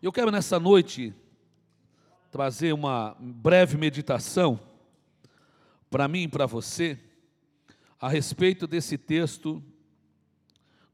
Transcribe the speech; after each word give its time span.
Eu 0.00 0.12
quero 0.12 0.30
nessa 0.30 0.60
noite 0.60 1.12
trazer 2.30 2.72
uma 2.72 3.16
breve 3.18 3.76
meditação 3.76 4.60
para 5.90 6.06
mim 6.06 6.22
e 6.22 6.28
para 6.28 6.46
você 6.46 6.96
a 8.00 8.08
respeito 8.08 8.68
desse 8.68 8.96
texto 8.96 9.60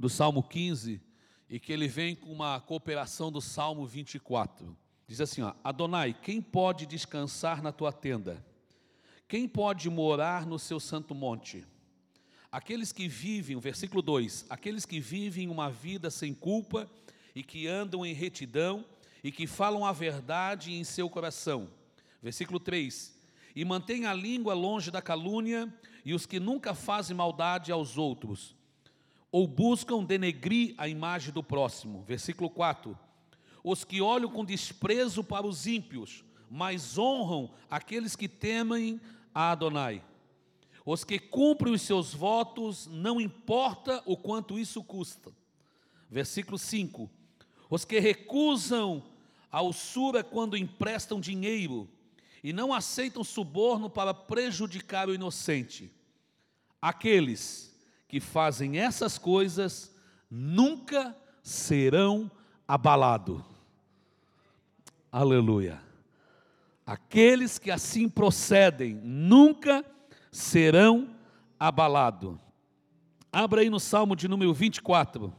do 0.01 0.09
Salmo 0.09 0.43
15 0.43 1.03
e 1.51 1.61
que 1.61 1.71
ele 1.71 1.87
vem 1.87 2.17
com 2.17 2.33
uma 2.33 2.59
cooperação 2.63 3.31
do 3.31 3.43
Salmo 3.43 3.85
24. 3.85 4.75
Diz 5.07 5.21
assim: 5.21 5.43
ó, 5.43 5.53
Adonai, 5.63 6.15
quem 6.15 6.41
pode 6.41 6.87
descansar 6.87 7.63
na 7.63 7.73
tua 7.73 7.93
tenda? 7.93 8.43
Quem 9.29 9.47
pode 9.47 9.91
morar 9.91 10.47
no 10.47 10.59
seu 10.59 10.81
santo 10.81 11.15
monte? 11.15 11.67
Aqueles 12.51 12.91
que 12.91 13.07
vivem, 13.07 13.61
versículo 13.61 14.01
2: 14.01 14.47
aqueles 14.49 14.87
que 14.87 14.99
vivem 14.99 15.51
uma 15.51 15.69
vida 15.69 16.09
sem 16.09 16.33
culpa 16.33 16.91
e 17.35 17.43
que 17.43 17.67
andam 17.67 18.07
em 18.07 18.15
retidão 18.15 18.87
e 19.25 19.33
que 19.33 19.47
falam 19.47 19.87
a 19.87 19.93
verdade 19.93 20.75
em 20.75 20.85
seu 20.85 21.09
coração. 21.09 21.71
Versículo 22.23 22.61
3: 22.61 23.19
E 23.57 23.65
mantém 23.65 24.05
a 24.05 24.13
língua 24.13 24.53
longe 24.53 24.91
da 24.91 25.01
calúnia 25.01 25.73
e 26.05 26.13
os 26.13 26.27
que 26.27 26.39
nunca 26.39 26.75
fazem 26.75 27.17
maldade 27.17 27.73
aos 27.73 27.97
outros, 27.97 28.55
ou 29.33 29.49
buscam 29.49 30.05
denegrir 30.05 30.75
a 30.77 30.87
imagem 30.87 31.33
do 31.33 31.43
próximo. 31.43 32.05
Versículo 32.07 32.51
4: 32.51 32.97
Os 33.65 33.83
que 33.83 34.03
olham 34.03 34.31
com 34.31 34.45
desprezo 34.45 35.25
para 35.25 35.47
os 35.47 35.67
ímpios, 35.67 36.23
mas 36.51 36.99
honram 36.99 37.51
aqueles 37.71 38.15
que 38.15 38.29
temem 38.29 39.01
a 39.35 39.53
Adonai. 39.53 40.05
Os 40.85 41.03
que 41.03 41.19
cumprem 41.19 41.73
os 41.73 41.81
seus 41.81 42.13
votos, 42.13 42.87
não 42.89 43.19
importa 43.19 44.03
o 44.05 44.19
quanto 44.19 44.59
isso 44.59 44.85
custa. 44.85 45.33
Versículo 46.11 46.59
5: 46.59 47.11
Os 47.71 47.87
que 47.87 47.99
recusam 47.99 49.14
a 49.55 49.63
usura 49.63 50.25
quando 50.25 50.57
emprestam 50.57 51.21
dinheiro 51.21 51.89
e 52.43 52.53
não 52.53 52.75
aceitam 52.75 53.23
suborno 53.23 53.89
para 53.89 54.13
prejudicar 54.13 55.09
o 55.09 55.15
inocente. 55.15 55.95
Aqueles 56.83 57.73
que 58.09 58.19
fazem 58.19 58.81
essas 58.81 59.17
coisas 59.17 59.95
nunca 60.29 61.17
serão 61.41 62.29
abalados. 62.67 63.45
Aleluia. 65.13 65.81
Aqueles 66.85 67.57
que 67.57 67.71
assim 67.71 68.09
procedem 68.09 68.95
nunca 69.05 69.85
serão 70.33 71.15
abalados. 71.61 72.37
Abra 73.31 73.61
aí 73.61 73.71
no 73.71 73.79
Salmo 73.79 74.17
de 74.17 74.27
número 74.27 74.53
24. 74.53 75.33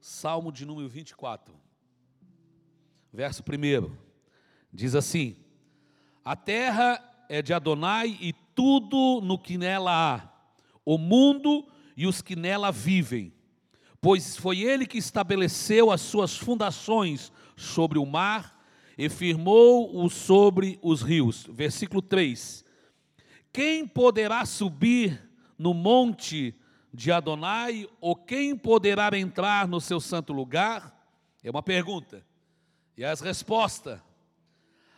Salmo 0.00 0.50
de 0.50 0.64
número 0.64 0.88
24. 0.88 1.54
Verso 3.12 3.42
1. 3.42 3.94
Diz 4.72 4.94
assim: 4.94 5.36
A 6.24 6.34
terra 6.34 7.26
é 7.28 7.42
de 7.42 7.52
Adonai 7.52 8.16
e 8.20 8.32
tudo 8.54 9.20
no 9.20 9.38
que 9.38 9.58
nela 9.58 9.92
há, 9.92 10.28
o 10.84 10.96
mundo 10.96 11.66
e 11.96 12.06
os 12.06 12.22
que 12.22 12.34
nela 12.34 12.72
vivem. 12.72 13.32
Pois 14.00 14.36
foi 14.36 14.60
ele 14.60 14.86
que 14.86 14.96
estabeleceu 14.96 15.90
as 15.90 16.00
suas 16.00 16.34
fundações 16.34 17.30
sobre 17.54 17.98
o 17.98 18.06
mar 18.06 18.58
e 18.96 19.08
firmou-o 19.10 20.08
sobre 20.08 20.78
os 20.80 21.02
rios. 21.02 21.46
Versículo 21.50 22.00
3: 22.00 22.64
Quem 23.52 23.86
poderá 23.86 24.46
subir 24.46 25.28
no 25.58 25.74
monte 25.74 26.54
de 26.92 27.12
Adonai, 27.12 27.88
ou 28.00 28.16
quem 28.16 28.56
poderá 28.56 29.16
entrar 29.16 29.68
no 29.68 29.80
seu 29.80 30.00
santo 30.00 30.32
lugar? 30.32 30.94
É 31.42 31.50
uma 31.50 31.62
pergunta. 31.62 32.24
E 32.96 33.04
as 33.04 33.20
respostas: 33.20 34.00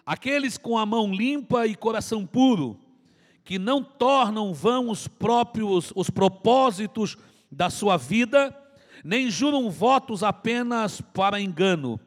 aqueles 0.04 0.56
com 0.56 0.78
a 0.78 0.86
mão 0.86 1.12
limpa 1.12 1.66
e 1.66 1.74
coração 1.74 2.26
puro, 2.26 2.78
que 3.44 3.58
não 3.58 3.82
tornam 3.82 4.54
vão 4.54 4.88
os 4.88 5.06
próprios 5.06 5.92
os 5.94 6.08
propósitos 6.08 7.16
da 7.50 7.68
sua 7.68 7.96
vida, 7.96 8.56
nem 9.04 9.30
juram 9.30 9.70
votos 9.70 10.22
apenas 10.22 11.00
para 11.00 11.40
engano 11.40 12.00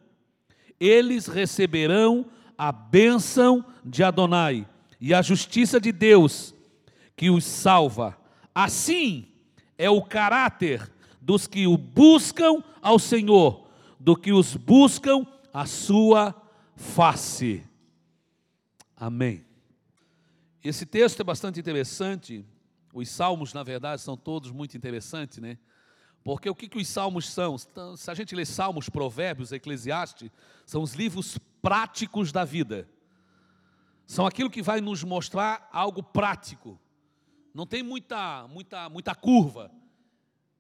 eles 0.79 1.27
receberão 1.27 2.25
a 2.57 2.71
bênção 2.71 3.65
de 3.83 4.03
Adonai 4.03 4.67
e 4.99 5.13
a 5.13 5.21
justiça 5.21 5.79
de 5.79 5.91
Deus 5.91 6.53
que 7.15 7.29
os 7.29 7.43
salva. 7.43 8.17
Assim 8.53 9.27
é 9.77 9.89
o 9.89 10.01
caráter 10.01 10.91
dos 11.21 11.47
que 11.47 11.67
o 11.67 11.77
buscam 11.77 12.63
ao 12.81 12.99
Senhor, 12.99 13.67
do 13.99 14.15
que 14.15 14.31
os 14.31 14.55
buscam 14.55 15.25
a 15.53 15.65
sua 15.65 16.35
face. 16.75 17.63
Amém. 18.95 19.45
Esse 20.63 20.85
texto 20.85 21.19
é 21.19 21.23
bastante 21.23 21.59
interessante. 21.59 22.45
Os 22.93 23.09
salmos, 23.09 23.53
na 23.53 23.63
verdade, 23.63 24.01
são 24.01 24.15
todos 24.15 24.51
muito 24.51 24.77
interessantes, 24.77 25.37
né? 25.37 25.57
Porque 26.23 26.49
o 26.49 26.55
que, 26.55 26.67
que 26.67 26.79
os 26.79 26.87
salmos 26.87 27.29
são? 27.29 27.55
Então, 27.71 27.95
se 27.95 28.09
a 28.09 28.15
gente 28.15 28.33
lê 28.33 28.43
Salmos, 28.45 28.89
Provérbios, 28.89 29.51
Eclesiastes, 29.51 30.31
são 30.65 30.81
os 30.81 30.95
livros 30.95 31.37
práticos 31.61 32.31
da 32.31 32.43
vida. 32.43 32.89
São 34.07 34.25
aquilo 34.25 34.49
que 34.49 34.63
vai 34.63 34.81
nos 34.81 35.03
mostrar 35.03 35.69
algo 35.71 36.01
prático. 36.01 36.79
Não 37.55 37.65
tem 37.65 37.81
muita, 37.81 38.45
muita, 38.49 38.89
muita 38.89 39.15
curva. 39.15 39.71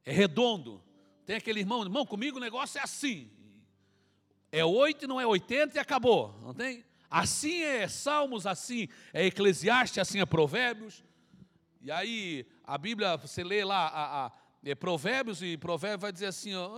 É 0.05 0.13
redondo. 0.13 0.81
Tem 1.25 1.35
aquele 1.35 1.59
irmão, 1.59 1.83
irmão, 1.83 2.05
comigo 2.05 2.37
o 2.37 2.39
negócio 2.39 2.79
é 2.79 2.81
assim. 2.81 3.29
É 4.49 4.63
oito, 4.63 5.05
não 5.05 5.19
é 5.19 5.27
oitenta 5.27 5.75
e 5.75 5.79
acabou. 5.79 6.33
Não 6.41 6.53
tem? 6.53 6.85
Assim 7.09 7.63
é 7.63 7.85
Salmos, 7.89 8.47
assim 8.47 8.87
é 9.11 9.25
Eclesiastes, 9.25 9.97
assim 9.97 10.21
é 10.21 10.25
Provérbios. 10.25 11.03
E 11.81 11.91
aí 11.91 12.47
a 12.63 12.77
Bíblia, 12.77 13.17
você 13.17 13.43
lê 13.43 13.65
lá 13.65 13.87
a, 13.87 14.27
a 14.27 14.31
é, 14.63 14.73
provérbios 14.73 15.43
e 15.43 15.57
provérbios 15.57 16.01
vai 16.01 16.13
dizer 16.13 16.27
assim, 16.27 16.55
ó, 16.55 16.69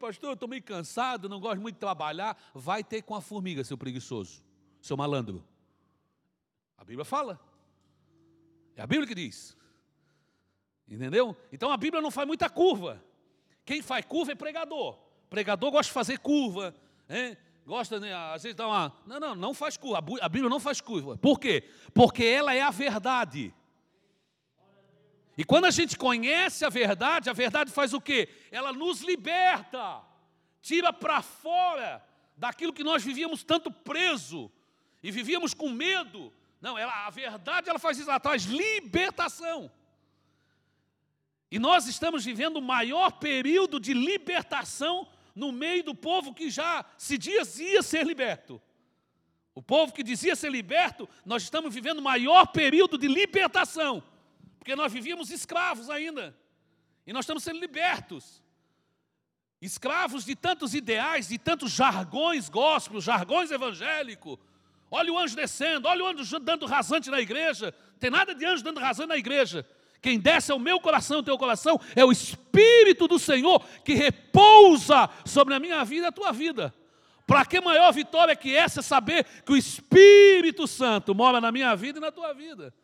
pastor, 0.00 0.30
eu 0.30 0.34
estou 0.34 0.48
meio 0.48 0.64
cansado, 0.64 1.28
não 1.28 1.38
gosto 1.38 1.60
muito 1.60 1.76
de 1.76 1.80
trabalhar, 1.80 2.36
vai 2.52 2.82
ter 2.82 3.02
com 3.02 3.14
a 3.14 3.20
formiga, 3.20 3.62
seu 3.62 3.78
preguiçoso, 3.78 4.42
seu 4.82 4.96
malandro. 4.96 5.46
A 6.76 6.84
Bíblia 6.84 7.04
fala. 7.04 7.40
É 8.74 8.82
a 8.82 8.86
Bíblia 8.86 9.06
que 9.06 9.14
diz. 9.14 9.59
Entendeu? 10.90 11.36
Então 11.52 11.70
a 11.70 11.76
Bíblia 11.76 12.02
não 12.02 12.10
faz 12.10 12.26
muita 12.26 12.50
curva. 12.50 13.02
Quem 13.64 13.80
faz 13.80 14.04
curva 14.04 14.32
é 14.32 14.34
pregador. 14.34 14.98
Pregador 15.28 15.70
gosta 15.70 15.88
de 15.88 15.94
fazer 15.94 16.18
curva, 16.18 16.74
hein? 17.08 17.36
gosta, 17.64 18.00
né, 18.00 18.12
às 18.12 18.42
vezes 18.42 18.56
dá 18.56 18.66
uma. 18.66 18.92
Não, 19.06 19.20
não, 19.20 19.34
não 19.36 19.54
faz 19.54 19.76
curva. 19.76 19.98
A 20.20 20.28
Bíblia 20.28 20.50
não 20.50 20.58
faz 20.58 20.80
curva. 20.80 21.16
Por 21.16 21.38
quê? 21.38 21.62
Porque 21.94 22.24
ela 22.24 22.52
é 22.52 22.60
a 22.60 22.70
verdade. 22.70 23.54
E 25.38 25.44
quando 25.44 25.66
a 25.66 25.70
gente 25.70 25.96
conhece 25.96 26.64
a 26.64 26.68
verdade, 26.68 27.30
a 27.30 27.32
verdade 27.32 27.70
faz 27.70 27.94
o 27.94 28.00
quê? 28.00 28.28
Ela 28.50 28.72
nos 28.72 29.02
liberta, 29.02 30.02
tira 30.60 30.92
para 30.92 31.22
fora 31.22 32.04
daquilo 32.36 32.72
que 32.72 32.82
nós 32.82 33.04
vivíamos 33.04 33.44
tanto 33.44 33.70
preso 33.70 34.50
e 35.02 35.12
vivíamos 35.12 35.54
com 35.54 35.68
medo. 35.70 36.32
Não, 36.60 36.76
ela, 36.76 37.06
a 37.06 37.10
verdade 37.10 37.70
ela 37.70 37.78
faz 37.78 37.96
isso, 37.98 38.10
ela 38.10 38.18
traz 38.18 38.42
libertação. 38.42 39.70
E 41.50 41.58
nós 41.58 41.86
estamos 41.86 42.24
vivendo 42.24 42.56
o 42.56 42.62
maior 42.62 43.12
período 43.12 43.80
de 43.80 43.92
libertação 43.92 45.08
no 45.34 45.50
meio 45.50 45.82
do 45.82 45.94
povo 45.94 46.34
que 46.34 46.50
já 46.50 46.84
se 46.96 47.18
dizia 47.18 47.82
ser 47.82 48.06
liberto. 48.06 48.60
O 49.54 49.62
povo 49.62 49.92
que 49.92 50.02
dizia 50.02 50.36
ser 50.36 50.50
liberto, 50.50 51.08
nós 51.24 51.42
estamos 51.42 51.74
vivendo 51.74 51.98
o 51.98 52.02
maior 52.02 52.46
período 52.46 52.96
de 52.96 53.08
libertação 53.08 54.02
porque 54.60 54.76
nós 54.76 54.92
vivíamos 54.92 55.30
escravos 55.30 55.88
ainda, 55.88 56.36
e 57.06 57.14
nós 57.14 57.24
estamos 57.24 57.42
sendo 57.42 57.58
libertos. 57.58 58.42
Escravos 59.60 60.24
de 60.24 60.36
tantos 60.36 60.74
ideais, 60.74 61.28
de 61.28 61.38
tantos 61.38 61.72
jargões 61.72 62.48
gospel, 62.48 63.00
jargões 63.00 63.50
evangélicos. 63.50 64.38
Olha 64.90 65.12
o 65.12 65.18
anjo 65.18 65.34
descendo, 65.34 65.88
olha 65.88 66.04
o 66.04 66.06
anjo 66.06 66.38
dando 66.38 66.66
rasante 66.66 67.10
na 67.10 67.20
igreja. 67.20 67.72
Tem 67.98 68.10
nada 68.10 68.34
de 68.34 68.44
anjo 68.44 68.62
dando 68.62 68.80
rasante 68.80 69.08
na 69.08 69.16
igreja. 69.16 69.66
Quem 70.00 70.18
desce 70.18 70.50
ao 70.50 70.58
meu 70.58 70.80
coração, 70.80 71.18
ao 71.18 71.22
teu 71.22 71.36
coração, 71.36 71.78
é 71.94 72.04
o 72.04 72.12
Espírito 72.12 73.06
do 73.06 73.18
Senhor 73.18 73.64
que 73.84 73.94
repousa 73.94 75.10
sobre 75.24 75.54
a 75.54 75.60
minha 75.60 75.84
vida 75.84 76.06
e 76.06 76.08
a 76.08 76.12
tua 76.12 76.32
vida. 76.32 76.74
Para 77.26 77.44
que 77.44 77.60
maior 77.60 77.92
vitória 77.92 78.34
que 78.34 78.54
essa 78.54 78.82
saber 78.82 79.24
que 79.44 79.52
o 79.52 79.56
Espírito 79.56 80.66
Santo 80.66 81.14
mora 81.14 81.40
na 81.40 81.52
minha 81.52 81.76
vida 81.76 81.98
e 81.98 82.00
na 82.00 82.10
tua 82.10 82.32
vida? 82.32 82.74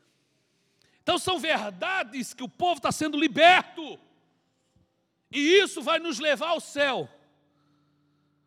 Então 1.02 1.18
são 1.18 1.38
verdades 1.38 2.34
que 2.34 2.44
o 2.44 2.48
povo 2.48 2.78
está 2.78 2.92
sendo 2.92 3.18
liberto. 3.18 3.98
E 5.30 5.38
isso 5.38 5.82
vai 5.82 5.98
nos 5.98 6.18
levar 6.18 6.50
ao 6.50 6.60
céu. 6.60 7.08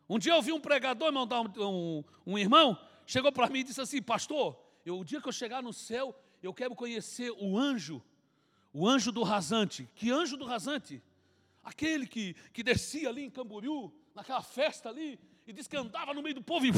Um 0.08 0.18
dia 0.18 0.32
eu 0.32 0.42
vi 0.42 0.52
um 0.52 0.60
pregador, 0.60 1.12
mandar 1.12 1.40
um, 1.40 1.52
um, 1.56 2.04
um 2.26 2.38
irmão, 2.38 2.78
chegou 3.06 3.30
para 3.30 3.48
mim 3.48 3.60
e 3.60 3.64
disse 3.64 3.80
assim, 3.80 4.00
pastor, 4.00 4.60
eu, 4.84 4.98
o 4.98 5.04
dia 5.04 5.20
que 5.20 5.28
eu 5.28 5.32
chegar 5.32 5.62
no 5.62 5.72
céu, 5.72 6.18
eu 6.42 6.52
quero 6.54 6.74
conhecer 6.74 7.30
o 7.32 7.58
anjo, 7.58 8.02
o 8.72 8.88
anjo 8.88 9.10
do 9.10 9.22
rasante. 9.22 9.88
Que 9.94 10.10
anjo 10.10 10.36
do 10.36 10.44
rasante? 10.44 11.02
Aquele 11.62 12.06
que, 12.06 12.34
que 12.52 12.62
descia 12.62 13.08
ali 13.08 13.24
em 13.24 13.30
Camboriú, 13.30 13.92
naquela 14.14 14.42
festa 14.42 14.88
ali, 14.88 15.18
e 15.46 15.52
diz 15.52 15.66
que 15.66 15.76
andava 15.76 16.14
no 16.14 16.22
meio 16.22 16.36
do 16.36 16.42
povo 16.42 16.66
e, 16.66 16.70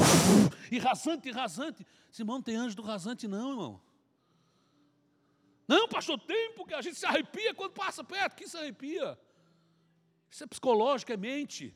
e 0.71 0.79
rasante, 0.79 1.29
e 1.29 1.31
rasante. 1.31 1.85
Simão, 2.11 2.37
não 2.37 2.41
tem 2.41 2.55
anjo 2.55 2.75
do 2.75 2.81
rasante, 2.81 3.27
não, 3.27 3.51
irmão. 3.51 3.81
Não, 5.67 5.87
pastor, 5.87 6.19
tem, 6.19 6.53
porque 6.53 6.73
a 6.73 6.81
gente 6.81 6.97
se 6.97 7.05
arrepia 7.05 7.53
quando 7.53 7.71
passa 7.71 8.03
perto. 8.03 8.35
Quem 8.35 8.47
se 8.47 8.57
arrepia? 8.57 9.17
Isso 10.29 10.43
é 10.43 10.47
psicológico, 10.47 11.11
é 11.11 11.17
mente, 11.17 11.73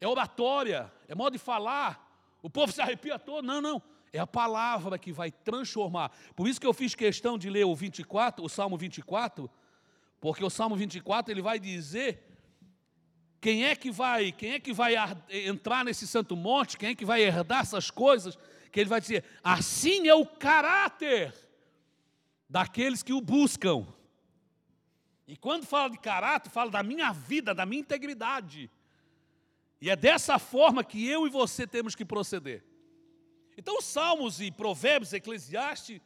é 0.00 0.06
oratória, 0.06 0.92
é 1.08 1.14
modo 1.14 1.32
de 1.32 1.38
falar. 1.38 2.08
O 2.42 2.50
povo 2.50 2.72
se 2.72 2.80
arrepia 2.80 3.18
todo. 3.18 3.44
Não, 3.44 3.60
não. 3.60 3.82
É 4.12 4.18
a 4.18 4.26
palavra 4.26 4.98
que 4.98 5.12
vai 5.12 5.30
transformar. 5.30 6.10
Por 6.34 6.48
isso 6.48 6.60
que 6.60 6.66
eu 6.66 6.74
fiz 6.74 6.94
questão 6.94 7.38
de 7.38 7.48
ler 7.48 7.64
o 7.64 7.74
24, 7.74 8.44
o 8.44 8.48
Salmo 8.48 8.76
24, 8.76 9.48
porque 10.20 10.44
o 10.44 10.50
Salmo 10.50 10.74
24 10.74 11.32
ele 11.32 11.42
vai 11.42 11.58
dizer 11.58 12.26
quem 13.40 13.64
é 13.64 13.74
que 13.74 13.90
vai, 13.90 14.32
quem 14.32 14.52
é 14.52 14.60
que 14.60 14.72
vai 14.72 14.94
entrar 15.30 15.84
nesse 15.84 16.06
santo 16.06 16.36
monte, 16.36 16.76
quem 16.76 16.90
é 16.90 16.94
que 16.94 17.04
vai 17.04 17.22
herdar 17.22 17.60
essas 17.62 17.90
coisas, 17.90 18.36
que 18.70 18.80
ele 18.80 18.90
vai 18.90 19.00
dizer: 19.00 19.24
"Assim 19.42 20.08
é 20.08 20.14
o 20.14 20.26
caráter 20.26 21.32
daqueles 22.48 23.02
que 23.02 23.12
o 23.12 23.20
buscam". 23.20 23.86
E 25.26 25.36
quando 25.36 25.64
fala 25.64 25.90
de 25.90 25.98
caráter, 25.98 26.50
fala 26.50 26.70
da 26.70 26.82
minha 26.82 27.12
vida, 27.12 27.54
da 27.54 27.64
minha 27.64 27.80
integridade. 27.80 28.68
E 29.80 29.88
é 29.88 29.94
dessa 29.94 30.38
forma 30.38 30.82
que 30.82 31.06
eu 31.06 31.26
e 31.26 31.30
você 31.30 31.66
temos 31.66 31.94
que 31.94 32.04
proceder. 32.04 32.64
Então, 33.60 33.76
os 33.76 33.84
Salmos 33.84 34.40
e 34.40 34.50
Provérbios, 34.50 35.12
Eclesiastes, 35.12 36.00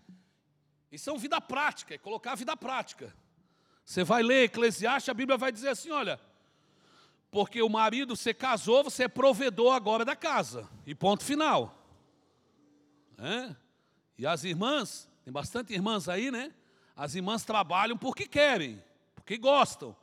são 0.99 1.17
vida 1.17 1.41
prática, 1.41 1.95
é 1.95 1.99
colocar 1.99 2.33
a 2.33 2.35
vida 2.35 2.57
prática. 2.57 3.15
Você 3.85 4.03
vai 4.03 4.25
ler 4.25 4.47
Eclesiastes, 4.47 5.09
a 5.09 5.15
Bíblia 5.15 5.39
vai 5.39 5.53
dizer 5.53 5.69
assim: 5.69 5.93
olha, 5.93 6.21
porque 7.31 7.63
o 7.63 7.69
marido, 7.69 8.17
você 8.17 8.35
casou, 8.35 8.83
você 8.83 9.05
é 9.05 9.09
provedor 9.09 9.73
agora 9.73 10.05
da 10.05 10.17
casa, 10.17 10.69
e 10.85 10.97
ponto 10.97 11.23
final. 11.23 11.79
É? 13.19 13.55
E 14.19 14.27
as 14.27 14.43
irmãs, 14.43 15.09
tem 15.23 15.33
bastante 15.33 15.73
irmãs 15.73 16.09
aí, 16.09 16.33
né? 16.33 16.53
As 16.97 17.15
irmãs 17.15 17.45
trabalham 17.45 17.97
porque 17.97 18.27
querem, 18.27 18.83
porque 19.15 19.37
gostam, 19.37 19.95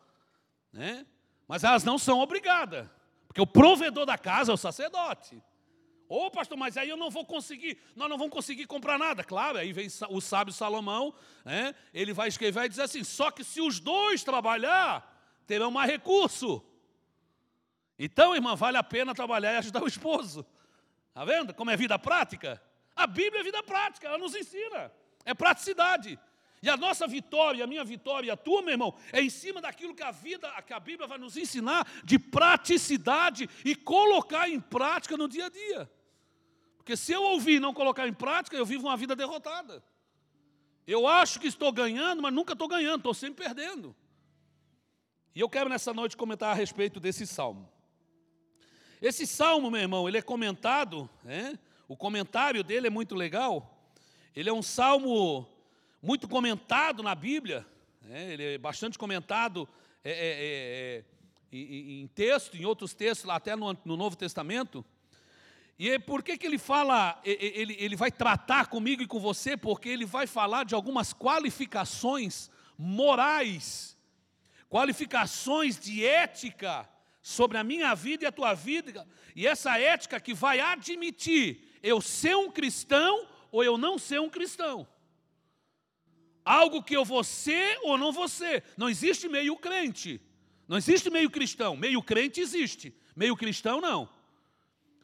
né? 0.71 1.05
Mas 1.49 1.65
elas 1.65 1.83
não 1.83 1.97
são 1.97 2.19
obrigadas, 2.19 2.87
porque 3.27 3.41
o 3.41 3.47
provedor 3.47 4.05
da 4.05 4.17
casa 4.17 4.53
é 4.53 4.55
o 4.55 4.57
sacerdote. 4.57 5.43
Ô 6.11 6.25
oh, 6.25 6.29
pastor, 6.29 6.57
mas 6.57 6.75
aí 6.75 6.89
eu 6.89 6.97
não 6.97 7.09
vou 7.09 7.25
conseguir, 7.25 7.77
nós 7.95 8.09
não 8.09 8.17
vamos 8.17 8.33
conseguir 8.33 8.65
comprar 8.65 8.99
nada. 8.99 9.23
Claro, 9.23 9.57
aí 9.57 9.71
vem 9.71 9.87
o 10.09 10.19
sábio 10.19 10.53
Salomão, 10.53 11.15
né? 11.45 11.73
ele 11.93 12.11
vai 12.11 12.27
escrever 12.27 12.65
e 12.65 12.67
dizer 12.67 12.81
assim: 12.81 13.01
só 13.01 13.31
que 13.31 13.45
se 13.45 13.61
os 13.61 13.79
dois 13.79 14.21
trabalhar, 14.21 15.09
terão 15.47 15.71
mais 15.71 15.89
recurso. 15.89 16.61
Então, 17.97 18.35
irmã, 18.35 18.57
vale 18.57 18.75
a 18.75 18.83
pena 18.83 19.15
trabalhar 19.15 19.53
e 19.53 19.57
ajudar 19.59 19.81
o 19.81 19.87
esposo. 19.87 20.45
Está 21.07 21.23
vendo 21.23 21.53
como 21.53 21.71
é 21.71 21.77
vida 21.77 21.97
prática? 21.97 22.61
A 22.93 23.07
Bíblia 23.07 23.39
é 23.39 23.43
vida 23.45 23.63
prática, 23.63 24.09
ela 24.09 24.17
nos 24.17 24.35
ensina. 24.35 24.91
É 25.23 25.33
praticidade. 25.33 26.19
E 26.61 26.69
a 26.69 26.75
nossa 26.75 27.07
vitória, 27.07 27.63
a 27.63 27.67
minha 27.67 27.85
vitória 27.85 28.27
e 28.27 28.31
a 28.31 28.35
tua, 28.35 28.61
meu 28.61 28.73
irmão, 28.73 28.93
é 29.13 29.21
em 29.21 29.29
cima 29.29 29.61
daquilo 29.61 29.95
que 29.95 30.03
a 30.03 30.11
vida, 30.11 30.51
que 30.67 30.73
a 30.73 30.79
Bíblia 30.79 31.07
vai 31.07 31.17
nos 31.17 31.37
ensinar 31.37 31.87
de 32.03 32.19
praticidade 32.19 33.49
e 33.63 33.77
colocar 33.77 34.49
em 34.49 34.59
prática 34.59 35.15
no 35.15 35.29
dia 35.29 35.45
a 35.45 35.49
dia. 35.49 36.00
Porque 36.81 36.97
se 36.97 37.11
eu 37.11 37.21
ouvir 37.21 37.57
e 37.57 37.59
não 37.59 37.75
colocar 37.75 38.07
em 38.07 38.13
prática, 38.13 38.57
eu 38.57 38.65
vivo 38.65 38.87
uma 38.87 38.97
vida 38.97 39.15
derrotada. 39.15 39.83
Eu 40.87 41.07
acho 41.07 41.39
que 41.39 41.45
estou 41.45 41.71
ganhando, 41.71 42.23
mas 42.23 42.33
nunca 42.33 42.53
estou 42.53 42.67
ganhando, 42.67 42.97
estou 42.97 43.13
sempre 43.13 43.45
perdendo. 43.45 43.95
E 45.35 45.39
eu 45.39 45.47
quero 45.47 45.69
nessa 45.69 45.93
noite 45.93 46.17
comentar 46.17 46.49
a 46.49 46.55
respeito 46.55 46.99
desse 46.99 47.27
salmo. 47.27 47.71
Esse 48.99 49.27
salmo, 49.27 49.69
meu 49.69 49.79
irmão, 49.79 50.09
ele 50.09 50.17
é 50.17 50.23
comentado, 50.23 51.07
né? 51.23 51.57
o 51.87 51.95
comentário 51.95 52.63
dele 52.63 52.87
é 52.87 52.89
muito 52.89 53.13
legal. 53.13 53.87
Ele 54.35 54.49
é 54.49 54.53
um 54.53 54.63
salmo 54.63 55.47
muito 56.01 56.27
comentado 56.27 57.03
na 57.03 57.13
Bíblia, 57.13 57.63
né? 58.01 58.33
ele 58.33 58.55
é 58.55 58.57
bastante 58.57 58.97
comentado 58.97 59.69
é, 60.03 60.11
é, 60.11 60.15
é, 60.15 60.97
é 60.97 61.03
em, 61.51 62.01
em 62.01 62.07
texto, 62.07 62.57
em 62.57 62.65
outros 62.65 62.95
textos, 62.95 63.29
até 63.29 63.55
no, 63.55 63.77
no 63.85 63.95
Novo 63.95 64.15
Testamento. 64.15 64.83
E 65.83 65.97
por 65.97 66.21
que, 66.21 66.37
que 66.37 66.45
ele 66.45 66.59
fala, 66.59 67.19
ele, 67.25 67.75
ele 67.79 67.95
vai 67.95 68.11
tratar 68.11 68.67
comigo 68.67 69.01
e 69.01 69.07
com 69.07 69.19
você? 69.19 69.57
Porque 69.57 69.89
ele 69.89 70.05
vai 70.05 70.27
falar 70.27 70.63
de 70.63 70.75
algumas 70.75 71.11
qualificações 71.11 72.51
morais, 72.77 73.97
qualificações 74.69 75.79
de 75.79 76.05
ética 76.05 76.87
sobre 77.19 77.57
a 77.57 77.63
minha 77.63 77.95
vida 77.95 78.23
e 78.23 78.27
a 78.27 78.31
tua 78.31 78.53
vida, 78.53 79.07
e 79.35 79.47
essa 79.47 79.79
ética 79.79 80.19
que 80.19 80.35
vai 80.35 80.59
admitir 80.59 81.79
eu 81.81 81.99
ser 81.99 82.35
um 82.37 82.51
cristão 82.51 83.27
ou 83.51 83.63
eu 83.63 83.75
não 83.75 83.97
ser 83.97 84.21
um 84.21 84.29
cristão. 84.29 84.87
Algo 86.45 86.83
que 86.83 86.95
eu 86.95 87.03
vou 87.03 87.23
ser 87.23 87.79
ou 87.81 87.97
não 87.97 88.11
vou 88.11 88.27
ser. 88.27 88.63
Não 88.77 88.87
existe 88.87 89.27
meio 89.27 89.57
crente. 89.57 90.21
Não 90.67 90.77
existe 90.77 91.09
meio 91.09 91.31
cristão. 91.31 91.75
Meio 91.75 92.03
crente 92.03 92.39
existe. 92.39 92.93
Meio 93.15 93.35
cristão 93.35 93.81
não. 93.81 94.20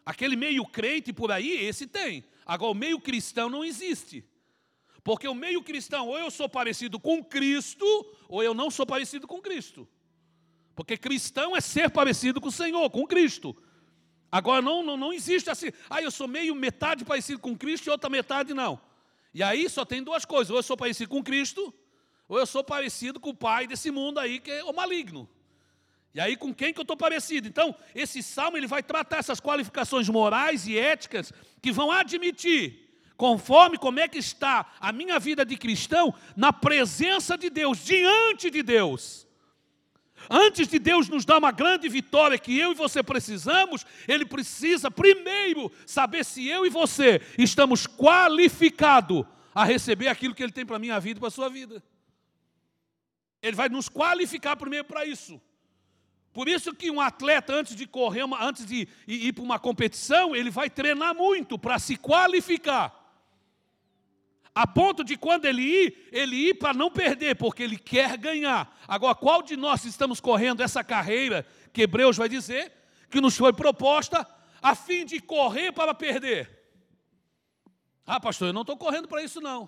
Aquele 0.07 0.37
meio 0.37 0.65
crente 0.65 1.11
por 1.11 1.33
aí, 1.33 1.65
esse 1.65 1.85
tem. 1.85 2.23
Agora, 2.45 2.71
o 2.71 2.73
meio 2.73 2.97
cristão 2.97 3.49
não 3.49 3.65
existe. 3.65 4.23
Porque 5.03 5.27
o 5.27 5.35
meio 5.35 5.61
cristão, 5.61 6.07
ou 6.07 6.17
eu 6.17 6.31
sou 6.31 6.47
parecido 6.47 6.97
com 6.97 7.21
Cristo, 7.21 7.85
ou 8.29 8.41
eu 8.41 8.53
não 8.53 8.71
sou 8.71 8.85
parecido 8.85 9.27
com 9.27 9.41
Cristo. 9.41 9.85
Porque 10.73 10.95
cristão 10.95 11.57
é 11.57 11.59
ser 11.59 11.89
parecido 11.89 12.39
com 12.39 12.47
o 12.47 12.51
Senhor, 12.53 12.89
com 12.89 13.05
Cristo. 13.05 13.53
Agora, 14.31 14.61
não, 14.61 14.81
não, 14.81 14.95
não 14.95 15.11
existe 15.11 15.49
assim, 15.49 15.73
ah, 15.89 16.01
eu 16.01 16.09
sou 16.09 16.25
meio 16.25 16.55
metade 16.55 17.03
parecido 17.03 17.41
com 17.41 17.57
Cristo 17.57 17.87
e 17.87 17.89
outra 17.89 18.09
metade 18.09 18.53
não. 18.53 18.79
E 19.33 19.43
aí 19.43 19.69
só 19.69 19.83
tem 19.83 20.01
duas 20.01 20.23
coisas: 20.23 20.51
ou 20.51 20.55
eu 20.55 20.63
sou 20.63 20.77
parecido 20.77 21.09
com 21.09 21.21
Cristo, 21.21 21.73
ou 22.29 22.39
eu 22.39 22.45
sou 22.45 22.63
parecido 22.63 23.19
com 23.19 23.31
o 23.31 23.35
pai 23.35 23.67
desse 23.67 23.91
mundo 23.91 24.21
aí, 24.21 24.39
que 24.39 24.51
é 24.51 24.63
o 24.63 24.71
maligno. 24.71 25.27
E 26.17 26.19
aí 26.19 26.35
com 26.35 26.51
quem 26.51 26.73
que 26.73 26.79
eu 26.79 26.81
estou 26.81 26.97
parecido? 26.97 27.47
Então, 27.47 27.75
esse 27.93 28.23
salmo 28.23 28.57
ele 28.57 28.65
vai 28.65 28.81
tratar 28.81 29.17
essas 29.17 29.39
qualificações 29.39 30.09
morais 30.09 30.65
e 30.65 30.75
éticas 30.75 31.31
que 31.61 31.71
vão 31.71 31.91
admitir, 31.91 32.89
conforme 33.15 33.77
como 33.77 33.99
é 33.99 34.07
que 34.07 34.17
está 34.17 34.73
a 34.79 34.91
minha 34.91 35.19
vida 35.19 35.45
de 35.45 35.55
cristão, 35.55 36.11
na 36.35 36.51
presença 36.51 37.37
de 37.37 37.51
Deus, 37.51 37.85
diante 37.85 38.49
de 38.49 38.63
Deus. 38.63 39.27
Antes 40.27 40.67
de 40.67 40.79
Deus 40.79 41.07
nos 41.07 41.23
dar 41.23 41.37
uma 41.37 41.51
grande 41.51 41.87
vitória 41.87 42.39
que 42.39 42.57
eu 42.57 42.71
e 42.71 42.75
você 42.75 43.03
precisamos, 43.03 43.85
Ele 44.07 44.25
precisa 44.25 44.89
primeiro 44.89 45.71
saber 45.85 46.25
se 46.25 46.47
eu 46.47 46.65
e 46.65 46.69
você 46.71 47.21
estamos 47.37 47.85
qualificados 47.85 49.23
a 49.53 49.63
receber 49.63 50.07
aquilo 50.07 50.33
que 50.33 50.41
Ele 50.41 50.51
tem 50.51 50.65
para 50.65 50.77
a 50.77 50.79
minha 50.79 50.99
vida 50.99 51.19
e 51.19 51.21
para 51.21 51.27
a 51.27 51.31
sua 51.31 51.47
vida. 51.47 51.83
Ele 53.39 53.55
vai 53.55 53.69
nos 53.69 53.87
qualificar 53.87 54.55
primeiro 54.55 54.85
para 54.85 55.05
isso. 55.05 55.39
Por 56.37 56.47
isso 56.47 56.71
que 56.71 56.91
um 56.91 57.01
atleta, 57.01 57.51
antes 57.51 57.75
de 57.75 57.87
correr, 57.87 58.23
antes 58.39 58.63
de 58.63 58.87
ir 59.07 59.33
para 59.33 59.43
uma 59.43 59.57
competição, 59.57 60.35
ele 60.35 60.51
vai 60.51 60.69
treinar 60.69 61.15
muito 61.15 61.57
para 61.57 61.79
se 61.79 61.97
qualificar. 61.97 62.93
A 64.53 64.67
ponto 64.67 65.03
de 65.03 65.17
quando 65.17 65.45
ele 65.45 65.63
ir, 65.63 66.07
ele 66.11 66.49
ir 66.49 66.53
para 66.53 66.75
não 66.75 66.91
perder, 66.91 67.35
porque 67.37 67.63
ele 67.63 67.75
quer 67.75 68.15
ganhar. 68.19 68.71
Agora, 68.87 69.15
qual 69.15 69.41
de 69.41 69.57
nós 69.57 69.83
estamos 69.83 70.19
correndo 70.19 70.61
essa 70.61 70.83
carreira, 70.83 71.43
que 71.73 71.81
Hebreus 71.81 72.17
vai 72.17 72.29
dizer, 72.29 72.71
que 73.09 73.19
nos 73.19 73.35
foi 73.35 73.51
proposta, 73.51 74.23
a 74.61 74.75
fim 74.75 75.05
de 75.05 75.19
correr 75.19 75.71
para 75.71 75.91
perder? 75.95 76.69
Ah, 78.05 78.19
pastor, 78.19 78.49
eu 78.49 78.53
não 78.53 78.61
estou 78.61 78.77
correndo 78.77 79.07
para 79.07 79.23
isso 79.23 79.41
não. 79.41 79.67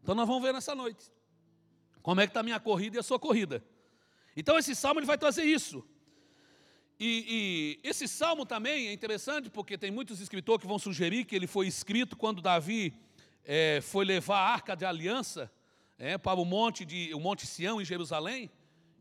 Então 0.00 0.14
nós 0.14 0.28
vamos 0.28 0.44
ver 0.44 0.52
nessa 0.52 0.76
noite. 0.76 1.10
Como 2.02 2.20
é 2.20 2.24
que 2.24 2.30
está 2.30 2.38
a 2.38 2.44
minha 2.44 2.60
corrida 2.60 2.98
e 2.98 3.00
a 3.00 3.02
sua 3.02 3.18
corrida. 3.18 3.64
Então 4.38 4.56
esse 4.56 4.72
salmo 4.72 5.00
ele 5.00 5.06
vai 5.06 5.18
trazer 5.18 5.42
isso. 5.42 5.84
E, 7.00 7.80
e, 7.82 7.88
esse 7.88 8.06
salmo 8.06 8.46
também 8.46 8.86
é 8.86 8.92
interessante 8.92 9.50
porque 9.50 9.76
tem 9.76 9.90
muitos 9.90 10.20
escritores 10.20 10.62
que 10.62 10.68
vão 10.68 10.78
sugerir 10.78 11.24
que 11.24 11.34
ele 11.34 11.48
foi 11.48 11.66
escrito 11.66 12.16
quando 12.16 12.40
Davi 12.40 12.94
é, 13.44 13.80
foi 13.82 14.04
levar 14.04 14.38
a 14.38 14.48
arca 14.52 14.76
de 14.76 14.84
aliança 14.84 15.50
é, 15.98 16.16
para 16.16 16.38
o 16.38 16.44
monte, 16.44 16.84
de, 16.84 17.12
o 17.14 17.18
monte 17.18 17.48
Sião 17.48 17.80
em 17.80 17.84
Jerusalém. 17.84 18.48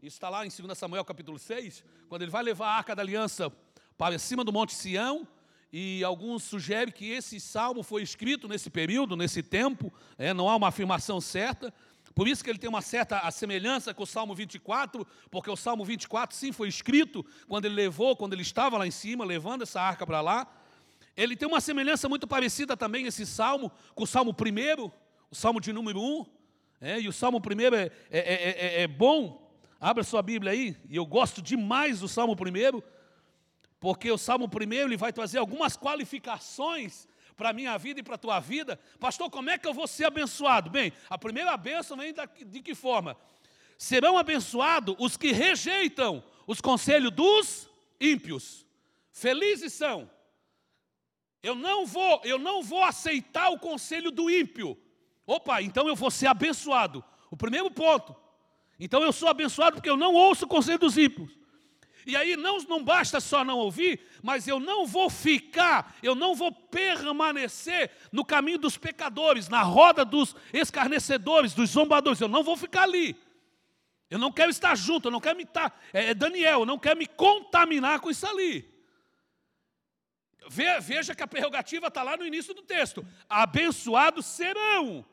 Isso 0.01 0.15
está 0.15 0.27
lá 0.27 0.43
em 0.43 0.49
2 0.49 0.75
Samuel 0.75 1.05
capítulo 1.05 1.37
6, 1.37 1.83
quando 2.09 2.23
ele 2.23 2.31
vai 2.31 2.41
levar 2.41 2.69
a 2.69 2.77
arca 2.77 2.95
da 2.95 3.03
aliança 3.03 3.51
para 3.95 4.17
cima 4.17 4.43
do 4.43 4.51
monte 4.51 4.73
Sião, 4.73 5.27
e 5.71 6.03
alguns 6.03 6.43
sugerem 6.43 6.93
que 6.93 7.11
esse 7.11 7.39
salmo 7.39 7.83
foi 7.83 8.01
escrito 8.01 8.47
nesse 8.47 8.69
período, 8.69 9.15
nesse 9.15 9.43
tempo, 9.43 9.93
é, 10.17 10.33
não 10.33 10.49
há 10.49 10.55
uma 10.55 10.69
afirmação 10.69 11.21
certa, 11.21 11.73
por 12.17 12.27
isso 12.27 12.43
que 12.43 12.49
ele 12.49 12.57
tem 12.57 12.67
uma 12.67 12.81
certa 12.81 13.29
semelhança 13.29 13.93
com 13.93 14.01
o 14.01 14.07
Salmo 14.07 14.33
24, 14.33 15.05
porque 15.29 15.51
o 15.51 15.55
Salmo 15.55 15.85
24 15.85 16.35
sim 16.35 16.51
foi 16.51 16.67
escrito 16.67 17.23
quando 17.47 17.65
ele 17.65 17.75
levou, 17.75 18.17
quando 18.17 18.33
ele 18.33 18.41
estava 18.41 18.75
lá 18.75 18.87
em 18.87 18.91
cima, 18.91 19.23
levando 19.23 19.61
essa 19.61 19.79
arca 19.79 20.03
para 20.03 20.19
lá. 20.19 20.47
Ele 21.15 21.35
tem 21.35 21.47
uma 21.47 21.61
semelhança 21.61 22.09
muito 22.09 22.25
parecida 22.25 22.75
também, 22.75 23.05
esse 23.05 23.23
salmo, 23.23 23.71
com 23.93 24.03
o 24.03 24.07
Salmo 24.07 24.31
1, 24.31 24.91
o 25.29 25.35
Salmo 25.35 25.61
de 25.61 25.71
número 25.71 26.01
1. 26.01 26.25
É, 26.81 26.99
e 26.99 27.07
o 27.07 27.13
Salmo 27.13 27.37
1 27.37 27.75
é, 27.75 27.91
é, 28.09 28.19
é, 28.19 28.81
é, 28.81 28.87
bom, 28.87 29.47
Abra 29.79 30.03
sua 30.03 30.23
Bíblia 30.23 30.53
aí, 30.53 30.75
e 30.89 30.95
eu 30.95 31.05
gosto 31.05 31.39
demais 31.39 31.99
do 31.99 32.07
Salmo 32.07 32.33
1, 32.33 32.81
porque 33.79 34.11
o 34.11 34.17
Salmo 34.17 34.49
1 34.49 34.73
ele 34.73 34.97
vai 34.97 35.13
trazer 35.13 35.37
algumas 35.37 35.77
qualificações 35.77 37.07
para 37.37 37.51
a 37.51 37.53
minha 37.53 37.77
vida 37.77 37.99
e 37.99 38.03
para 38.03 38.15
a 38.15 38.17
tua 38.17 38.39
vida. 38.39 38.79
Pastor, 38.99 39.29
como 39.29 39.51
é 39.51 39.57
que 39.57 39.67
eu 39.67 39.73
vou 39.73 39.87
ser 39.87 40.05
abençoado? 40.05 40.71
Bem, 40.71 40.91
a 41.07 41.17
primeira 41.17 41.55
bênção 41.55 41.95
vem 41.95 42.13
de 42.47 42.61
que 42.61 42.73
forma? 42.73 43.15
Serão 43.77 44.17
abençoados 44.17 44.95
os 44.97 45.15
que 45.15 45.31
rejeitam 45.31 46.23
os 46.47 46.59
conselhos 46.59 47.11
dos 47.11 47.69
ímpios. 48.01 48.65
Felizes 49.11 49.73
são. 49.73 50.09
Eu 51.43 51.53
não 51.53 51.85
vou, 51.85 52.19
eu 52.23 52.39
não 52.39 52.63
vou 52.63 52.83
aceitar 52.83 53.49
o 53.49 53.59
conselho 53.59 54.09
do 54.09 54.31
ímpio. 54.31 54.75
Opa, 55.25 55.61
então 55.61 55.87
eu 55.87 55.95
vou 55.95 56.09
ser 56.09 56.25
abençoado. 56.25 57.05
O 57.29 57.37
primeiro 57.37 57.69
ponto. 57.69 58.15
Então 58.79 59.03
eu 59.03 59.13
sou 59.13 59.29
abençoado 59.29 59.75
porque 59.75 59.89
eu 59.89 59.97
não 59.97 60.13
ouço 60.15 60.45
o 60.45 60.47
conselho 60.47 60.79
dos 60.79 60.97
ímpios. 60.97 61.37
E 62.07 62.15
aí 62.15 62.37
não, 62.37 62.57
não 62.59 62.81
basta 62.81 63.19
só 63.19 63.43
não 63.43 63.57
ouvir, 63.57 63.99
mas 64.23 64.47
eu 64.47 64.61
não 64.61 64.87
vou 64.87 65.09
ficar, 65.09 65.93
eu 66.01 66.15
não 66.15 66.33
vou 66.33 66.53
permanecer 66.53 67.91
no 68.13 68.23
caminho 68.23 68.57
dos 68.57 68.77
pecadores, 68.77 69.49
na 69.49 69.61
roda 69.61 70.05
dos 70.05 70.33
escarnecedores, 70.53 71.53
dos 71.53 71.71
zombadores. 71.71 72.21
Eu 72.21 72.29
não 72.29 72.43
vou 72.43 72.55
ficar 72.55 72.83
ali. 72.83 73.13
Eu 74.09 74.17
não 74.17 74.31
quero 74.31 74.49
estar 74.49 74.73
junto, 74.73 75.09
eu 75.09 75.11
não 75.11 75.19
quero 75.19 75.35
me 75.35 75.43
estar. 75.43 75.77
É, 75.91 76.11
é 76.11 76.13
Daniel, 76.13 76.61
eu 76.61 76.65
não 76.65 76.79
quero 76.79 76.97
me 76.97 77.07
contaminar 77.07 77.99
com 77.99 78.09
isso 78.09 78.25
ali. 78.25 78.65
Veja 80.79 81.13
que 81.13 81.21
a 81.21 81.27
prerrogativa 81.27 81.87
está 81.87 82.03
lá 82.03 82.15
no 82.15 82.25
início 82.25 82.53
do 82.53 82.61
texto. 82.61 83.05
Abençoados 83.27 84.25
serão. 84.25 85.05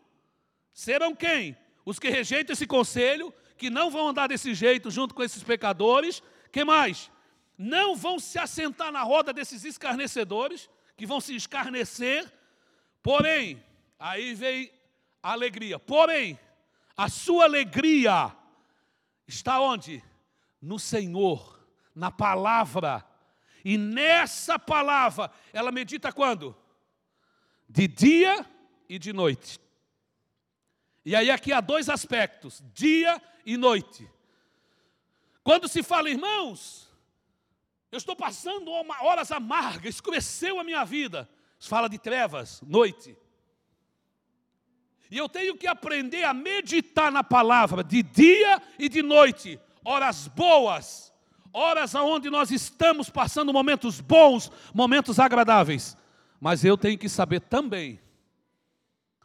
Serão 0.72 1.12
quem? 1.12 1.56
Os 1.84 1.98
que 1.98 2.08
rejeitam 2.08 2.52
esse 2.52 2.68
conselho, 2.68 3.34
que 3.58 3.68
não 3.68 3.90
vão 3.90 4.06
andar 4.06 4.28
desse 4.28 4.54
jeito 4.54 4.92
junto 4.92 5.12
com 5.12 5.24
esses 5.24 5.42
pecadores 5.42 6.22
que 6.54 6.64
mais? 6.64 7.10
Não 7.58 7.96
vão 7.96 8.16
se 8.20 8.38
assentar 8.38 8.92
na 8.92 9.02
roda 9.02 9.32
desses 9.32 9.64
escarnecedores, 9.64 10.70
que 10.96 11.04
vão 11.04 11.20
se 11.20 11.34
escarnecer, 11.34 12.32
porém, 13.02 13.60
aí 13.98 14.34
vem 14.34 14.70
a 15.20 15.32
alegria. 15.32 15.80
Porém, 15.80 16.38
a 16.96 17.08
sua 17.08 17.42
alegria 17.42 18.32
está 19.26 19.60
onde? 19.60 20.00
No 20.62 20.78
Senhor, 20.78 21.58
na 21.92 22.12
palavra. 22.12 23.04
E 23.64 23.76
nessa 23.76 24.56
palavra, 24.56 25.32
ela 25.52 25.72
medita 25.72 26.12
quando? 26.12 26.56
De 27.68 27.88
dia 27.88 28.46
e 28.88 28.96
de 28.96 29.12
noite. 29.12 29.58
E 31.04 31.16
aí 31.16 31.32
aqui 31.32 31.52
há 31.52 31.60
dois 31.60 31.88
aspectos: 31.88 32.62
dia 32.72 33.20
e 33.44 33.56
noite. 33.56 34.08
Quando 35.44 35.68
se 35.68 35.82
fala, 35.82 36.08
irmãos, 36.08 36.88
eu 37.92 37.98
estou 37.98 38.16
passando 38.16 38.70
horas 39.02 39.30
amargas, 39.30 39.94
escureceu 39.94 40.58
a 40.58 40.64
minha 40.64 40.82
vida. 40.86 41.28
Se 41.60 41.68
fala 41.68 41.86
de 41.86 41.98
trevas, 41.98 42.62
noite. 42.62 43.14
E 45.10 45.18
eu 45.18 45.28
tenho 45.28 45.54
que 45.54 45.66
aprender 45.66 46.24
a 46.24 46.32
meditar 46.32 47.12
na 47.12 47.22
palavra 47.22 47.84
de 47.84 48.02
dia 48.02 48.60
e 48.78 48.88
de 48.88 49.02
noite, 49.02 49.60
horas 49.84 50.26
boas, 50.28 51.12
horas 51.52 51.94
onde 51.94 52.30
nós 52.30 52.50
estamos 52.50 53.10
passando 53.10 53.52
momentos 53.52 54.00
bons, 54.00 54.50
momentos 54.72 55.20
agradáveis. 55.20 55.94
Mas 56.40 56.64
eu 56.64 56.76
tenho 56.78 56.96
que 56.98 57.08
saber 57.08 57.40
também, 57.40 58.00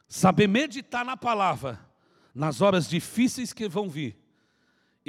saber 0.06 0.48
meditar 0.48 1.06
na 1.06 1.16
palavra, 1.16 1.80
nas 2.36 2.60
horas 2.60 2.90
difíceis 2.90 3.54
que 3.54 3.70
vão 3.70 3.90
vir 3.90 4.19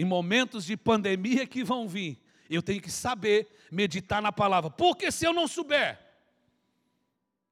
em 0.00 0.04
momentos 0.04 0.64
de 0.64 0.78
pandemia 0.78 1.46
que 1.46 1.62
vão 1.62 1.86
vir, 1.86 2.18
eu 2.48 2.62
tenho 2.62 2.80
que 2.80 2.90
saber 2.90 3.54
meditar 3.70 4.22
na 4.22 4.32
palavra. 4.32 4.70
Porque 4.70 5.12
se 5.12 5.26
eu 5.26 5.32
não 5.34 5.46
souber, 5.46 6.00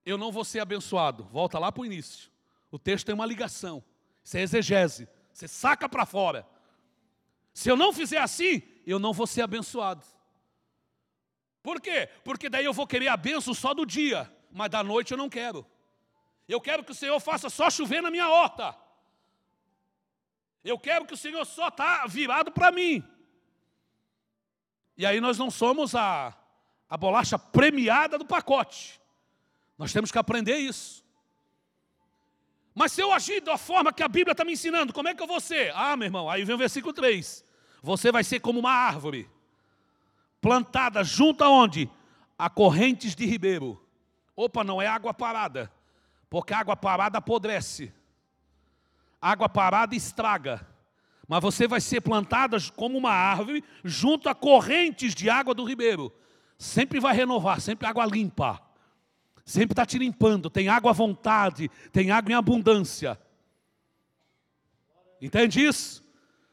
eu 0.03 0.17
não 0.17 0.33
vou 0.33 0.47
ser 0.47 0.61
abençoado. 0.61 1.25
Volta 1.25 1.59
lá 1.59 1.71
para 1.71 1.83
o 1.83 1.85
início. 1.85 2.31
O 2.71 2.79
texto 2.79 3.05
tem 3.05 3.15
uma 3.15 3.27
ligação. 3.27 3.85
Isso 4.25 4.39
é 4.39 4.41
exegese. 4.41 5.07
Você 5.31 5.47
saca 5.47 5.91
para 5.91 6.07
fora. 6.07 6.47
Se 7.53 7.71
eu 7.71 7.77
não 7.77 7.93
fizer 7.93 8.17
assim, 8.17 8.63
eu 8.87 8.99
não 8.99 9.13
vou 9.13 9.27
ser 9.27 9.43
abençoado. 9.43 10.07
Por 11.63 11.83
quê? 11.83 12.09
Porque 12.25 12.49
daí 12.49 12.65
eu 12.65 12.73
vou 12.73 12.87
querer 12.87 13.09
a 13.09 13.17
benção 13.19 13.53
só 13.53 13.75
do 13.75 13.85
dia, 13.85 14.33
mas 14.51 14.71
da 14.71 14.83
noite 14.83 15.13
eu 15.13 15.19
não 15.19 15.29
quero. 15.29 15.67
Eu 16.49 16.63
quero 16.63 16.83
que 16.83 16.93
o 16.93 16.95
Senhor 16.95 17.21
faça 17.21 17.51
só 17.51 17.69
chover 17.69 18.01
na 18.01 18.11
minha 18.11 18.31
horta. 18.31 18.75
Eu 20.65 20.79
quero 20.79 21.07
que 21.07 21.15
o 21.15 21.17
Senhor 21.17 21.45
só 21.45 21.69
está 21.69 22.07
virado 22.07 22.51
para 22.51 22.71
mim. 22.71 23.03
E 24.97 25.07
aí 25.07 25.21
nós 25.21 25.39
não 25.39 25.51
somos 25.51 25.95
a, 25.95 26.37
a 26.89 26.97
bolacha 26.97 27.39
premiada 27.39 28.19
do 28.19 28.27
pacote. 28.27 29.01
Nós 29.77 29.93
temos 29.93 30.11
que 30.11 30.19
aprender 30.19 30.57
isso. 30.57 31.05
Mas 32.75 32.93
se 32.93 33.01
eu 33.01 33.13
agir 33.13 33.41
da 33.41 33.57
forma 33.57 33.93
que 33.93 34.03
a 34.03 34.09
Bíblia 34.09 34.33
está 34.33 34.45
me 34.45 34.53
ensinando, 34.53 34.93
como 34.93 35.09
é 35.09 35.15
que 35.15 35.23
eu 35.23 35.27
vou 35.27 35.41
ser? 35.41 35.73
Ah, 35.75 35.97
meu 35.97 36.07
irmão, 36.07 36.31
aí 36.31 36.45
vem 36.45 36.55
o 36.55 36.59
versículo 36.59 36.93
3. 36.93 37.45
Você 37.83 38.11
vai 38.11 38.25
ser 38.25 38.41
como 38.41 38.61
uma 38.61 38.73
árvore, 38.73 39.29
plantada 40.41 41.03
junto 41.05 41.43
aonde? 41.43 41.91
A 42.37 42.49
correntes 42.49 43.15
de 43.17 43.27
ribeiro. 43.27 43.85
Opa, 44.37 44.63
não 44.63 44.81
é 44.81 44.87
água 44.87 45.13
parada, 45.13 45.73
porque 46.31 46.55
água 46.55 46.77
parada 46.77 47.19
apodrece. 47.19 47.93
Água 49.21 49.49
parada 49.49 49.95
estraga. 49.95 50.67
Mas 51.27 51.43
você 51.43 51.69
vai 51.69 51.81
ser 51.81 52.01
plantada 52.01 52.57
como 52.75 52.97
uma 52.97 53.13
árvore 53.13 53.63
junto 53.85 54.29
a 54.29 54.35
correntes 54.35 55.15
de 55.15 55.29
água 55.29 55.53
do 55.53 55.65
ribeiro. 55.65 56.13
Sempre 56.57 56.99
vai 56.99 57.15
renovar, 57.15 57.61
sempre 57.61 57.87
água 57.87 58.07
limpa. 58.07 58.61
Sempre 59.45 59.73
está 59.73 59.85
te 59.85 59.99
limpando. 59.99 60.49
Tem 60.49 60.69
água 60.69 60.91
à 60.91 60.95
vontade, 60.95 61.71
tem 61.93 62.11
água 62.11 62.33
em 62.33 62.35
abundância. 62.35 63.21
Entende 65.21 65.65
isso? 65.65 66.03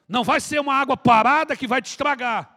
Não 0.08 0.24
vai 0.24 0.42
ser 0.42 0.60
uma 0.60 0.74
água 0.74 0.98
parada 0.98 1.56
que 1.56 1.68
vai 1.68 1.82
te 1.82 1.88
estragar. 1.88 2.52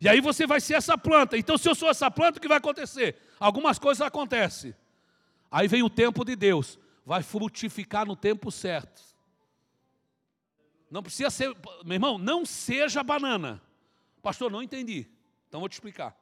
E 0.00 0.08
aí 0.08 0.20
você 0.20 0.46
vai 0.46 0.60
ser 0.60 0.74
essa 0.74 0.96
planta. 0.96 1.36
Então, 1.36 1.58
se 1.58 1.68
eu 1.68 1.74
sou 1.74 1.90
essa 1.90 2.10
planta, 2.10 2.38
o 2.38 2.40
que 2.40 2.48
vai 2.48 2.56
acontecer? 2.56 3.16
Algumas 3.38 3.78
coisas 3.78 4.00
acontecem. 4.00 4.74
Aí 5.50 5.68
vem 5.68 5.82
o 5.82 5.90
tempo 5.90 6.24
de 6.24 6.34
Deus 6.34 6.78
vai 7.10 7.24
frutificar 7.24 8.06
no 8.06 8.14
tempo 8.14 8.52
certo. 8.52 9.02
Não 10.88 11.02
precisa 11.02 11.28
ser, 11.28 11.52
meu 11.84 11.94
irmão, 11.94 12.16
não 12.16 12.46
seja 12.46 13.02
banana. 13.02 13.60
Pastor, 14.22 14.48
não 14.48 14.62
entendi. 14.62 15.08
Então 15.48 15.58
vou 15.58 15.68
te 15.68 15.72
explicar. 15.72 16.16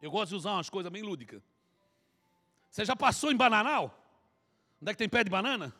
Eu 0.00 0.08
gosto 0.08 0.28
de 0.28 0.36
usar 0.36 0.52
umas 0.52 0.70
coisas 0.70 0.92
bem 0.92 1.02
lúdicas. 1.02 1.42
Você 2.70 2.84
já 2.84 2.94
passou 2.94 3.32
em 3.32 3.36
bananal? 3.36 3.92
Onde 4.80 4.92
é 4.92 4.94
que 4.94 4.98
tem 4.98 5.08
pé 5.08 5.24
de 5.24 5.30
banana? 5.30 5.74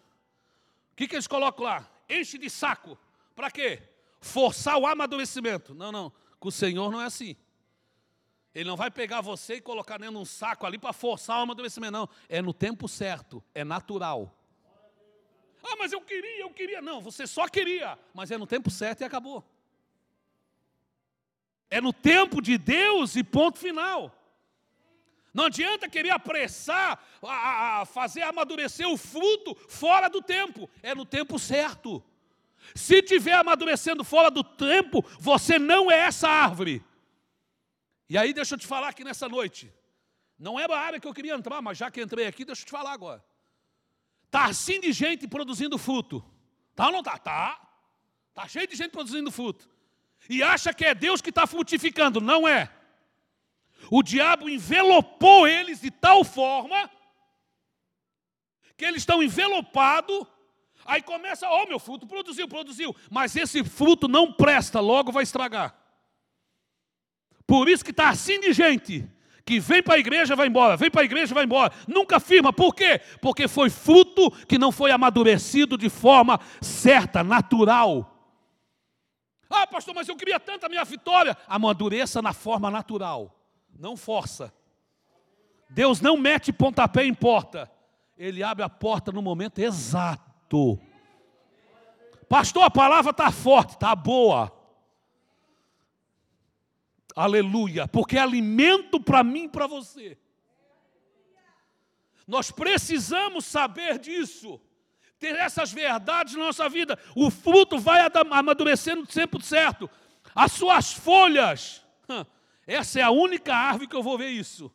O 0.90 0.96
que, 0.96 1.06
que 1.06 1.14
eles 1.14 1.28
colocam 1.28 1.64
lá? 1.64 1.88
Enche 2.08 2.36
de 2.36 2.50
saco. 2.50 2.98
Para 3.36 3.48
quê? 3.48 3.80
Forçar 4.20 4.76
o 4.76 4.88
amadurecimento. 4.88 5.72
Não, 5.72 5.92
não. 5.92 6.12
Com 6.40 6.48
o 6.48 6.52
Senhor 6.52 6.90
não 6.90 7.00
é 7.00 7.04
assim. 7.04 7.36
Ele 8.54 8.68
não 8.68 8.76
vai 8.76 8.90
pegar 8.90 9.20
você 9.20 9.54
e 9.54 9.60
colocar 9.60 9.98
dentro 9.98 10.14
de 10.14 10.20
um 10.20 10.24
saco 10.24 10.66
ali 10.66 10.78
para 10.78 10.92
forçar 10.92 11.38
o 11.38 11.42
amadurecimento, 11.42 11.92
não. 11.92 12.08
É 12.28 12.42
no 12.42 12.52
tempo 12.52 12.88
certo, 12.88 13.42
é 13.54 13.62
natural. 13.62 14.34
Ah, 15.62 15.76
mas 15.78 15.92
eu 15.92 16.00
queria, 16.00 16.40
eu 16.40 16.50
queria. 16.50 16.82
Não, 16.82 17.00
você 17.00 17.26
só 17.26 17.46
queria, 17.46 17.98
mas 18.12 18.30
é 18.30 18.38
no 18.38 18.46
tempo 18.46 18.70
certo 18.70 19.02
e 19.02 19.04
acabou. 19.04 19.44
É 21.70 21.80
no 21.80 21.92
tempo 21.92 22.42
de 22.42 22.58
Deus 22.58 23.14
e 23.14 23.22
ponto 23.22 23.58
final. 23.58 24.16
Não 25.32 25.44
adianta 25.44 25.88
querer 25.88 26.10
apressar, 26.10 27.00
a, 27.22 27.82
a 27.82 27.84
fazer 27.84 28.22
amadurecer 28.22 28.88
o 28.88 28.96
fruto 28.96 29.54
fora 29.68 30.08
do 30.08 30.20
tempo. 30.20 30.68
É 30.82 30.92
no 30.92 31.04
tempo 31.04 31.38
certo. 31.38 32.02
Se 32.74 33.00
tiver 33.00 33.34
amadurecendo 33.34 34.02
fora 34.02 34.30
do 34.30 34.42
tempo, 34.42 35.04
você 35.20 35.58
não 35.58 35.88
é 35.88 36.00
essa 36.00 36.28
árvore. 36.28 36.84
E 38.10 38.18
aí, 38.18 38.32
deixa 38.32 38.56
eu 38.56 38.58
te 38.58 38.66
falar 38.66 38.88
aqui 38.88 39.04
nessa 39.04 39.28
noite. 39.28 39.72
Não 40.36 40.58
era 40.58 40.74
a 40.74 40.80
área 40.80 40.98
que 40.98 41.06
eu 41.06 41.14
queria 41.14 41.32
entrar, 41.32 41.62
mas 41.62 41.78
já 41.78 41.92
que 41.92 42.02
entrei 42.02 42.26
aqui, 42.26 42.44
deixa 42.44 42.62
eu 42.62 42.66
te 42.66 42.72
falar 42.72 42.90
agora. 42.90 43.24
Está 44.26 44.46
assim 44.46 44.80
de 44.80 44.92
gente 44.92 45.28
produzindo 45.28 45.78
fruto. 45.78 46.24
Tá 46.74 46.86
ou 46.86 46.92
não 46.92 47.04
tá? 47.04 47.16
Tá. 47.18 47.60
Está 48.30 48.48
cheio 48.48 48.66
de 48.66 48.74
gente 48.74 48.90
produzindo 48.90 49.30
fruto. 49.30 49.70
E 50.28 50.42
acha 50.42 50.74
que 50.74 50.84
é 50.84 50.92
Deus 50.92 51.20
que 51.20 51.28
está 51.28 51.46
frutificando. 51.46 52.20
Não 52.20 52.48
é. 52.48 52.68
O 53.88 54.02
diabo 54.02 54.48
envelopou 54.48 55.46
eles 55.46 55.80
de 55.80 55.92
tal 55.92 56.24
forma 56.24 56.90
que 58.76 58.84
eles 58.84 59.02
estão 59.02 59.22
envelopados. 59.22 60.26
Aí 60.84 61.00
começa, 61.00 61.48
ó, 61.48 61.62
oh, 61.62 61.68
meu 61.68 61.78
fruto 61.78 62.08
produziu, 62.08 62.48
produziu. 62.48 62.96
Mas 63.08 63.36
esse 63.36 63.62
fruto 63.62 64.08
não 64.08 64.32
presta, 64.32 64.80
logo 64.80 65.12
vai 65.12 65.22
estragar. 65.22 65.79
Por 67.50 67.68
isso 67.68 67.84
que 67.84 67.90
está 67.90 68.10
assim 68.10 68.38
de 68.38 68.52
gente 68.52 69.10
que 69.44 69.58
vem 69.58 69.82
para 69.82 69.94
a 69.94 69.98
igreja 69.98 70.36
vai 70.36 70.46
embora, 70.46 70.76
vem 70.76 70.88
para 70.88 71.00
a 71.00 71.04
igreja 71.04 71.34
vai 71.34 71.42
embora, 71.42 71.72
nunca 71.88 72.20
firma. 72.20 72.52
Por 72.52 72.72
quê? 72.72 73.00
Porque 73.20 73.48
foi 73.48 73.68
fruto 73.68 74.30
que 74.46 74.56
não 74.56 74.70
foi 74.70 74.92
amadurecido 74.92 75.76
de 75.76 75.88
forma 75.88 76.38
certa, 76.60 77.24
natural. 77.24 78.08
Ah, 79.50 79.66
pastor, 79.66 79.96
mas 79.96 80.08
eu 80.08 80.14
queria 80.14 80.38
tanto 80.38 80.66
a 80.66 80.68
minha 80.68 80.84
vitória. 80.84 81.36
Amadureça 81.48 82.22
na 82.22 82.32
forma 82.32 82.70
natural, 82.70 83.36
não 83.76 83.96
força. 83.96 84.54
Deus 85.68 86.00
não 86.00 86.16
mete 86.16 86.52
pontapé 86.52 87.04
em 87.04 87.12
porta, 87.12 87.68
Ele 88.16 88.44
abre 88.44 88.62
a 88.62 88.68
porta 88.68 89.10
no 89.10 89.20
momento 89.20 89.58
exato. 89.58 90.78
Pastor, 92.28 92.62
a 92.62 92.70
palavra 92.70 93.10
está 93.10 93.32
forte, 93.32 93.70
está 93.70 93.96
boa. 93.96 94.59
Aleluia, 97.14 97.88
porque 97.88 98.16
é 98.16 98.20
alimento 98.20 99.00
para 99.00 99.22
mim 99.24 99.44
e 99.44 99.48
para 99.48 99.66
você. 99.66 100.16
Nós 102.26 102.50
precisamos 102.50 103.44
saber 103.44 103.98
disso, 103.98 104.60
ter 105.18 105.34
essas 105.34 105.72
verdades 105.72 106.34
na 106.34 106.44
nossa 106.44 106.68
vida. 106.68 106.98
O 107.16 107.30
fruto 107.30 107.78
vai 107.78 108.00
amadurecendo 108.30 109.10
sempre 109.10 109.42
certo. 109.42 109.90
As 110.34 110.52
suas 110.52 110.92
folhas, 110.92 111.84
essa 112.66 113.00
é 113.00 113.02
a 113.02 113.10
única 113.10 113.54
árvore 113.54 113.88
que 113.88 113.96
eu 113.96 114.02
vou 114.02 114.16
ver 114.16 114.28
isso. 114.28 114.72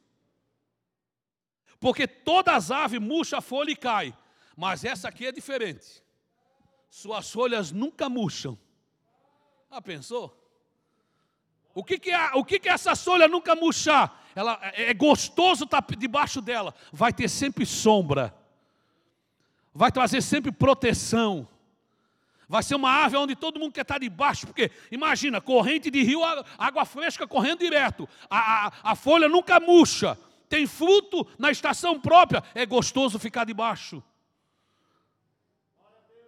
Porque 1.80 2.08
todas 2.08 2.56
as 2.56 2.72
árvores 2.72 3.02
murcham 3.02 3.40
a 3.40 3.42
folha 3.42 3.72
e 3.72 3.76
cai, 3.76 4.14
mas 4.58 4.84
essa 4.84 5.08
aqui 5.08 5.26
é 5.26 5.32
diferente. 5.32 6.04
Suas 6.90 7.32
folhas 7.32 7.72
nunca 7.72 8.10
murcham. 8.10 8.58
Ah, 9.70 9.82
pensou? 9.82 10.45
O 11.76 11.84
que, 11.84 12.00
que, 12.00 12.10
é, 12.10 12.32
o 12.36 12.46
que, 12.46 12.58
que 12.58 12.70
é 12.70 12.72
essa 12.72 12.96
folha 12.96 13.28
nunca 13.28 13.54
murchar? 13.54 14.24
Ela, 14.34 14.58
é, 14.62 14.92
é 14.92 14.94
gostoso 14.94 15.66
estar 15.66 15.86
debaixo 15.98 16.40
dela. 16.40 16.74
Vai 16.92 17.12
ter 17.12 17.30
sempre 17.30 17.66
sombra. 17.66 18.34
Vai 19.74 19.92
trazer 19.92 20.22
sempre 20.22 20.54
proteção. 20.54 21.46
Vai 22.48 22.64
ser 22.64 22.76
uma 22.76 22.90
árvore 22.90 23.24
onde 23.24 23.36
todo 23.36 23.60
mundo 23.60 23.74
quer 23.74 23.82
estar 23.82 24.00
debaixo, 24.00 24.46
porque 24.46 24.72
imagina, 24.90 25.42
corrente 25.42 25.92
de 25.92 26.02
rio, 26.02 26.22
água 26.58 26.86
fresca 26.86 27.28
correndo 27.28 27.60
direto. 27.60 28.08
A, 28.30 28.68
a, 28.68 28.72
a 28.92 28.96
folha 28.96 29.28
nunca 29.28 29.60
murcha. 29.60 30.18
Tem 30.48 30.66
fruto 30.66 31.28
na 31.38 31.52
estação 31.52 32.00
própria. 32.00 32.42
É 32.54 32.66
gostoso 32.66 33.20
ficar 33.20 33.44
debaixo. 33.44 34.02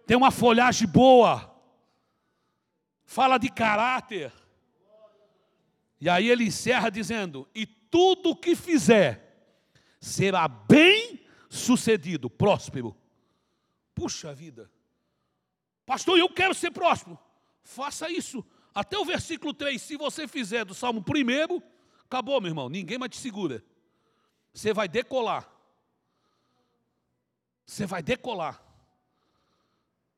Tem 0.06 0.16
uma 0.16 0.30
folhagem 0.30 0.86
boa. 0.86 1.54
Fala 3.06 3.38
de 3.38 3.48
caráter. 3.48 4.30
E 6.00 6.08
aí 6.08 6.28
ele 6.28 6.44
encerra 6.44 6.90
dizendo: 6.90 7.48
E 7.54 7.66
tudo 7.66 8.30
o 8.30 8.36
que 8.36 8.54
fizer 8.54 9.28
será 10.00 10.46
bem 10.46 11.20
sucedido, 11.48 12.30
próspero. 12.30 12.96
Puxa 13.94 14.34
vida. 14.34 14.70
Pastor, 15.84 16.18
eu 16.18 16.28
quero 16.28 16.54
ser 16.54 16.70
próspero. 16.70 17.18
Faça 17.62 18.10
isso. 18.10 18.44
Até 18.74 18.96
o 18.96 19.04
versículo 19.04 19.52
3, 19.52 19.80
se 19.80 19.96
você 19.96 20.28
fizer 20.28 20.64
do 20.64 20.74
Salmo 20.74 21.00
1, 21.00 21.62
acabou, 22.04 22.40
meu 22.40 22.50
irmão, 22.50 22.68
ninguém 22.68 22.98
mais 22.98 23.10
te 23.10 23.16
segura. 23.16 23.64
Você 24.52 24.72
vai 24.72 24.86
decolar. 24.86 25.50
Você 27.66 27.86
vai 27.86 28.02
decolar. 28.02 28.62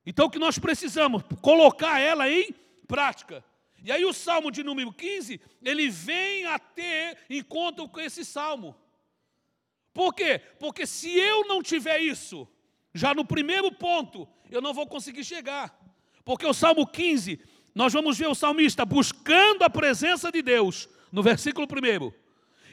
Então 0.04 0.26
o 0.26 0.30
que 0.30 0.38
nós 0.38 0.58
precisamos? 0.58 1.22
Colocar 1.40 2.00
ela 2.00 2.28
em 2.28 2.52
prática. 2.87 3.44
E 3.82 3.90
aí 3.90 4.04
o 4.04 4.12
Salmo 4.12 4.50
de 4.50 4.62
número 4.62 4.92
15, 4.92 5.40
ele 5.62 5.88
vem 5.88 6.44
a 6.46 6.58
ter 6.58 7.18
encontro 7.28 7.88
com 7.88 8.00
esse 8.00 8.25
salmo. 8.25 8.76
Por 9.92 10.14
quê? 10.14 10.40
Porque 10.58 10.87
se 10.87 11.10
eu 11.10 11.46
não 11.46 11.62
tiver 11.62 11.99
isso, 11.99 12.46
já 12.94 13.14
no 13.14 13.25
primeiro 13.25 13.72
ponto, 13.72 14.28
eu 14.50 14.60
não 14.60 14.75
vou 14.75 14.87
conseguir 14.87 15.25
chegar. 15.25 15.76
Porque 16.25 16.46
o 16.46 16.54
Salmo 16.54 16.87
15, 16.87 17.40
nós 17.75 17.92
vamos 17.92 18.18
ver 18.18 18.28
o 18.28 18.34
salmista 18.34 18.84
buscando 18.84 19.62
a 19.62 19.70
presença 19.70 20.30
de 20.30 20.42
Deus, 20.42 20.88
no 21.10 21.22
versículo 21.22 21.66
1. 21.66 22.12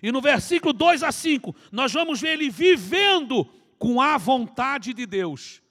E 0.02 0.12
no 0.12 0.22
versículo 0.22 0.74
2 0.74 1.04
a 1.04 1.12
5, 1.12 1.56
nós 1.72 1.92
vamos 1.92 2.22
ver 2.22 2.34
ele 2.34 2.50
vivendo 2.50 3.46
com 3.80 4.02
a 4.02 4.18
vontade 4.18 4.94
de 4.94 5.06
Deus. 5.06 5.62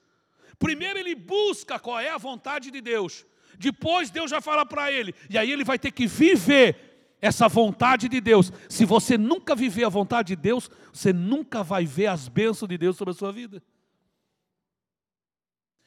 Primeiro 0.59 0.97
ele 0.97 1.15
busca 1.15 1.79
qual 1.79 1.99
é 1.99 2.09
a 2.09 2.17
vontade 2.17 2.71
de 2.71 2.81
Deus. 2.81 3.25
Depois 3.57 4.09
Deus 4.09 4.29
já 4.29 4.39
fala 4.39 4.65
para 4.65 4.91
ele, 4.91 5.13
e 5.29 5.37
aí 5.37 5.51
ele 5.51 5.63
vai 5.63 5.79
ter 5.79 5.91
que 5.91 6.07
viver 6.07 6.87
essa 7.21 7.47
vontade 7.47 8.07
de 8.07 8.21
Deus. 8.21 8.51
Se 8.69 8.85
você 8.85 9.17
nunca 9.17 9.55
viver 9.55 9.85
a 9.85 9.89
vontade 9.89 10.29
de 10.29 10.35
Deus, 10.35 10.69
você 10.93 11.11
nunca 11.11 11.63
vai 11.63 11.85
ver 11.85 12.07
as 12.07 12.27
bênçãos 12.27 12.69
de 12.69 12.77
Deus 12.77 12.95
sobre 12.95 13.11
a 13.11 13.15
sua 13.15 13.31
vida. 13.31 13.61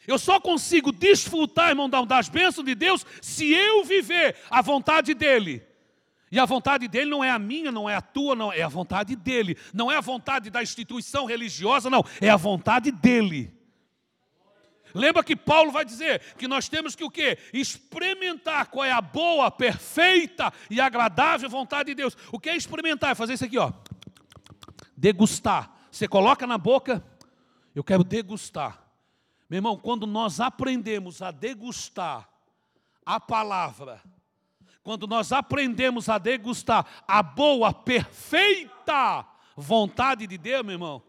Eu 0.06 0.18
só 0.18 0.40
consigo 0.40 0.90
desfrutar, 0.90 1.68
irmão, 1.68 1.88
das 1.88 2.28
bênçãos 2.28 2.64
de 2.64 2.74
Deus 2.74 3.06
se 3.20 3.52
eu 3.52 3.84
viver 3.84 4.36
a 4.50 4.62
vontade 4.62 5.14
dEle. 5.14 5.62
E 6.32 6.38
a 6.38 6.46
vontade 6.46 6.86
dele 6.86 7.10
não 7.10 7.24
é 7.24 7.30
a 7.30 7.38
minha, 7.38 7.72
não 7.72 7.90
é 7.90 7.96
a 7.96 8.00
tua, 8.00 8.36
não, 8.36 8.52
é 8.52 8.62
a 8.62 8.68
vontade 8.68 9.16
dele. 9.16 9.56
Não 9.74 9.90
é 9.90 9.96
a 9.96 10.00
vontade 10.00 10.48
da 10.48 10.62
instituição 10.62 11.26
religiosa, 11.26 11.90
não, 11.90 12.04
é 12.20 12.30
a 12.30 12.36
vontade 12.36 12.92
dele. 12.92 13.52
Lembra 14.94 15.24
que 15.24 15.36
Paulo 15.36 15.70
vai 15.70 15.84
dizer 15.84 16.20
que 16.36 16.48
nós 16.48 16.68
temos 16.68 16.94
que 16.94 17.04
o 17.04 17.10
quê? 17.10 17.38
Experimentar 17.52 18.66
qual 18.66 18.84
é 18.84 18.92
a 18.92 19.00
boa, 19.00 19.50
perfeita 19.50 20.52
e 20.68 20.80
agradável 20.80 21.48
vontade 21.48 21.88
de 21.88 21.94
Deus. 21.94 22.16
O 22.32 22.38
que 22.38 22.48
é 22.48 22.56
experimentar? 22.56 23.12
É 23.12 23.14
fazer 23.14 23.34
isso 23.34 23.44
aqui, 23.44 23.58
ó. 23.58 23.72
Degustar. 24.96 25.70
Você 25.90 26.06
coloca 26.06 26.46
na 26.46 26.58
boca, 26.58 27.04
eu 27.74 27.82
quero 27.82 28.04
degustar. 28.04 28.82
Meu 29.48 29.58
irmão, 29.58 29.76
quando 29.76 30.06
nós 30.06 30.40
aprendemos 30.40 31.20
a 31.22 31.30
degustar 31.30 32.28
a 33.04 33.18
palavra, 33.18 34.00
quando 34.82 35.06
nós 35.06 35.32
aprendemos 35.32 36.08
a 36.08 36.18
degustar 36.18 36.86
a 37.06 37.22
boa, 37.22 37.72
perfeita 37.72 39.26
vontade 39.56 40.26
de 40.26 40.38
Deus, 40.38 40.64
meu 40.64 40.74
irmão, 40.74 41.02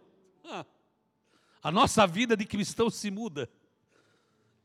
a 1.63 1.71
nossa 1.71 2.05
vida 2.05 2.35
de 2.35 2.45
cristão 2.45 2.89
se 2.89 3.09
muda. 3.11 3.49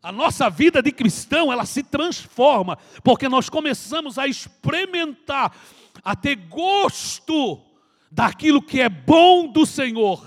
A 0.06 0.12
nossa 0.12 0.48
vida 0.48 0.80
de 0.80 0.92
cristão, 0.92 1.50
ela 1.50 1.66
se 1.66 1.82
transforma, 1.82 2.76
porque 3.02 3.28
nós 3.28 3.50
começamos 3.50 4.20
a 4.20 4.28
experimentar, 4.28 5.52
a 6.00 6.14
ter 6.14 6.36
gosto 6.36 7.60
daquilo 8.08 8.62
que 8.62 8.80
é 8.80 8.88
bom 8.88 9.48
do 9.48 9.66
Senhor. 9.66 10.24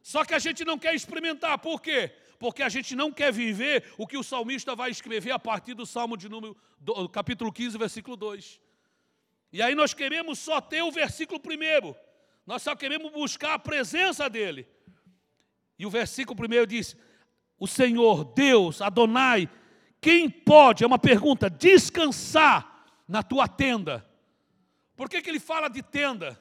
Só 0.00 0.24
que 0.24 0.32
a 0.32 0.38
gente 0.38 0.64
não 0.64 0.78
quer 0.78 0.94
experimentar, 0.94 1.58
por 1.58 1.82
quê? 1.82 2.14
Porque 2.38 2.62
a 2.62 2.68
gente 2.68 2.94
não 2.94 3.10
quer 3.10 3.32
viver 3.32 3.92
o 3.98 4.06
que 4.06 4.16
o 4.16 4.22
salmista 4.22 4.76
vai 4.76 4.92
escrever 4.92 5.32
a 5.32 5.38
partir 5.40 5.74
do 5.74 5.84
Salmo 5.84 6.16
de 6.16 6.28
número, 6.28 6.56
do, 6.78 7.08
capítulo 7.08 7.52
15, 7.52 7.76
versículo 7.76 8.16
2. 8.16 8.60
E 9.52 9.60
aí 9.60 9.74
nós 9.74 9.92
queremos 9.92 10.38
só 10.38 10.60
ter 10.60 10.82
o 10.82 10.92
versículo 10.92 11.40
primeiro, 11.40 11.96
nós 12.46 12.62
só 12.62 12.76
queremos 12.76 13.10
buscar 13.10 13.54
a 13.54 13.58
presença 13.58 14.30
dele. 14.30 14.68
E 15.76 15.84
o 15.84 15.90
versículo 15.90 16.36
primeiro 16.36 16.64
diz: 16.64 16.96
o 17.58 17.66
Senhor, 17.66 18.24
Deus, 18.34 18.82
Adonai, 18.82 19.48
quem 20.00 20.28
pode, 20.28 20.84
é 20.84 20.86
uma 20.86 20.98
pergunta, 20.98 21.48
descansar 21.48 22.84
na 23.08 23.22
tua 23.22 23.48
tenda? 23.48 24.06
Por 24.96 25.08
que, 25.08 25.22
que 25.22 25.30
ele 25.30 25.40
fala 25.40 25.68
de 25.68 25.82
tenda? 25.82 26.38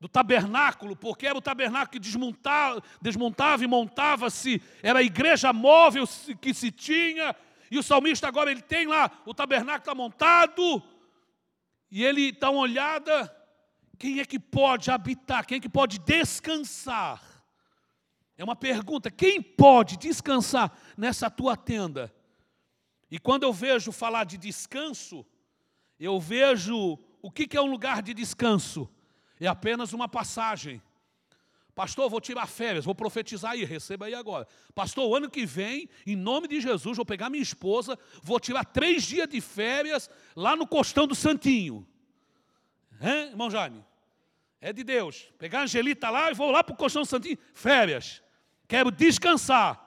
Do 0.00 0.08
tabernáculo, 0.08 0.96
porque 0.96 1.26
era 1.26 1.36
o 1.36 1.42
tabernáculo 1.42 1.90
que 1.90 1.98
desmontava, 1.98 2.82
desmontava 3.00 3.64
e 3.64 3.66
montava-se, 3.66 4.62
era 4.82 5.00
a 5.00 5.02
igreja 5.02 5.52
móvel 5.52 6.04
que 6.40 6.52
se 6.52 6.70
tinha, 6.70 7.34
e 7.70 7.78
o 7.78 7.82
salmista 7.82 8.28
agora 8.28 8.50
ele 8.50 8.62
tem 8.62 8.86
lá, 8.86 9.10
o 9.24 9.34
tabernáculo 9.34 9.80
está 9.80 9.94
montado, 9.94 10.82
e 11.90 12.04
ele 12.04 12.32
dá 12.32 12.50
uma 12.50 12.60
olhada, 12.60 13.34
quem 13.98 14.20
é 14.20 14.24
que 14.24 14.38
pode 14.38 14.90
habitar, 14.90 15.46
quem 15.46 15.58
é 15.58 15.60
que 15.60 15.68
pode 15.68 15.98
descansar? 15.98 17.33
É 18.36 18.44
uma 18.44 18.56
pergunta: 18.56 19.10
quem 19.10 19.40
pode 19.40 19.96
descansar 19.96 20.76
nessa 20.96 21.30
tua 21.30 21.56
tenda? 21.56 22.14
E 23.10 23.18
quando 23.18 23.44
eu 23.44 23.52
vejo 23.52 23.92
falar 23.92 24.24
de 24.24 24.36
descanso, 24.36 25.24
eu 26.00 26.18
vejo 26.18 26.98
o 27.22 27.30
que 27.30 27.56
é 27.56 27.60
um 27.60 27.70
lugar 27.70 28.02
de 28.02 28.12
descanso? 28.12 28.88
É 29.38 29.46
apenas 29.46 29.92
uma 29.92 30.08
passagem. 30.08 30.82
Pastor, 31.74 32.08
vou 32.08 32.20
tirar 32.20 32.46
férias, 32.46 32.84
vou 32.84 32.94
profetizar 32.94 33.52
aí, 33.52 33.64
receba 33.64 34.06
aí 34.06 34.14
agora. 34.14 34.46
Pastor, 34.74 35.08
o 35.08 35.14
ano 35.14 35.28
que 35.28 35.44
vem, 35.44 35.88
em 36.06 36.14
nome 36.14 36.46
de 36.46 36.60
Jesus, 36.60 36.96
vou 36.96 37.04
pegar 37.04 37.28
minha 37.28 37.42
esposa, 37.42 37.98
vou 38.22 38.38
tirar 38.38 38.64
três 38.64 39.02
dias 39.02 39.28
de 39.28 39.40
férias 39.40 40.08
lá 40.36 40.54
no 40.54 40.68
Costão 40.68 41.04
do 41.04 41.16
Santinho. 41.16 41.86
Hein, 43.00 43.30
irmão 43.30 43.50
Jaime? 43.50 43.84
É 44.60 44.72
de 44.72 44.84
Deus. 44.84 45.32
Pegar 45.36 45.60
a 45.60 45.62
Angelita 45.64 46.10
lá 46.10 46.30
e 46.30 46.34
vou 46.34 46.50
lá 46.50 46.62
para 46.62 46.74
o 46.74 46.76
Costão 46.76 47.02
do 47.02 47.08
Santinho, 47.08 47.38
férias 47.52 48.23
quero 48.74 48.90
descansar. 48.90 49.80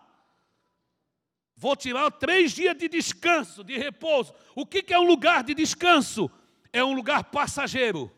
Vou 1.58 1.76
tirar 1.76 2.10
três 2.10 2.54
dias 2.54 2.78
de 2.78 2.88
descanso, 2.88 3.62
de 3.62 3.78
repouso. 3.78 4.34
O 4.56 4.66
que 4.66 4.94
é 4.94 4.98
um 4.98 5.06
lugar 5.06 5.44
de 5.44 5.54
descanso? 5.54 6.32
É 6.72 6.82
um 6.82 6.94
lugar 6.94 7.26
passageiro. 7.26 8.10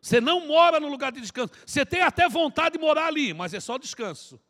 Você 0.00 0.20
não 0.20 0.46
mora 0.46 0.78
no 0.78 0.86
lugar 0.86 1.10
de 1.10 1.20
descanso. 1.20 1.52
Você 1.66 1.84
tem 1.84 2.00
até 2.00 2.28
vontade 2.28 2.74
de 2.74 2.78
morar 2.78 3.06
ali, 3.06 3.34
mas 3.34 3.52
é 3.52 3.58
só 3.58 3.76
descanso. 3.76 4.40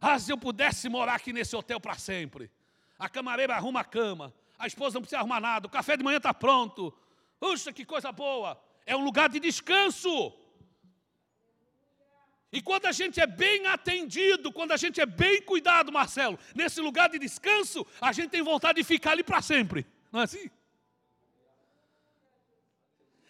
Ah, 0.00 0.20
se 0.20 0.30
eu 0.32 0.38
pudesse 0.38 0.88
morar 0.88 1.14
aqui 1.14 1.32
nesse 1.32 1.56
hotel 1.56 1.80
para 1.80 1.98
sempre. 1.98 2.48
A 2.96 3.08
camareira 3.08 3.56
arruma 3.56 3.80
a 3.80 3.84
cama, 3.84 4.32
a 4.56 4.68
esposa 4.68 4.94
não 4.94 5.02
precisa 5.02 5.18
arrumar 5.18 5.40
nada, 5.40 5.66
o 5.66 5.70
café 5.70 5.96
de 5.96 6.04
manhã 6.04 6.18
está 6.18 6.32
pronto. 6.32 6.96
Puxa, 7.40 7.72
que 7.72 7.84
coisa 7.84 8.12
boa! 8.12 8.56
É 8.86 8.94
um 8.94 9.02
lugar 9.02 9.28
de 9.28 9.40
descanso. 9.40 10.32
E 12.52 12.62
quando 12.62 12.86
a 12.86 12.92
gente 12.92 13.20
é 13.20 13.26
bem 13.26 13.66
atendido, 13.66 14.52
quando 14.52 14.72
a 14.72 14.76
gente 14.76 15.00
é 15.00 15.06
bem 15.06 15.42
cuidado, 15.42 15.92
Marcelo, 15.92 16.38
nesse 16.54 16.80
lugar 16.80 17.08
de 17.08 17.18
descanso, 17.18 17.86
a 18.00 18.12
gente 18.12 18.30
tem 18.30 18.42
vontade 18.42 18.80
de 18.80 18.84
ficar 18.84 19.12
ali 19.12 19.24
para 19.24 19.42
sempre. 19.42 19.86
Não 20.12 20.20
é 20.20 20.24
assim? 20.24 20.50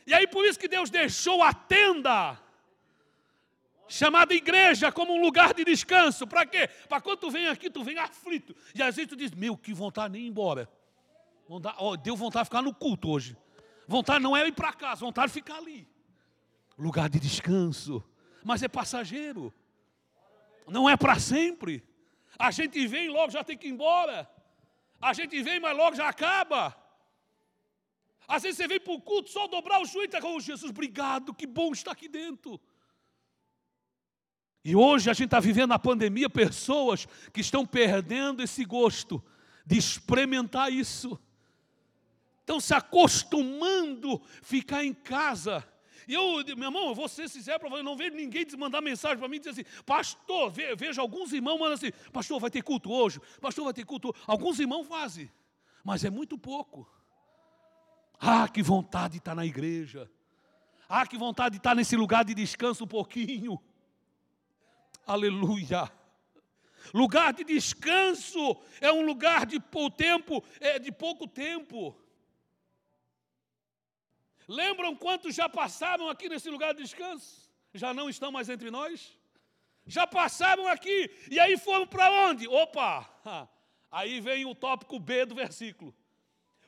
E 0.07 0.15
aí 0.15 0.27
por 0.27 0.45
isso 0.45 0.59
que 0.59 0.69
Deus 0.69 0.91
deixou 0.91 1.43
a 1.43 1.53
tenda 1.53 2.39
chamada 3.89 4.35
igreja 4.35 4.93
como 4.93 5.15
um 5.15 5.21
lugar 5.21 5.55
de 5.55 5.65
descanso. 5.65 6.27
Para 6.27 6.47
quê? 6.47 6.69
Para 6.89 7.01
quando 7.01 7.21
tu 7.21 7.31
vem 7.31 7.49
aqui, 7.49 7.71
tu 7.71 7.83
vem 7.83 7.99
aflito. 7.99 8.55
E 8.75 8.83
às 8.83 8.95
vezes 8.95 9.09
tu 9.09 9.17
diz, 9.17 9.33
meu, 9.33 9.57
que 9.57 9.73
vontade 9.73 10.15
de 10.15 10.21
ir 10.21 10.27
embora. 10.27 10.69
Vontade, 11.49 11.77
oh, 11.81 11.97
deu 11.97 12.17
vontade 12.17 12.45
de 12.45 12.51
ficar 12.51 12.63
no 12.63 12.75
culto 12.75 13.09
hoje. 13.09 13.37
Vontade 13.89 14.23
não 14.23 14.37
é 14.37 14.47
ir 14.47 14.53
para 14.53 14.73
casa, 14.73 15.01
vontade 15.01 15.29
de 15.29 15.35
ficar 15.35 15.57
ali. 15.57 15.89
Lugar 16.77 17.09
de 17.09 17.19
descanso. 17.19 18.05
Mas 18.47 18.63
é 18.63 18.69
passageiro. 18.69 19.53
Não 20.69 20.89
é 20.89 20.97
para 20.97 21.19
sempre. 21.19 21.83
A 22.39 22.53
gente 22.53 22.87
vem 22.87 23.09
logo 23.09 23.33
já 23.33 23.43
tem 23.43 23.59
que 23.59 23.67
ir 23.67 23.73
embora. 23.73 24.31
A 25.01 25.13
gente 25.13 25.43
vem, 25.43 25.59
mas 25.59 25.77
logo 25.77 25.97
já 25.97 26.09
acaba. 26.09 26.77
Às 28.29 28.45
vezes 28.45 28.57
você 28.57 28.69
vem 28.69 28.79
para 28.79 28.93
o 28.93 29.01
culto 29.01 29.31
só 29.31 29.49
dobrar 29.49 29.83
o 29.83 29.85
joelho 29.85 30.05
e 30.05 30.07
está 30.07 30.21
com 30.21 30.39
Jesus, 30.39 30.71
obrigado, 30.71 31.35
que 31.35 31.45
bom 31.45 31.73
estar 31.73 31.91
aqui 31.91 32.09
dentro. 32.09 32.61
E 34.65 34.77
hoje 34.77 35.11
a 35.11 35.13
gente 35.13 35.27
está 35.27 35.41
vivendo 35.41 35.73
a 35.73 35.79
pandemia, 35.79 36.31
pessoas 36.31 37.05
que 37.33 37.41
estão 37.41 37.67
perdendo 37.67 38.45
esse 38.45 38.65
gosto 38.65 39.21
de 39.67 39.77
experimentar 39.77 40.73
isso. 40.73 41.19
Estão 42.43 42.61
se 42.61 42.73
acostumando 42.73 44.23
a 44.23 44.45
ficar 44.45 44.85
em 44.85 44.95
casa. 44.95 45.67
E 46.07 46.15
eu, 46.15 46.45
meu 46.57 46.69
irmão, 46.69 46.89
eu 46.89 46.95
vou 46.95 47.09
ser 47.09 47.29
sincero 47.29 47.59
para 47.59 47.83
não 47.83 47.97
vejo 47.97 48.15
ninguém 48.15 48.47
mandar 48.57 48.81
mensagem 48.81 49.19
para 49.19 49.29
mim 49.29 49.37
e 49.37 49.39
dizer 49.41 49.51
assim, 49.51 49.83
pastor, 49.85 50.53
vejo 50.77 51.01
alguns 51.01 51.33
irmãos 51.33 51.59
mandando 51.59 51.75
assim, 51.75 51.93
pastor, 52.13 52.39
vai 52.39 52.51
ter 52.51 52.63
culto 52.63 52.93
hoje, 52.93 53.21
pastor, 53.41 53.65
vai 53.65 53.75
ter 53.75 53.85
culto 53.85 54.11
hoje. 54.11 54.23
Alguns 54.27 54.61
irmãos 54.61 54.85
fazem, 54.85 55.31
mas 55.83 56.05
é 56.05 56.11
muito 56.11 56.39
pouco. 56.39 56.89
Ah, 58.21 58.49
que 58.49 58.63
vontade 58.63 59.13
de 59.15 59.19
estar 59.19 59.35
na 59.35 59.45
igreja. 59.45 60.11
Ah, 60.89 61.07
que 61.07 61.19
vontade 61.19 61.55
de 61.55 61.57
estar 61.59 61.75
nesse 61.75 61.97
lugar 61.97 62.25
de 62.25 62.35
descanso 62.35 62.85
um 62.85 62.89
pouquinho. 62.89 63.61
Aleluia. 65.05 65.91
Lugar 66.95 67.33
de 67.33 67.45
descanso 67.45 68.57
é 68.81 68.93
um 68.93 69.05
lugar 69.05 69.45
de 69.45 69.59
pouco 69.59 69.97
tempo, 69.97 70.45
é 70.61 70.79
de 70.79 70.93
pouco 70.93 71.27
tempo. 71.27 71.97
Lembram 74.49 74.95
quantos 74.95 75.35
já 75.35 75.49
passaram 75.49 76.09
aqui 76.09 76.29
nesse 76.29 76.49
lugar 76.49 76.75
de 76.75 76.83
descanso? 76.83 77.51
Já 77.75 77.93
não 77.93 78.09
estão 78.09 78.31
mais 78.31 78.49
entre 78.49 78.71
nós? 78.71 79.17
Já 79.85 80.07
passaram 80.07 80.67
aqui 80.67 81.11
e 81.31 81.39
aí 81.39 81.57
foram 81.57 81.87
para 81.87 82.11
onde? 82.29 82.47
Opa! 82.49 83.49
Aí 83.91 84.21
vem 84.21 84.45
o 84.45 84.55
tópico 84.55 84.99
B 84.99 85.25
do 85.25 85.35
versículo. 85.35 85.95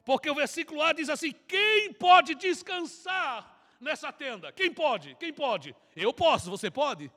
Porque 0.05 0.31
o 0.31 0.35
versículo 0.35 0.83
A 0.83 0.93
diz 0.93 1.09
assim: 1.09 1.33
quem 1.47 1.93
pode 1.93 2.35
descansar 2.35 3.77
nessa 3.81 4.13
tenda? 4.13 4.53
Quem 4.53 4.73
pode? 4.73 5.15
Quem 5.17 5.33
pode? 5.33 5.75
Eu 5.95 6.13
posso, 6.13 6.51
você 6.51 6.71
pode? 6.71 7.11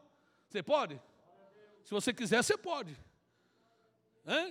Você 0.50 0.62
pode? 0.62 1.00
Se 1.84 1.92
você 1.92 2.14
quiser, 2.14 2.44
você 2.44 2.58
pode. 2.58 2.98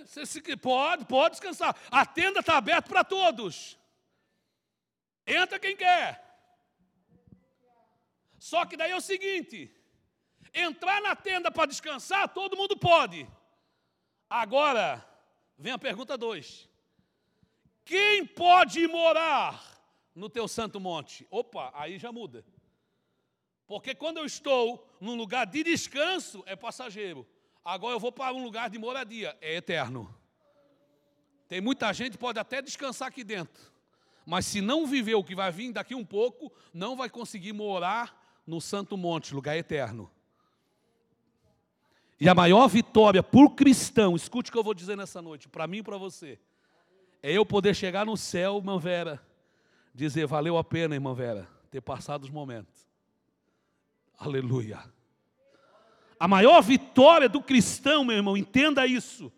Você 0.05 0.25
se, 0.25 0.41
pode, 0.57 1.05
pode 1.05 1.35
descansar. 1.35 1.75
A 1.89 2.05
tenda 2.05 2.39
está 2.39 2.57
aberta 2.57 2.89
para 2.89 3.03
todos. 3.03 3.77
Entra 5.25 5.59
quem 5.59 5.75
quer. 5.75 6.23
Só 8.39 8.65
que 8.65 8.75
daí 8.75 8.91
é 8.91 8.95
o 8.95 9.01
seguinte: 9.01 9.73
entrar 10.53 11.01
na 11.01 11.15
tenda 11.15 11.51
para 11.51 11.67
descansar, 11.67 12.27
todo 12.29 12.57
mundo 12.57 12.75
pode. 12.75 13.27
Agora, 14.29 15.05
vem 15.57 15.73
a 15.73 15.77
pergunta 15.77 16.17
2. 16.17 16.69
Quem 17.83 18.25
pode 18.25 18.87
morar 18.87 19.61
no 20.15 20.29
teu 20.29 20.47
santo 20.47 20.79
monte? 20.79 21.27
Opa, 21.29 21.71
aí 21.75 21.99
já 21.99 22.11
muda. 22.11 22.45
Porque 23.67 23.95
quando 23.95 24.17
eu 24.17 24.25
estou 24.25 24.85
num 24.99 25.15
lugar 25.15 25.45
de 25.45 25.63
descanso, 25.63 26.43
é 26.45 26.55
passageiro. 26.55 27.27
Agora 27.63 27.95
eu 27.95 27.99
vou 27.99 28.11
para 28.11 28.33
um 28.33 28.43
lugar 28.43 28.69
de 28.69 28.77
moradia, 28.77 29.37
é 29.39 29.55
eterno. 29.55 30.13
Tem 31.47 31.61
muita 31.61 31.93
gente 31.93 32.13
que 32.13 32.17
pode 32.17 32.39
até 32.39 32.61
descansar 32.61 33.07
aqui 33.07 33.23
dentro, 33.23 33.70
mas 34.25 34.45
se 34.45 34.61
não 34.61 34.85
viver 34.85 35.15
o 35.15 35.23
que 35.23 35.35
vai 35.35 35.51
vir 35.51 35.71
daqui 35.71 35.95
um 35.95 36.05
pouco, 36.05 36.51
não 36.73 36.95
vai 36.95 37.09
conseguir 37.09 37.53
morar 37.53 38.41
no 38.45 38.61
Santo 38.61 38.97
Monte, 38.97 39.33
lugar 39.33 39.57
eterno. 39.57 40.09
E 42.19 42.29
a 42.29 42.35
maior 42.35 42.67
vitória 42.67 43.23
por 43.23 43.55
cristão, 43.55 44.15
escute 44.15 44.49
o 44.49 44.53
que 44.53 44.57
eu 44.59 44.63
vou 44.63 44.73
dizer 44.73 44.95
nessa 44.95 45.21
noite, 45.21 45.49
para 45.49 45.65
mim 45.65 45.77
e 45.77 45.83
para 45.83 45.97
você, 45.97 46.39
é 47.23 47.31
eu 47.31 47.45
poder 47.45 47.75
chegar 47.75 48.05
no 48.05 48.15
céu, 48.15 48.57
irmã 48.57 48.77
Vera, 48.77 49.21
dizer: 49.93 50.27
valeu 50.27 50.57
a 50.57 50.63
pena, 50.63 50.95
irmã 50.95 51.13
Vera, 51.13 51.47
ter 51.69 51.81
passado 51.81 52.23
os 52.23 52.29
momentos. 52.29 52.87
Aleluia. 54.17 54.79
A 56.19 56.27
maior 56.27 56.61
vitória 56.61 57.27
do 57.27 57.41
cristão, 57.41 58.05
meu 58.05 58.15
irmão, 58.15 58.37
entenda 58.37 58.85
isso. 58.85 59.31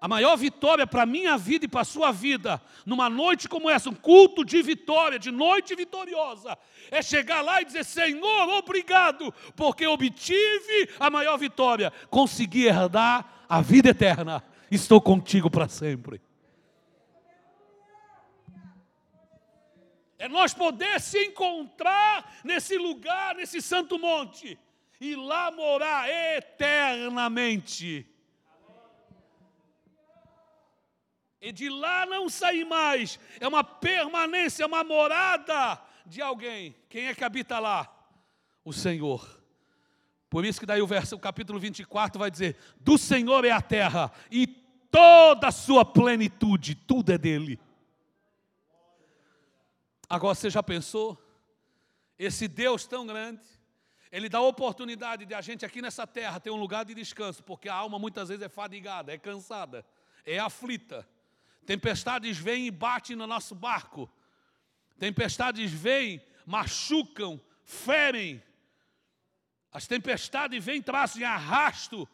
A 0.00 0.08
maior 0.08 0.34
vitória 0.36 0.86
para 0.86 1.02
a 1.02 1.06
minha 1.06 1.36
vida 1.36 1.66
e 1.66 1.68
para 1.68 1.82
a 1.82 1.84
sua 1.84 2.10
vida, 2.10 2.62
numa 2.86 3.10
noite 3.10 3.46
como 3.46 3.68
essa, 3.68 3.90
um 3.90 3.94
culto 3.94 4.42
de 4.44 4.62
vitória, 4.62 5.18
de 5.18 5.30
noite 5.30 5.74
vitoriosa, 5.74 6.56
é 6.90 7.02
chegar 7.02 7.42
lá 7.42 7.60
e 7.60 7.66
dizer: 7.66 7.84
Senhor, 7.84 8.48
obrigado, 8.48 9.30
porque 9.54 9.86
obtive 9.86 10.88
a 10.98 11.10
maior 11.10 11.36
vitória, 11.36 11.92
consegui 12.08 12.64
herdar 12.64 13.44
a 13.46 13.60
vida 13.60 13.90
eterna, 13.90 14.42
estou 14.70 15.02
contigo 15.02 15.50
para 15.50 15.68
sempre. 15.68 16.22
É 20.18 20.28
nós 20.28 20.54
poder 20.54 20.98
se 20.98 21.18
encontrar 21.26 22.40
nesse 22.42 22.78
lugar, 22.78 23.34
nesse 23.34 23.60
santo 23.60 23.98
monte, 23.98 24.58
e 24.98 25.14
lá 25.14 25.50
morar 25.50 26.08
eternamente. 26.36 28.09
E 31.40 31.52
de 31.52 31.68
lá 31.68 32.04
não 32.04 32.28
sair 32.28 32.64
mais, 32.64 33.18
é 33.40 33.48
uma 33.48 33.64
permanência, 33.64 34.62
é 34.62 34.66
uma 34.66 34.84
morada 34.84 35.80
de 36.04 36.20
alguém. 36.20 36.76
Quem 36.88 37.06
é 37.06 37.14
que 37.14 37.24
habita 37.24 37.58
lá? 37.58 37.90
O 38.62 38.72
Senhor. 38.72 39.40
Por 40.28 40.44
isso 40.44 40.60
que 40.60 40.66
daí 40.66 40.82
o 40.82 40.86
verso, 40.86 41.16
o 41.16 41.20
capítulo 41.20 41.58
24 41.58 42.18
vai 42.18 42.30
dizer: 42.30 42.56
"Do 42.78 42.98
Senhor 42.98 43.44
é 43.44 43.50
a 43.50 43.62
terra 43.62 44.12
e 44.30 44.46
toda 44.46 45.48
a 45.48 45.52
sua 45.52 45.84
plenitude, 45.84 46.74
tudo 46.74 47.10
é 47.10 47.18
dele." 47.18 47.58
Agora 50.08 50.34
você 50.34 50.50
já 50.50 50.62
pensou? 50.62 51.16
Esse 52.18 52.46
Deus 52.46 52.86
tão 52.86 53.06
grande, 53.06 53.40
Ele 54.12 54.28
dá 54.28 54.40
oportunidade 54.40 55.24
de 55.24 55.34
a 55.34 55.40
gente 55.40 55.64
aqui 55.64 55.80
nessa 55.80 56.06
terra 56.06 56.40
ter 56.40 56.50
um 56.50 56.56
lugar 56.56 56.84
de 56.84 56.94
descanso, 56.94 57.42
porque 57.44 57.68
a 57.68 57.74
alma 57.74 57.98
muitas 57.98 58.28
vezes 58.28 58.44
é 58.44 58.48
fadigada, 58.48 59.12
é 59.12 59.16
cansada, 59.16 59.86
é 60.26 60.38
aflita. 60.38 61.08
Tempestades 61.70 62.36
vêm 62.36 62.66
e 62.66 62.70
batem 62.72 63.14
no 63.14 63.28
nosso 63.28 63.54
barco. 63.54 64.10
Tempestades 64.98 65.70
vêm, 65.70 66.20
machucam, 66.44 67.40
ferem. 67.62 68.42
As 69.70 69.86
tempestades 69.86 70.64
vêm, 70.64 70.82
trazem 70.82 71.22
arrasto, 71.22 72.08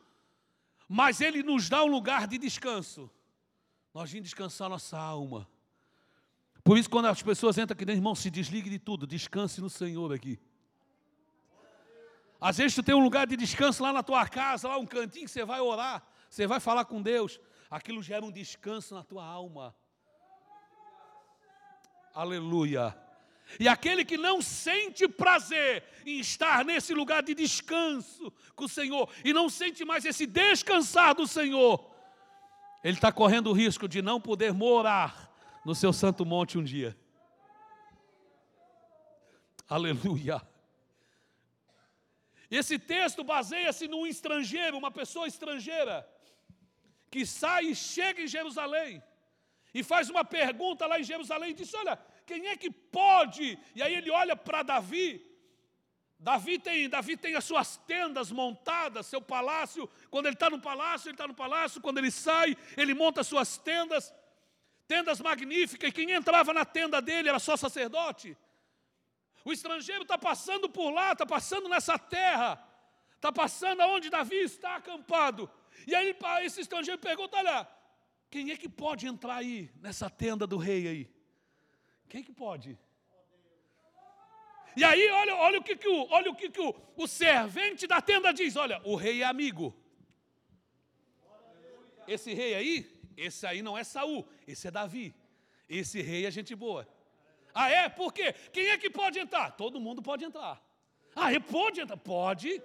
mas 0.87 1.23
Ele 1.23 1.42
nos 1.42 1.71
dá 1.71 1.83
um 1.83 1.87
lugar 1.87 2.27
de 2.27 2.37
descanso. 2.37 3.11
Nós 3.95 4.11
vamos 4.11 4.25
descansar 4.25 4.69
nossa 4.69 4.99
alma. 4.99 5.49
Por 6.62 6.77
isso, 6.77 6.90
quando 6.90 7.07
as 7.07 7.23
pessoas 7.23 7.57
entram 7.57 7.73
aqui 7.73 7.87
dentro, 7.87 8.01
irmão, 8.01 8.14
se 8.14 8.29
desligue 8.29 8.69
de 8.69 8.79
tudo, 8.79 9.07
descanse 9.07 9.62
no 9.62 9.71
Senhor 9.71 10.12
aqui. 10.12 10.38
Às 12.38 12.59
vezes 12.59 12.75
tu 12.75 12.83
tem 12.83 12.95
um 12.95 13.03
lugar 13.03 13.27
de 13.27 13.38
descanso 13.38 13.83
lá 13.83 13.90
na 13.90 14.03
tua 14.03 14.29
casa, 14.29 14.69
lá 14.69 14.77
um 14.77 14.85
cantinho 14.85 15.25
que 15.25 15.31
você 15.31 15.47
vai 15.47 15.62
orar, 15.62 16.07
você 16.29 16.47
vai 16.47 16.61
falar 16.61 16.85
com 16.85 17.01
Deus. 17.01 17.40
Aquilo 17.70 18.02
gera 18.02 18.24
um 18.24 18.31
descanso 18.31 18.94
na 18.94 19.02
tua 19.02 19.24
alma. 19.24 19.74
Aleluia. 22.14 22.96
E 23.61 23.68
aquele 23.68 24.05
que 24.05 24.16
não 24.16 24.42
sente 24.42 25.07
prazer 25.07 25.85
em 26.05 26.18
estar 26.18 26.64
nesse 26.64 26.92
lugar 26.92 27.22
de 27.22 27.35
descanso 27.35 28.33
com 28.55 28.64
o 28.64 28.68
Senhor, 28.68 29.09
e 29.24 29.33
não 29.33 29.48
sente 29.48 29.85
mais 29.85 30.05
esse 30.05 30.26
descansar 30.26 31.14
do 31.14 31.26
Senhor, 31.26 31.94
ele 32.83 32.96
está 32.96 33.12
correndo 33.12 33.50
o 33.50 33.52
risco 33.52 33.88
de 33.88 34.02
não 34.02 34.20
poder 34.20 34.52
morar 34.52 35.33
no 35.64 35.74
seu 35.74 35.92
santo 35.92 36.24
monte 36.24 36.59
um 36.59 36.64
dia. 36.64 36.96
Aleluia. 39.68 40.40
Esse 42.50 42.79
texto 42.79 43.24
baseia-se 43.24 43.88
num 43.88 44.07
estrangeiro, 44.07 44.79
uma 44.79 44.90
pessoa 44.90 45.26
estrangeira, 45.26 46.09
que 47.16 47.24
sai 47.24 47.68
e 47.68 47.74
chega 47.74 48.20
em 48.20 48.29
Jerusalém 48.29 49.02
e 49.72 49.83
faz 49.83 50.11
uma 50.11 50.22
pergunta 50.22 50.87
lá 50.87 51.00
em 51.00 51.02
Jerusalém 51.02 51.52
e 51.52 51.55
diz: 51.55 51.72
Olha, 51.72 51.98
quem 52.26 52.48
é 52.48 52.57
que 52.59 52.70
pode? 52.70 53.59
E 53.74 53.83
aí 53.83 53.94
ele 53.94 54.11
olha 54.11 54.37
para 54.37 54.62
Davi. 54.62 55.24
Davi 56.18 56.59
tem, 56.59 56.90
Davi 56.90 57.16
tem 57.16 57.35
as 57.35 57.44
suas 57.44 57.79
tendas 57.79 58.31
montadas, 58.31 59.07
seu 59.07 59.22
palácio. 59.22 59.88
Quando 60.11 60.26
ele 60.26 60.35
está 60.35 60.50
no 60.50 60.61
palácio, 60.61 61.09
ele 61.09 61.14
está 61.14 61.26
no 61.26 61.33
palácio. 61.35 61.81
Quando 61.81 61.96
ele 61.96 62.11
sai, 62.11 62.55
ele 62.76 62.92
monta 62.92 63.24
suas 63.24 63.57
tendas, 63.57 64.12
tendas 64.87 65.18
magníficas. 65.18 65.88
E 65.88 65.92
quem 65.92 66.11
entrava 66.11 66.52
na 66.52 66.66
tenda 66.66 67.00
dele 67.00 67.31
era 67.31 67.38
só 67.38 67.57
sacerdote. 67.57 68.37
O 69.42 69.52
estrangeiro 69.52 70.02
está 70.02 70.18
passando 70.18 70.68
por 70.68 70.90
lá, 70.90 71.12
está 71.12 71.24
passando 71.24 71.66
nessa 71.66 71.98
terra, 71.98 72.62
está 73.14 73.33
passando 73.33 73.81
aonde 73.81 74.11
Davi 74.11 74.37
está 74.37 74.76
acampado. 74.76 75.50
E 75.87 75.95
aí 75.95 76.15
esse 76.43 76.61
estrangeiro 76.61 77.01
pergunta: 77.01 77.37
Olha, 77.37 77.69
quem 78.31 78.51
é 78.51 78.57
que 78.57 78.69
pode 78.69 79.07
entrar 79.07 79.37
aí, 79.37 79.71
nessa 79.81 80.09
tenda 80.09 80.47
do 80.47 80.57
rei 80.57 80.87
aí? 80.87 81.11
Quem 82.09 82.21
é 82.21 82.25
que 82.25 82.33
pode? 82.33 82.79
E 84.77 84.85
aí, 84.85 85.09
olha, 85.11 85.35
olha 85.37 85.59
o 85.59 85.62
que, 85.62 85.75
que, 85.75 85.89
o, 85.89 86.07
olha 86.11 86.31
o, 86.31 86.35
que, 86.35 86.51
que 86.51 86.61
o, 86.61 86.75
o 86.97 87.07
servente 87.07 87.87
da 87.87 88.01
tenda 88.01 88.33
diz: 88.33 88.57
olha, 88.57 88.81
o 88.85 88.95
rei 88.95 89.23
é 89.23 89.25
amigo. 89.25 89.75
Esse 92.07 92.35
rei 92.35 92.55
aí, 92.55 93.01
esse 93.17 93.47
aí 93.47 93.62
não 93.62 93.77
é 93.77 93.83
Saul, 93.83 94.29
esse 94.47 94.69
é 94.69 94.71
Davi. 94.71 95.15
Esse 95.69 96.01
rei 96.01 96.27
é 96.27 96.31
gente 96.31 96.55
boa. 96.55 96.87
Ah, 97.55 97.71
é? 97.71 97.89
Por 97.89 98.12
quê? 98.12 98.35
Quem 98.53 98.69
é 98.69 98.79
que 98.79 98.91
pode 98.91 99.19
entrar? 99.19 99.51
Todo 99.53 99.81
mundo 99.81 100.03
pode 100.03 100.25
entrar. 100.25 100.62
Ah, 101.15 101.29
pode 101.41 101.81
entrar? 101.81 101.97
Pode. 101.97 102.62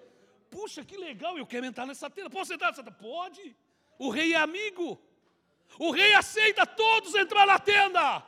Puxa, 0.51 0.83
que 0.83 0.97
legal, 0.97 1.37
eu 1.37 1.47
quero 1.47 1.65
entrar 1.65 1.85
nessa 1.85 2.09
tenda. 2.09 2.29
Posso 2.29 2.53
entrar 2.53 2.69
nessa 2.69 2.83
tenda? 2.83 2.97
Pode. 2.97 3.55
O 3.97 4.09
rei 4.09 4.33
é 4.33 4.37
amigo. 4.37 5.01
O 5.79 5.91
rei 5.91 6.13
aceita 6.13 6.65
todos 6.65 7.15
entrar 7.15 7.47
na 7.47 7.57
tenda. 7.57 8.23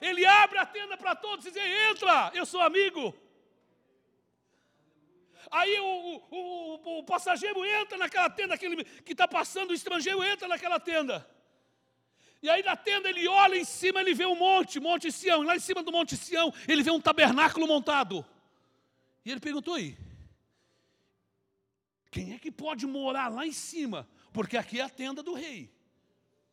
Ele 0.00 0.24
abre 0.24 0.58
a 0.58 0.64
tenda 0.64 0.96
para 0.96 1.14
todos 1.14 1.44
e 1.44 1.50
diz: 1.50 1.62
entra, 1.90 2.32
eu 2.34 2.46
sou 2.46 2.62
amigo. 2.62 3.14
Aí 5.50 5.78
o, 5.80 5.84
o, 5.84 6.36
o, 6.38 6.98
o 7.00 7.04
passageiro 7.04 7.64
entra 7.64 7.98
naquela 7.98 8.30
tenda, 8.30 8.54
aquele 8.54 8.84
que 8.84 9.12
está 9.12 9.28
passando, 9.28 9.70
o 9.70 9.74
estrangeiro 9.74 10.22
entra 10.24 10.48
naquela 10.48 10.80
tenda. 10.80 11.28
E 12.42 12.48
aí 12.48 12.62
na 12.62 12.76
tenda 12.76 13.10
ele 13.10 13.28
olha 13.28 13.56
em 13.56 13.64
cima, 13.64 14.00
ele 14.00 14.14
vê 14.14 14.24
um 14.24 14.36
monte, 14.36 14.80
Monte 14.80 15.12
Sião. 15.12 15.42
E 15.42 15.46
lá 15.46 15.54
em 15.56 15.60
cima 15.60 15.82
do 15.82 15.92
Monte 15.92 16.16
Sião, 16.16 16.52
ele 16.66 16.82
vê 16.82 16.90
um 16.90 17.00
tabernáculo 17.00 17.66
montado. 17.66 18.24
E 19.24 19.30
ele 19.30 19.40
perguntou 19.40 19.74
aí: 19.74 19.98
quem 22.10 22.34
é 22.34 22.38
que 22.38 22.50
pode 22.50 22.86
morar 22.86 23.28
lá 23.28 23.46
em 23.46 23.52
cima? 23.52 24.08
Porque 24.32 24.56
aqui 24.56 24.80
é 24.80 24.82
a 24.82 24.88
tenda 24.88 25.22
do 25.22 25.32
rei. 25.32 25.70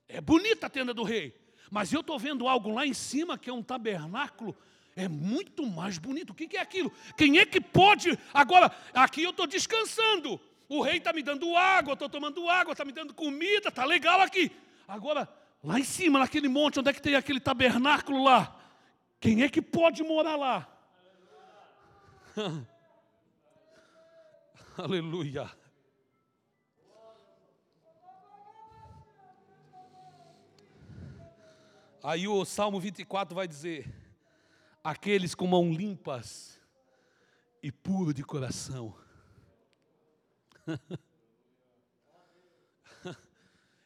É 0.08 0.22
bonita 0.22 0.68
a 0.68 0.70
tenda 0.70 0.94
do 0.94 1.04
rei. 1.04 1.36
Mas 1.72 1.92
eu 1.92 2.02
estou 2.02 2.18
vendo 2.18 2.48
algo 2.48 2.74
lá 2.74 2.86
em 2.86 2.94
cima 2.94 3.38
que 3.38 3.50
é 3.50 3.54
um 3.54 3.64
tabernáculo. 3.64 4.56
É 4.96 5.08
muito 5.08 5.66
mais 5.66 5.98
bonito. 5.98 6.32
O 6.32 6.34
que 6.34 6.56
é 6.56 6.62
aquilo? 6.62 6.92
Quem 7.18 7.40
é 7.40 7.46
que 7.46 7.60
pode? 7.60 8.18
Agora, 8.34 8.72
aqui 8.94 9.24
eu 9.24 9.32
estou 9.32 9.48
descansando. 9.48 10.40
O 10.70 10.82
rei 10.82 10.98
está 10.98 11.14
me 11.14 11.24
dando 11.24 11.56
água, 11.56 11.94
estou 11.94 12.10
tomando 12.10 12.48
água, 12.50 12.74
está 12.74 12.84
me 12.84 12.92
dando 12.92 13.14
comida, 13.14 13.70
está 13.70 13.86
legal 13.86 14.22
aqui. 14.22 14.52
Agora, 14.88 15.28
lá 15.64 15.80
em 15.80 15.84
cima, 15.84 16.20
naquele 16.20 16.48
monte, 16.48 16.80
onde 16.80 16.90
é 16.90 16.94
que 16.94 17.02
tem 17.02 17.16
aquele 17.16 17.40
tabernáculo 17.40 18.24
lá? 18.24 18.56
Quem 19.20 19.44
é 19.44 19.50
que 19.50 19.62
pode 19.62 20.04
morar 20.04 20.36
lá? 20.36 20.68
Aleluia. 24.78 25.50
Aí 32.04 32.28
o 32.28 32.46
Salmo 32.46 32.80
24 32.80 33.34
vai 33.34 33.48
dizer: 33.48 33.92
aqueles 34.84 35.34
com 35.34 35.48
mãos 35.48 35.76
limpas 35.76 36.62
e 37.64 37.72
puro 37.72 38.14
de 38.14 38.24
coração. 38.24 38.96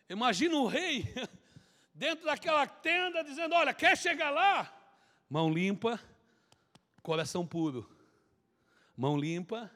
Imagina 0.09 0.57
o 0.57 0.67
rei 0.67 1.07
dentro 1.95 2.25
daquela 2.25 2.67
tenda 2.67 3.23
dizendo: 3.23 3.55
Olha, 3.55 3.73
quer 3.73 3.97
chegar 3.97 4.29
lá? 4.29 4.69
Mão 5.29 5.49
limpa, 5.49 5.97
coração 7.01 7.47
puro. 7.47 7.89
Mão 8.97 9.17
limpa, 9.17 9.71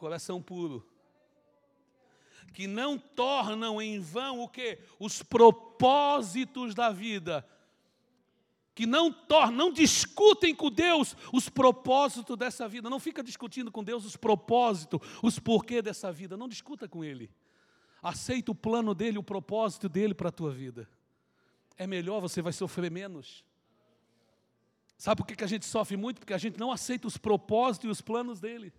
coração 0.00 0.42
puro. 0.42 0.84
Que 2.52 2.66
não 2.66 2.98
tornam 2.98 3.80
em 3.80 4.00
vão 4.00 4.40
o 4.40 4.48
que? 4.48 4.78
Os 4.98 5.22
propósitos 5.22 6.74
da 6.74 6.90
vida 6.90 7.46
que 8.80 8.86
não 8.86 9.12
tornam, 9.12 9.66
não 9.66 9.72
discutem 9.72 10.54
com 10.54 10.70
Deus 10.70 11.14
os 11.34 11.50
propósitos 11.50 12.34
dessa 12.34 12.66
vida. 12.66 12.88
Não 12.88 12.98
fica 12.98 13.22
discutindo 13.22 13.70
com 13.70 13.84
Deus 13.84 14.06
os 14.06 14.16
propósitos, 14.16 15.00
os 15.22 15.38
porquê 15.38 15.82
dessa 15.82 16.10
vida. 16.10 16.34
Não 16.34 16.48
discuta 16.48 16.88
com 16.88 17.04
Ele. 17.04 17.30
Aceita 18.02 18.52
o 18.52 18.54
plano 18.54 18.94
dele, 18.94 19.18
o 19.18 19.22
propósito 19.22 19.86
dele 19.86 20.14
para 20.14 20.30
a 20.30 20.32
tua 20.32 20.50
vida. 20.50 20.88
É 21.76 21.86
melhor, 21.86 22.20
você 22.20 22.40
vai 22.40 22.54
sofrer 22.54 22.90
menos. 22.90 23.44
Sabe 24.96 25.18
por 25.18 25.26
que 25.26 25.44
a 25.44 25.46
gente 25.46 25.66
sofre 25.66 25.98
muito? 25.98 26.20
Porque 26.20 26.32
a 26.32 26.38
gente 26.38 26.58
não 26.58 26.72
aceita 26.72 27.06
os 27.06 27.18
propósitos 27.18 27.86
e 27.86 27.90
os 27.90 28.00
planos 28.00 28.40
dele. 28.40 28.72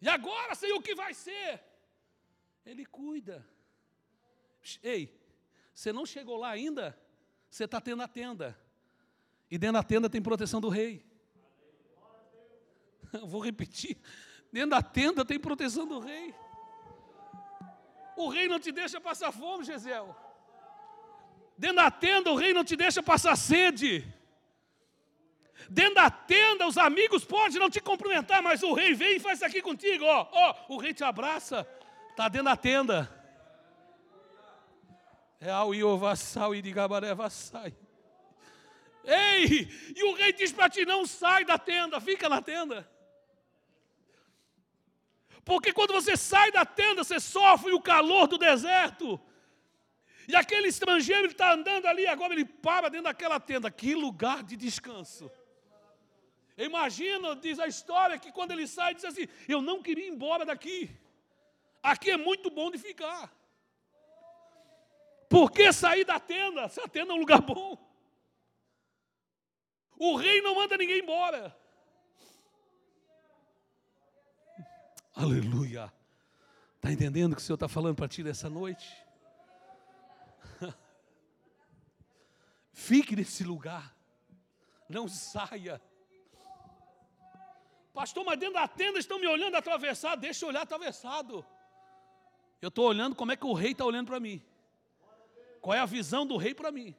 E 0.00 0.08
agora, 0.08 0.54
Senhor, 0.54 0.76
o 0.76 0.82
que 0.82 0.94
vai 0.94 1.14
ser? 1.14 1.62
Ele 2.64 2.84
cuida. 2.84 3.46
Ei, 4.82 5.18
você 5.74 5.92
não 5.92 6.04
chegou 6.04 6.36
lá 6.36 6.50
ainda? 6.50 6.98
Você 7.48 7.64
está 7.64 7.80
tendo 7.80 8.02
a 8.02 8.08
tenda. 8.08 8.58
E 9.50 9.56
dentro 9.56 9.74
da 9.74 9.82
tenda 9.82 10.10
tem 10.10 10.20
proteção 10.20 10.60
do 10.60 10.68
rei. 10.68 11.04
Vou 13.24 13.40
repetir. 13.40 13.96
Dentro 14.52 14.70
da 14.70 14.82
tenda 14.82 15.24
tem 15.24 15.38
proteção 15.38 15.86
do 15.86 15.98
rei. 15.98 16.34
O 18.16 18.28
rei 18.28 18.48
não 18.48 18.58
te 18.58 18.72
deixa 18.72 19.00
passar 19.00 19.30
fome, 19.30 19.64
Gisel. 19.64 20.16
Dentro 21.56 21.76
da 21.76 21.90
tenda, 21.90 22.30
o 22.30 22.36
rei 22.36 22.52
não 22.52 22.64
te 22.64 22.76
deixa 22.76 23.02
passar 23.02 23.36
sede. 23.36 24.06
Dentro 25.68 25.94
da 25.94 26.10
tenda, 26.10 26.66
os 26.66 26.78
amigos 26.78 27.24
podem 27.24 27.58
não 27.58 27.70
te 27.70 27.80
cumprimentar, 27.80 28.42
mas 28.42 28.62
o 28.62 28.72
rei 28.72 28.94
vem 28.94 29.16
e 29.16 29.20
faz 29.20 29.38
isso 29.38 29.46
aqui 29.46 29.60
contigo. 29.60 30.04
Ó, 30.04 30.28
ó, 30.32 30.54
o 30.68 30.76
rei 30.76 30.94
te 30.94 31.02
abraça. 31.02 31.66
Está 32.10 32.28
dentro 32.28 32.46
da 32.46 32.56
tenda. 32.56 33.10
É 35.40 35.50
ao 35.50 35.74
Iovassal 35.74 36.54
e 36.54 36.62
de 36.62 36.72
Gabaré 36.72 37.08
sai. 37.30 37.74
Ei! 39.04 39.68
E 39.94 40.04
o 40.04 40.14
rei 40.14 40.32
diz 40.32 40.52
para 40.52 40.68
ti: 40.68 40.84
não 40.84 41.06
sai 41.06 41.44
da 41.44 41.58
tenda, 41.58 42.00
fica 42.00 42.28
na 42.28 42.40
tenda. 42.40 42.88
Porque 45.44 45.72
quando 45.72 45.92
você 45.92 46.16
sai 46.16 46.50
da 46.50 46.64
tenda, 46.64 47.04
você 47.04 47.20
sofre 47.20 47.72
o 47.72 47.80
calor 47.80 48.26
do 48.26 48.36
deserto. 48.36 49.20
E 50.26 50.34
aquele 50.34 50.66
estrangeiro 50.66 51.28
está 51.28 51.52
andando 51.52 51.86
ali, 51.86 52.04
agora 52.06 52.34
ele 52.34 52.44
para 52.44 52.88
dentro 52.88 53.04
daquela 53.04 53.38
tenda. 53.38 53.70
Que 53.70 53.94
lugar 53.94 54.42
de 54.42 54.56
descanso. 54.56 55.30
Imagina, 56.56 57.36
diz 57.36 57.58
a 57.58 57.66
história, 57.66 58.18
que 58.18 58.32
quando 58.32 58.52
ele 58.52 58.66
sai, 58.66 58.94
diz 58.94 59.04
assim: 59.04 59.26
Eu 59.46 59.60
não 59.60 59.82
queria 59.82 60.06
ir 60.06 60.10
embora 60.10 60.44
daqui. 60.44 60.90
Aqui 61.82 62.10
é 62.10 62.16
muito 62.16 62.50
bom 62.50 62.70
de 62.70 62.78
ficar. 62.78 63.30
Por 65.28 65.50
que 65.50 65.72
sair 65.72 66.04
da 66.04 66.18
tenda? 66.18 66.68
Se 66.68 66.80
a 66.80 66.88
tenda 66.88 67.12
é 67.12 67.14
um 67.14 67.20
lugar 67.20 67.42
bom. 67.42 67.76
O 69.98 70.16
rei 70.16 70.40
não 70.40 70.54
manda 70.54 70.76
ninguém 70.76 71.00
embora. 71.00 71.56
Aleluia. 75.14 75.92
Está 76.76 76.92
entendendo 76.92 77.32
o 77.32 77.36
que 77.36 77.42
o 77.42 77.44
Senhor 77.44 77.56
está 77.56 77.68
falando 77.68 77.96
para 77.96 78.08
ti 78.08 78.22
nessa 78.22 78.48
noite? 78.48 78.96
Fique 82.72 83.16
nesse 83.16 83.42
lugar. 83.42 83.96
Não 84.88 85.08
saia. 85.08 85.80
Pastor, 87.96 88.26
mas 88.26 88.38
dentro 88.38 88.56
da 88.56 88.68
tenda 88.68 88.98
estão 88.98 89.18
me 89.18 89.26
olhando 89.26 89.54
atravessado. 89.54 90.20
Deixa 90.20 90.44
eu 90.44 90.50
olhar 90.50 90.60
atravessado. 90.60 91.42
Eu 92.60 92.68
estou 92.68 92.86
olhando 92.86 93.16
como 93.16 93.32
é 93.32 93.36
que 93.36 93.46
o 93.46 93.54
rei 93.54 93.72
está 93.72 93.86
olhando 93.86 94.08
para 94.08 94.20
mim. 94.20 94.42
Qual 95.62 95.74
é 95.74 95.80
a 95.80 95.86
visão 95.86 96.26
do 96.26 96.36
rei 96.36 96.54
para 96.54 96.70
mim? 96.70 96.94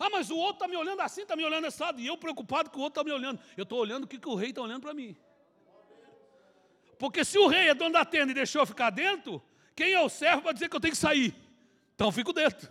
Ah, 0.00 0.10
mas 0.10 0.30
o 0.30 0.36
outro 0.36 0.54
está 0.54 0.66
me 0.66 0.76
olhando 0.76 1.00
assim, 1.00 1.22
está 1.22 1.36
me 1.36 1.44
olhando 1.44 1.68
assado, 1.68 2.00
e 2.00 2.06
eu 2.08 2.18
preocupado 2.18 2.70
que 2.70 2.76
o 2.76 2.80
outro 2.80 3.00
está 3.00 3.04
me 3.08 3.16
olhando. 3.16 3.40
Eu 3.56 3.62
estou 3.62 3.78
olhando 3.78 4.02
o 4.02 4.08
que, 4.08 4.18
que 4.18 4.28
o 4.28 4.34
rei 4.34 4.50
está 4.50 4.62
olhando 4.62 4.82
para 4.82 4.92
mim. 4.94 5.16
Porque 6.98 7.24
se 7.24 7.38
o 7.38 7.46
rei 7.46 7.68
é 7.68 7.74
dono 7.74 7.92
da 7.92 8.04
tenda 8.04 8.32
e 8.32 8.34
deixou 8.34 8.62
eu 8.62 8.66
ficar 8.66 8.90
dentro, 8.90 9.40
quem 9.76 9.92
é 9.92 10.00
o 10.00 10.08
servo 10.08 10.42
para 10.42 10.52
dizer 10.52 10.68
que 10.68 10.74
eu 10.74 10.80
tenho 10.80 10.92
que 10.92 10.98
sair? 10.98 11.36
Então 11.94 12.08
eu 12.08 12.12
fico 12.12 12.32
dentro. 12.32 12.68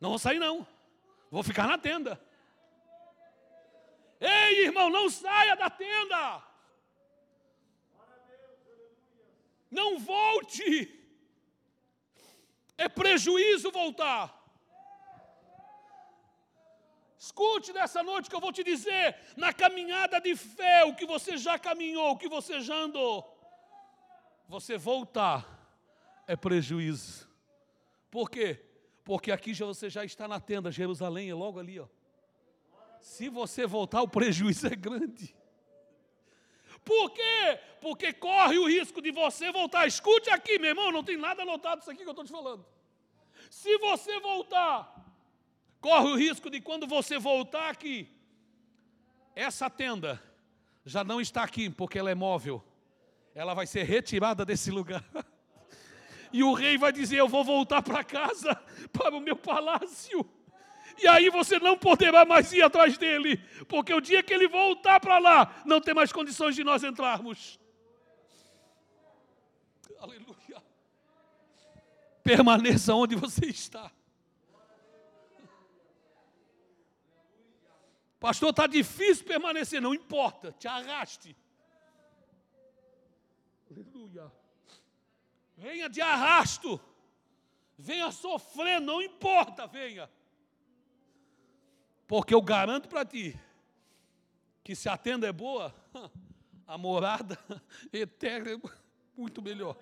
Não 0.00 0.08
vou 0.08 0.18
sair, 0.18 0.40
não. 0.40 0.66
Vou 1.30 1.44
ficar 1.44 1.68
na 1.68 1.78
tenda. 1.78 2.20
Ei, 4.22 4.66
irmão, 4.66 4.88
não 4.88 5.10
saia 5.10 5.56
da 5.56 5.68
tenda. 5.68 6.42
Não 9.68 9.98
volte. 9.98 10.96
É 12.78 12.88
prejuízo 12.88 13.72
voltar. 13.72 14.40
Escute 17.18 17.72
nessa 17.72 18.02
noite 18.02 18.28
que 18.28 18.34
eu 18.34 18.40
vou 18.40 18.52
te 18.52 18.62
dizer, 18.64 19.16
na 19.36 19.52
caminhada 19.52 20.20
de 20.20 20.34
fé, 20.36 20.84
o 20.84 20.94
que 20.94 21.06
você 21.06 21.36
já 21.36 21.58
caminhou, 21.58 22.12
o 22.12 22.18
que 22.18 22.28
você 22.28 22.60
já 22.60 22.74
andou, 22.74 23.16
você 24.48 24.76
voltar 24.76 25.46
é 26.26 26.36
prejuízo. 26.36 27.28
Por 28.10 28.28
quê? 28.28 28.60
Porque 29.04 29.32
aqui 29.32 29.54
já 29.54 29.64
você 29.64 29.88
já 29.88 30.04
está 30.04 30.28
na 30.28 30.40
tenda, 30.40 30.70
Jerusalém 30.70 31.30
é 31.30 31.34
logo 31.34 31.58
ali, 31.58 31.78
ó. 31.80 31.86
Se 33.02 33.28
você 33.28 33.66
voltar, 33.66 34.00
o 34.00 34.08
prejuízo 34.08 34.68
é 34.68 34.76
grande. 34.76 35.34
Por 36.84 37.10
quê? 37.10 37.58
Porque 37.80 38.12
corre 38.12 38.58
o 38.58 38.66
risco 38.66 39.02
de 39.02 39.10
você 39.10 39.50
voltar. 39.50 39.88
Escute 39.88 40.30
aqui, 40.30 40.56
meu 40.58 40.70
irmão, 40.70 40.92
não 40.92 41.02
tem 41.02 41.16
nada 41.16 41.42
anotado 41.42 41.82
isso 41.82 41.90
aqui 41.90 42.02
que 42.02 42.08
eu 42.08 42.12
estou 42.12 42.24
te 42.24 42.30
falando. 42.30 42.64
Se 43.50 43.76
você 43.78 44.20
voltar, 44.20 45.04
corre 45.80 46.12
o 46.12 46.16
risco 46.16 46.48
de 46.48 46.60
quando 46.60 46.86
você 46.86 47.18
voltar 47.18 47.70
aqui, 47.70 48.08
essa 49.34 49.68
tenda 49.68 50.22
já 50.84 51.02
não 51.02 51.20
está 51.20 51.42
aqui, 51.42 51.68
porque 51.68 51.98
ela 51.98 52.10
é 52.10 52.14
móvel. 52.14 52.62
Ela 53.34 53.52
vai 53.52 53.66
ser 53.66 53.82
retirada 53.82 54.44
desse 54.44 54.70
lugar. 54.70 55.04
E 56.34 56.42
o 56.42 56.54
rei 56.54 56.78
vai 56.78 56.90
dizer: 56.90 57.18
Eu 57.18 57.28
vou 57.28 57.44
voltar 57.44 57.82
para 57.82 58.02
casa, 58.02 58.54
para 58.90 59.14
o 59.14 59.20
meu 59.20 59.36
palácio. 59.36 60.26
E 60.98 61.06
aí 61.06 61.30
você 61.30 61.58
não 61.58 61.76
poderá 61.76 62.24
mais 62.24 62.52
ir 62.52 62.62
atrás 62.62 62.96
dele, 62.98 63.36
porque 63.68 63.92
o 63.92 64.00
dia 64.00 64.22
que 64.22 64.32
ele 64.32 64.48
voltar 64.48 65.00
para 65.00 65.18
lá, 65.18 65.62
não 65.64 65.80
tem 65.80 65.94
mais 65.94 66.12
condições 66.12 66.54
de 66.54 66.64
nós 66.64 66.82
entrarmos. 66.82 67.58
Aleluia. 69.98 70.62
Permaneça 72.22 72.94
onde 72.94 73.14
você 73.14 73.46
está. 73.46 73.90
Pastor, 78.18 78.50
está 78.50 78.68
difícil 78.68 79.24
permanecer, 79.24 79.80
não 79.80 79.92
importa, 79.92 80.52
te 80.52 80.68
arraste. 80.68 81.36
Aleluia. 83.68 84.30
Venha 85.56 85.88
de 85.88 86.00
arrasto, 86.00 86.80
venha 87.76 88.12
sofrer, 88.12 88.80
não 88.80 89.02
importa, 89.02 89.66
venha. 89.66 90.08
Porque 92.06 92.34
eu 92.34 92.42
garanto 92.42 92.88
para 92.88 93.04
ti 93.04 93.38
que 94.62 94.76
se 94.76 94.88
a 94.88 94.96
tenda 94.96 95.26
é 95.26 95.32
boa, 95.32 95.74
a 96.66 96.78
morada 96.78 97.38
eterna 97.92 98.52
é 98.52 98.60
muito 99.16 99.42
melhor. 99.42 99.76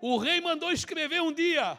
O 0.00 0.18
rei 0.18 0.40
mandou 0.40 0.70
escrever 0.70 1.20
um 1.22 1.32
dia 1.32 1.78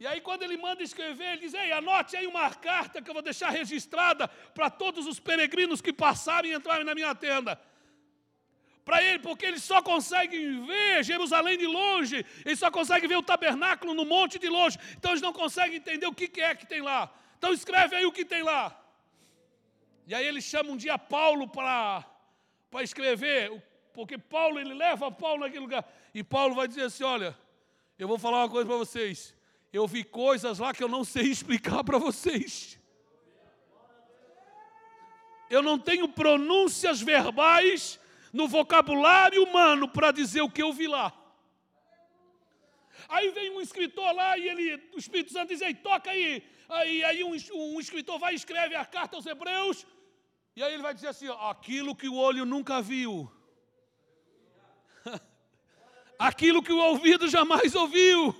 e 0.00 0.06
aí, 0.06 0.18
quando 0.18 0.42
ele 0.42 0.56
manda 0.56 0.82
escrever, 0.82 1.32
ele 1.32 1.42
diz: 1.42 1.52
Ei, 1.52 1.72
anote 1.72 2.16
aí 2.16 2.26
uma 2.26 2.48
carta 2.54 3.02
que 3.02 3.10
eu 3.10 3.12
vou 3.12 3.22
deixar 3.22 3.50
registrada 3.50 4.26
para 4.28 4.70
todos 4.70 5.06
os 5.06 5.20
peregrinos 5.20 5.82
que 5.82 5.92
passarem 5.92 6.52
e 6.52 6.54
entrarem 6.54 6.86
na 6.86 6.94
minha 6.94 7.14
tenda. 7.14 7.60
Para 8.84 9.02
ele, 9.02 9.18
porque 9.18 9.46
eles 9.46 9.62
só 9.62 9.82
conseguem 9.82 10.64
ver 10.64 11.04
Jerusalém 11.04 11.56
de 11.56 11.66
longe, 11.66 12.24
eles 12.44 12.58
só 12.58 12.70
conseguem 12.70 13.08
ver 13.08 13.16
o 13.16 13.22
tabernáculo 13.22 13.94
no 13.94 14.04
monte 14.04 14.38
de 14.38 14.48
longe, 14.48 14.78
então 14.96 15.12
eles 15.12 15.22
não 15.22 15.32
conseguem 15.32 15.76
entender 15.76 16.06
o 16.06 16.14
que 16.14 16.40
é 16.40 16.54
que 16.54 16.66
tem 16.66 16.80
lá. 16.80 17.12
Então 17.38 17.52
escreve 17.52 17.96
aí 17.96 18.06
o 18.06 18.12
que 18.12 18.24
tem 18.24 18.42
lá. 18.42 18.76
E 20.06 20.14
aí 20.14 20.26
ele 20.26 20.40
chama 20.40 20.70
um 20.70 20.76
dia 20.76 20.98
Paulo 20.98 21.46
para 21.48 22.04
escrever, 22.82 23.62
porque 23.92 24.18
Paulo, 24.18 24.58
ele 24.58 24.74
leva 24.74 25.10
Paulo 25.10 25.40
naquele 25.40 25.60
lugar. 25.60 25.84
E 26.12 26.24
Paulo 26.24 26.54
vai 26.54 26.66
dizer 26.66 26.84
assim: 26.84 27.04
olha, 27.04 27.36
eu 27.98 28.08
vou 28.08 28.18
falar 28.18 28.38
uma 28.38 28.48
coisa 28.48 28.66
para 28.66 28.76
vocês 28.76 29.34
eu 29.72 29.86
vi 29.86 30.02
coisas 30.02 30.58
lá 30.58 30.74
que 30.74 30.82
eu 30.82 30.88
não 30.88 31.04
sei 31.04 31.24
explicar 31.30 31.84
para 31.84 31.98
vocês. 31.98 32.78
Eu 35.48 35.62
não 35.62 35.78
tenho 35.78 36.08
pronúncias 36.08 37.00
verbais 37.00 37.98
no 38.32 38.46
vocabulário 38.48 39.42
humano 39.42 39.88
para 39.88 40.12
dizer 40.12 40.42
o 40.42 40.50
que 40.50 40.62
eu 40.62 40.72
vi 40.72 40.86
lá. 40.86 41.12
Aí 43.08 43.30
vem 43.30 43.50
um 43.50 43.60
escritor 43.60 44.12
lá 44.14 44.36
e 44.38 44.48
ele, 44.48 44.90
o 44.94 44.98
Espírito 44.98 45.32
Santo 45.32 45.48
diz: 45.48 45.60
Ei, 45.60 45.74
toca 45.74 46.10
aí. 46.10 46.42
Aí, 46.68 47.02
aí 47.02 47.24
um, 47.24 47.34
um 47.74 47.80
escritor 47.80 48.18
vai 48.18 48.32
e 48.32 48.36
escreve 48.36 48.74
a 48.74 48.84
carta 48.84 49.16
aos 49.16 49.26
Hebreus. 49.26 49.86
E 50.54 50.62
aí 50.62 50.72
ele 50.74 50.82
vai 50.82 50.94
dizer 50.94 51.08
assim: 51.08 51.26
aquilo 51.48 51.96
que 51.96 52.08
o 52.08 52.14
olho 52.14 52.44
nunca 52.44 52.80
viu, 52.80 53.30
aquilo 56.18 56.62
que 56.62 56.72
o 56.72 56.78
ouvido 56.78 57.28
jamais 57.28 57.74
ouviu 57.74 58.34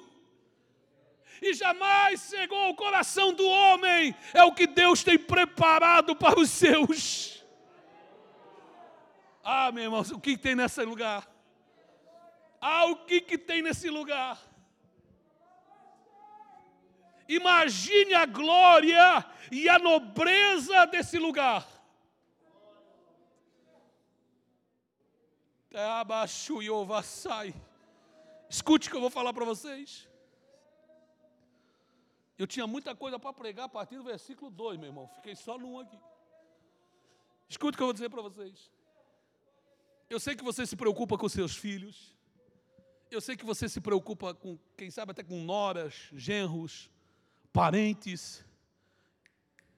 e 1.42 1.55
jamais 1.55 2.29
chegou 2.29 2.59
ao 2.59 2.74
coração 2.74 3.33
do 3.33 3.46
homem, 3.48 4.14
é 4.35 4.44
o 4.44 4.53
que 4.53 4.66
Deus 4.66 5.03
tem 5.03 5.18
preparado 5.18 6.14
para 6.14 6.38
os 6.38 6.50
seus. 6.50 7.39
Ah, 9.42 9.72
meu 9.72 9.85
irmão, 9.85 10.00
o 10.00 10.20
que 10.20 10.37
tem 10.37 10.55
nesse 10.55 10.83
lugar? 10.83 11.29
Ah, 12.61 12.87
o 12.87 12.96
que, 13.05 13.20
que 13.20 13.38
tem 13.38 13.62
nesse 13.62 13.88
lugar? 13.88 14.38
Imagine 17.29 18.12
a 18.14 18.26
glória 18.26 19.24
e 19.50 19.68
a 19.68 19.79
nobreza 19.79 20.85
desse 20.87 21.18
lugar. 21.18 21.66
Escute 28.48 28.88
o 28.88 28.90
que 28.90 28.96
eu 28.96 29.00
vou 29.00 29.11
falar 29.11 29.33
para 29.33 29.44
vocês. 29.44 30.09
Eu 32.37 32.46
tinha 32.46 32.66
muita 32.66 32.96
coisa 32.96 33.18
para 33.18 33.33
pregar 33.33 33.66
a 33.66 33.68
partir 33.68 33.96
do 33.96 34.03
versículo 34.03 34.50
2, 34.50 34.79
meu 34.79 34.88
irmão. 34.88 35.09
Fiquei 35.14 35.37
só 35.37 35.57
num 35.57 35.79
aqui. 35.79 35.98
Escute 37.48 37.74
o 37.74 37.76
que 37.76 37.83
eu 37.83 37.87
vou 37.87 37.92
dizer 37.92 38.11
para 38.11 38.22
vocês. 38.22 38.70
Eu 40.11 40.20
sei 40.20 40.35
que 40.35 40.44
você 40.44 40.66
se 40.66 40.77
preocupa 40.77 41.16
com 41.16 41.29
seus 41.29 41.57
filhos. 41.57 42.14
Eu 43.11 43.20
sei 43.20 43.37
que 43.37 43.44
você 43.44 43.68
se 43.68 43.81
preocupa 43.81 44.35
com, 44.35 44.59
quem 44.77 44.90
sabe, 44.90 45.12
até 45.12 45.23
com 45.23 45.42
noras, 45.42 46.09
genros, 46.12 46.90
parentes. 47.53 48.44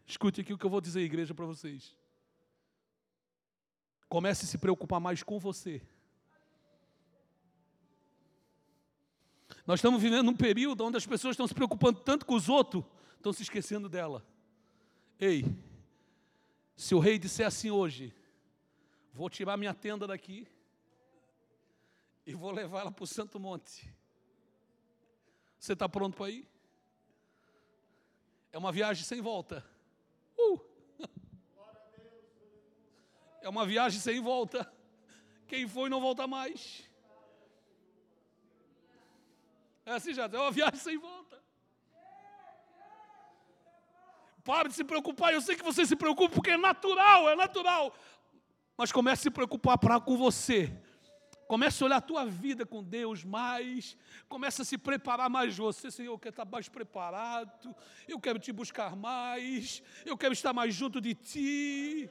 Escute 0.06 0.40
aqui 0.40 0.52
o 0.52 0.58
que 0.58 0.66
eu 0.66 0.70
vou 0.70 0.80
dizer, 0.80 1.02
igreja, 1.02 1.32
para 1.34 1.46
vocês. 1.46 1.94
Comece 4.08 4.44
a 4.44 4.48
se 4.48 4.58
preocupar 4.58 4.98
mais 4.98 5.22
com 5.22 5.38
você 5.38 5.80
Nós 9.66 9.78
estamos 9.78 10.02
vivendo 10.02 10.28
um 10.28 10.34
período 10.34 10.84
onde 10.84 10.96
as 10.96 11.06
pessoas 11.06 11.34
estão 11.34 11.46
se 11.46 11.54
preocupando 11.54 12.00
tanto 12.00 12.26
com 12.26 12.34
os 12.34 12.48
outros, 12.48 12.84
estão 13.16 13.32
se 13.32 13.42
esquecendo 13.42 13.88
dela. 13.88 14.26
Ei, 15.18 15.44
se 16.76 16.94
o 16.94 16.98
rei 16.98 17.18
disser 17.18 17.46
assim 17.46 17.70
hoje, 17.70 18.12
vou 19.12 19.28
tirar 19.28 19.56
minha 19.56 19.74
tenda 19.74 20.06
daqui 20.06 20.48
e 22.26 22.34
vou 22.34 22.50
levar 22.50 22.80
ela 22.80 22.92
para 22.92 23.04
o 23.04 23.06
Santo 23.06 23.38
Monte. 23.38 23.92
Você 25.58 25.74
está 25.74 25.88
pronto 25.88 26.16
para 26.16 26.30
ir? 26.30 26.48
É 28.50 28.58
uma 28.58 28.72
viagem 28.72 29.04
sem 29.04 29.20
volta. 29.20 29.64
Uh! 30.36 30.60
É 33.40 33.48
uma 33.48 33.66
viagem 33.66 34.00
sem 34.00 34.20
volta. 34.20 34.72
Quem 35.46 35.66
foi 35.66 35.88
não 35.88 36.00
volta 36.00 36.26
mais. 36.26 36.88
É 39.84 39.92
assim, 39.92 40.14
já 40.14 40.24
é 40.24 40.38
uma 40.38 40.52
viagem 40.52 40.78
sem 40.78 40.96
volta. 40.96 41.42
Pare 44.44 44.68
de 44.68 44.74
se 44.74 44.84
preocupar. 44.84 45.32
Eu 45.32 45.40
sei 45.40 45.56
que 45.56 45.62
você 45.62 45.84
se 45.84 45.96
preocupa 45.96 46.34
porque 46.34 46.50
é 46.50 46.56
natural, 46.56 47.28
é 47.28 47.36
natural. 47.36 47.94
Mas 48.76 48.90
comece 48.90 49.20
a 49.20 49.24
se 49.24 49.30
preocupar 49.30 49.78
para 49.78 50.00
com 50.00 50.16
você. 50.16 50.72
Comece 51.46 51.82
a 51.82 51.86
olhar 51.86 51.96
a 51.96 52.00
tua 52.00 52.24
vida 52.24 52.64
com 52.64 52.82
Deus 52.82 53.24
mais. 53.24 53.96
Comece 54.28 54.62
a 54.62 54.64
se 54.64 54.78
preparar 54.78 55.28
mais 55.28 55.56
você. 55.56 55.90
Senhor, 55.90 56.12
eu 56.12 56.18
quero 56.18 56.32
estar 56.32 56.44
mais 56.46 56.68
preparado. 56.68 57.74
Eu 58.08 58.18
quero 58.18 58.38
te 58.38 58.50
buscar 58.50 58.96
mais. 58.96 59.82
Eu 60.06 60.16
quero 60.16 60.32
estar 60.32 60.54
mais 60.54 60.74
junto 60.74 61.00
de 61.00 61.14
ti. 61.14 62.10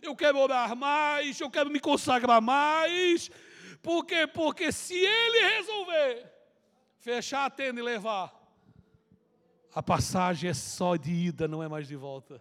Eu 0.00 0.16
quero 0.16 0.38
orar 0.38 0.74
mais. 0.74 1.38
Eu 1.38 1.50
quero 1.50 1.68
me 1.68 1.78
consagrar 1.78 2.40
mais. 2.40 3.30
Por 3.82 4.06
quê? 4.06 4.26
Porque 4.26 4.72
se 4.72 4.94
Ele 4.94 5.56
resolver 5.56 6.32
fechar 6.96 7.44
a 7.44 7.50
tenda 7.50 7.80
e 7.80 7.82
levar, 7.82 8.32
a 9.74 9.82
passagem 9.82 10.48
é 10.48 10.54
só 10.54 10.96
de 10.96 11.12
ida, 11.12 11.46
não 11.46 11.62
é 11.62 11.68
mais 11.68 11.86
de 11.86 11.96
volta. 11.96 12.40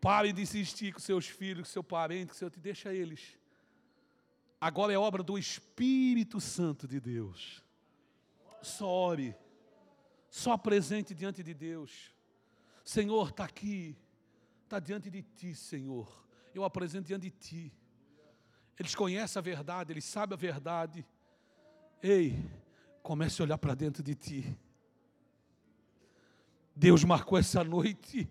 Pare 0.00 0.32
de 0.32 0.40
insistir 0.40 0.94
com 0.94 0.98
seus 0.98 1.26
filhos, 1.26 1.68
com 1.68 1.72
seu 1.72 1.84
parente, 1.84 2.28
com 2.28 2.34
seu 2.34 2.48
deixa 2.48 2.94
eles. 2.94 3.38
Agora 4.58 4.92
é 4.92 4.98
obra 4.98 5.22
do 5.22 5.38
Espírito 5.38 6.40
Santo 6.40 6.88
de 6.88 6.98
Deus. 6.98 7.62
Só 8.62 8.86
ore, 8.86 9.34
só 10.30 10.56
presente 10.56 11.14
diante 11.14 11.42
de 11.42 11.52
Deus. 11.52 12.14
Senhor, 12.84 13.28
está 13.28 13.44
aqui, 13.44 13.96
está 14.64 14.78
diante 14.78 15.10
de 15.10 15.22
ti, 15.22 15.54
Senhor. 15.54 16.26
Eu 16.54 16.64
apresento 16.64 17.08
diante 17.08 17.22
de 17.22 17.30
ti. 17.30 17.72
eles 18.78 18.94
conhecem 18.94 19.38
a 19.38 19.42
verdade, 19.42 19.92
eles 19.92 20.04
sabem 20.04 20.34
a 20.34 20.40
verdade. 20.40 21.06
Ei, 22.02 22.42
comece 23.02 23.40
a 23.40 23.44
olhar 23.44 23.58
para 23.58 23.74
dentro 23.74 24.02
de 24.02 24.14
ti. 24.14 24.58
Deus 26.74 27.04
marcou 27.04 27.38
essa 27.38 27.62
noite 27.62 28.28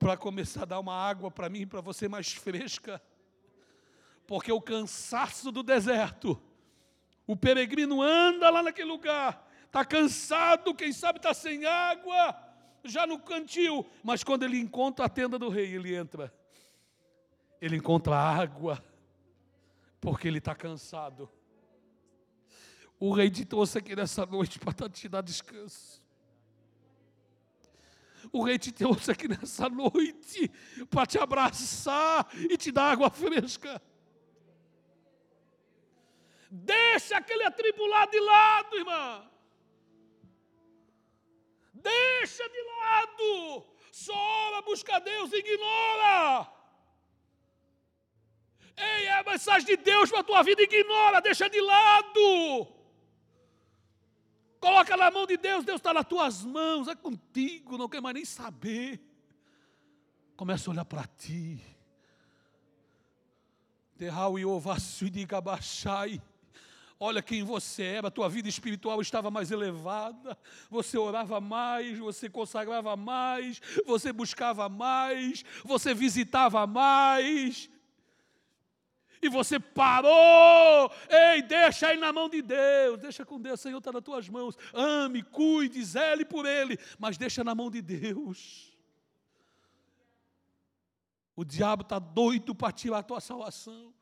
para 0.00 0.16
começar 0.16 0.62
a 0.62 0.64
dar 0.64 0.80
uma 0.80 0.94
água 0.94 1.30
para 1.30 1.50
mim, 1.50 1.66
para 1.66 1.82
você 1.82 2.08
mais 2.08 2.32
fresca. 2.32 3.00
Porque 4.26 4.50
o 4.50 4.60
cansaço 4.60 5.52
do 5.52 5.62
deserto, 5.62 6.40
o 7.26 7.36
peregrino 7.36 8.00
anda 8.00 8.48
lá 8.48 8.62
naquele 8.62 8.88
lugar, 8.88 9.46
está 9.66 9.84
cansado, 9.84 10.74
quem 10.74 10.90
sabe 10.90 11.18
está 11.18 11.34
sem 11.34 11.66
água, 11.66 12.34
já 12.82 13.06
no 13.06 13.18
cantil, 13.18 13.86
mas 14.02 14.24
quando 14.24 14.44
ele 14.44 14.58
encontra 14.58 15.04
a 15.04 15.08
tenda 15.08 15.38
do 15.38 15.50
rei, 15.50 15.74
ele 15.74 15.94
entra, 15.94 16.32
ele 17.60 17.76
encontra 17.76 18.16
água, 18.16 18.82
porque 20.00 20.26
ele 20.26 20.38
está 20.38 20.54
cansado. 20.54 21.30
O 22.98 23.12
rei 23.12 23.28
te 23.30 23.44
trouxe 23.44 23.76
aqui 23.76 23.94
nessa 23.94 24.24
noite 24.24 24.58
para 24.58 24.88
te 24.88 25.10
dar 25.10 25.20
descanso. 25.20 26.02
O 28.32 28.44
rei 28.44 28.58
te 28.58 28.70
trouxe 28.72 29.10
aqui 29.10 29.26
nessa 29.28 29.68
noite 29.68 30.50
para 30.90 31.06
te 31.06 31.18
abraçar 31.18 32.28
e 32.34 32.56
te 32.56 32.70
dar 32.70 32.92
água 32.92 33.10
fresca. 33.10 33.80
Deixa 36.50 37.16
aquele 37.16 37.44
atribulado 37.44 38.10
de 38.10 38.20
lado, 38.20 38.76
irmã. 38.76 39.30
Deixa 41.72 42.48
de 42.48 42.62
lado. 42.62 43.66
Só 43.92 44.14
ora, 44.14 44.62
busca 44.62 44.98
Deus, 45.00 45.32
ignora. 45.32 46.52
Ei, 48.76 49.06
é 49.06 49.18
a 49.18 49.22
mensagem 49.22 49.66
de 49.66 49.76
Deus 49.76 50.10
para 50.10 50.20
a 50.20 50.24
tua 50.24 50.42
vida, 50.42 50.62
ignora, 50.62 51.20
deixa 51.20 51.48
de 51.48 51.60
lado. 51.60 52.79
Coloca 54.60 54.94
na 54.96 55.10
mão 55.10 55.26
de 55.26 55.38
Deus, 55.38 55.64
Deus 55.64 55.78
está 55.78 55.94
nas 55.94 56.04
tuas 56.04 56.44
mãos, 56.44 56.86
é 56.86 56.94
contigo, 56.94 57.78
não 57.78 57.88
quer 57.88 58.02
mais 58.02 58.14
nem 58.14 58.24
saber. 58.24 59.00
Começa 60.36 60.70
a 60.70 60.72
olhar 60.72 60.84
para 60.84 61.06
ti. 61.06 61.58
Terral 63.96 64.38
e 64.38 64.44
ovaço 64.44 65.08
de 65.08 65.24
gabachai. 65.24 66.20
Olha 67.02 67.22
quem 67.22 67.42
você 67.42 67.82
era, 67.82 68.08
a 68.08 68.10
tua 68.10 68.28
vida 68.28 68.46
espiritual 68.46 69.00
estava 69.00 69.30
mais 69.30 69.50
elevada, 69.50 70.36
você 70.68 70.98
orava 70.98 71.40
mais, 71.40 71.98
você 71.98 72.28
consagrava 72.28 72.94
mais, 72.94 73.58
você 73.86 74.12
buscava 74.12 74.68
mais, 74.68 75.42
você 75.64 75.94
visitava 75.94 76.66
mais. 76.66 77.70
E 79.22 79.28
você 79.28 79.60
parou, 79.60 80.90
ei, 81.08 81.42
deixa 81.42 81.88
aí 81.88 81.98
na 81.98 82.12
mão 82.12 82.28
de 82.28 82.40
Deus, 82.40 82.98
deixa 82.98 83.24
com 83.24 83.40
Deus, 83.40 83.60
Senhor 83.60 83.78
está 83.78 83.92
nas 83.92 84.02
tuas 84.02 84.28
mãos. 84.28 84.56
Ame, 84.72 85.22
cuide, 85.22 85.82
zele 85.84 86.24
por 86.24 86.46
Ele, 86.46 86.78
mas 86.98 87.18
deixa 87.18 87.44
na 87.44 87.54
mão 87.54 87.70
de 87.70 87.82
Deus. 87.82 88.72
O 91.36 91.44
diabo 91.44 91.82
está 91.82 91.98
doido 91.98 92.54
para 92.54 92.72
tirar 92.72 92.98
a 92.98 93.02
tua 93.02 93.20
salvação 93.20 93.94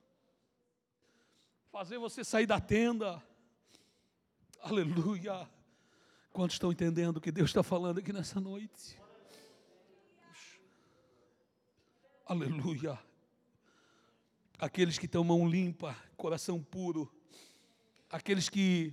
fazer 1.78 1.98
você 1.98 2.24
sair 2.24 2.46
da 2.46 2.60
tenda. 2.60 3.22
Aleluia. 4.60 5.48
Quantos 6.32 6.54
estão 6.56 6.72
entendendo 6.72 7.18
o 7.18 7.20
que 7.20 7.30
Deus 7.30 7.50
está 7.50 7.62
falando 7.62 7.98
aqui 7.98 8.12
nessa 8.12 8.40
noite? 8.40 9.00
Aleluia. 12.26 12.98
Aqueles 14.58 14.98
que 14.98 15.06
têm 15.06 15.22
mão 15.22 15.48
limpa, 15.48 15.96
coração 16.16 16.60
puro, 16.62 17.12
aqueles 18.10 18.48
que 18.48 18.92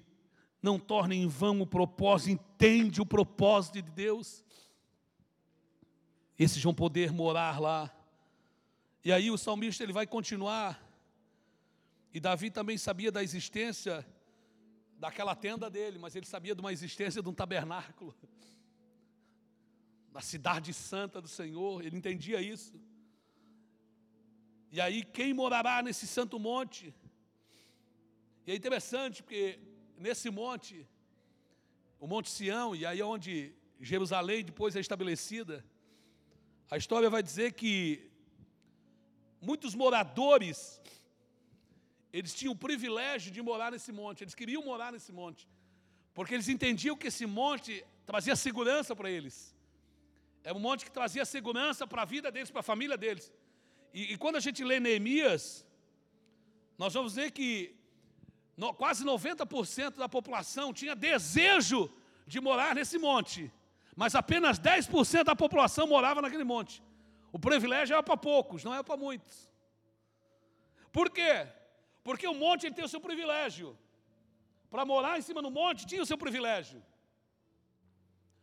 não 0.61 0.80
tornem 0.80 1.24
em 1.24 1.28
vão 1.28 1.61
o 1.61 1.68
propósito, 1.68 2.32
entende 2.32 3.01
o 3.01 3.05
propósito 3.05 3.82
de 3.82 3.82
Deus, 3.82 4.43
esses 6.38 6.61
vão 6.61 6.74
poder 6.74 7.11
morar 7.11 7.59
lá. 7.59 7.91
E 9.03 9.11
aí 9.11 9.32
o 9.32 9.38
salmista 9.38 9.84
ele 9.84 9.93
vai 9.93 10.05
continuar 10.05 10.84
e 12.13 12.20
Davi 12.20 12.49
também 12.49 12.78
sabia 12.78 13.11
da 13.11 13.22
existência 13.22 14.05
daquela 14.97 15.36
tenda 15.36 15.70
dele, 15.70 15.99
mas 15.99 16.16
ele 16.16 16.26
sabia 16.26 16.55
de 16.55 16.61
uma 16.61 16.72
existência 16.72 17.22
de 17.22 17.28
um 17.28 17.34
tabernáculo, 17.34 18.16
da 20.11 20.22
cidade 20.22 20.74
santa 20.74 21.22
do 21.22 21.28
Senhor, 21.28 21.86
ele 21.86 21.97
entendia 21.97 22.41
isso. 22.41 22.74
E 24.76 24.82
aí, 24.86 24.97
quem 25.17 25.34
morará 25.34 25.82
nesse 25.82 26.05
santo 26.05 26.38
monte? 26.38 26.93
E 28.45 28.51
é 28.51 28.55
interessante 28.59 29.23
porque 29.23 29.57
nesse 30.05 30.30
monte, 30.30 30.76
o 31.97 32.05
Monte 32.13 32.30
Sião, 32.30 32.76
e 32.76 32.86
aí 32.86 32.99
é 32.99 33.05
onde 33.05 33.53
Jerusalém 33.80 34.43
depois 34.43 34.76
é 34.76 34.82
estabelecida, 34.82 35.55
a 36.69 36.76
história 36.76 37.09
vai 37.09 37.23
dizer 37.23 37.53
que 37.53 38.11
muitos 39.49 39.73
moradores 39.73 40.82
eles 42.11 42.34
tinham 42.34 42.51
o 42.51 42.61
privilégio 42.67 43.32
de 43.32 43.41
morar 43.41 43.71
nesse 43.71 43.93
monte, 43.93 44.26
eles 44.26 44.36
queriam 44.36 44.61
morar 44.71 44.91
nesse 44.91 45.13
monte, 45.13 45.47
porque 46.13 46.34
eles 46.34 46.49
entendiam 46.49 46.97
que 46.97 47.07
esse 47.07 47.26
monte 47.26 47.73
trazia 48.05 48.36
segurança 48.36 48.93
para 48.93 49.09
eles. 49.09 49.55
É 50.43 50.51
um 50.51 50.59
monte 50.59 50.84
que 50.84 50.91
trazia 50.91 51.23
segurança 51.23 51.88
para 51.88 52.01
a 52.01 52.11
vida 52.13 52.30
deles, 52.30 52.51
para 52.51 52.59
a 52.59 52.71
família 52.73 52.97
deles. 52.97 53.32
E, 53.98 54.12
e, 54.12 54.18
quando 54.18 54.36
a 54.36 54.41
gente 54.46 54.62
lê 54.62 54.78
Neemias, 54.78 55.66
nós 56.78 56.93
vamos 56.93 57.16
ver 57.16 57.32
que 57.32 57.74
no, 58.58 58.74
quase 58.74 59.06
90% 59.06 59.96
da 59.96 60.10
população 60.10 60.74
tinha 60.74 60.93
desejo 60.93 61.89
de 62.28 62.41
morar 62.41 62.76
nesse 62.76 62.98
monte, 62.98 63.50
mas 63.96 64.14
apenas 64.14 64.60
10% 64.60 65.24
da 65.24 65.36
população 65.36 65.88
morava 65.88 66.22
naquele 66.22 66.43
monte. 66.43 66.84
O 67.32 67.39
privilégio 67.39 67.93
era 67.93 68.04
para 68.04 68.18
poucos, 68.18 68.66
não 68.66 68.74
era 68.74 68.84
para 68.84 68.98
muitos. 68.98 69.50
Por 70.91 71.10
quê? 71.10 71.48
Porque 72.04 72.28
o 72.28 72.36
monte 72.36 72.70
tem 72.72 72.84
o 72.84 72.89
seu 72.89 73.00
privilégio. 73.00 73.78
Para 74.70 74.84
morar 74.86 75.18
em 75.18 75.22
cima 75.22 75.41
do 75.41 75.50
monte 75.50 75.86
tinha 75.86 76.04
o 76.04 76.06
seu 76.06 76.18
privilégio. 76.18 76.84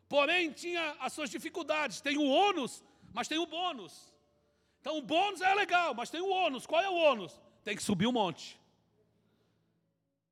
Porém, 0.09 0.51
tinha 0.51 0.97
as 0.99 1.13
suas 1.13 1.29
dificuldades. 1.29 2.01
Tem 2.01 2.17
o 2.17 2.27
ônus, 2.27 2.83
mas 3.13 3.29
tem 3.29 3.39
o 3.39 3.47
bônus. 3.47 4.12
Então, 4.83 4.99
o 4.99 5.01
bônus 5.01 5.41
é 5.41 5.55
legal, 5.55 5.95
mas 5.95 6.11
tem 6.11 6.21
o 6.21 6.29
ônus. 6.29 6.67
Qual 6.67 6.83
é 6.83 6.91
o 6.91 6.95
ônus? 6.95 7.41
Tem 7.63 7.77
que 7.77 7.83
subir 7.83 8.09
o 8.09 8.13
monte. 8.13 8.61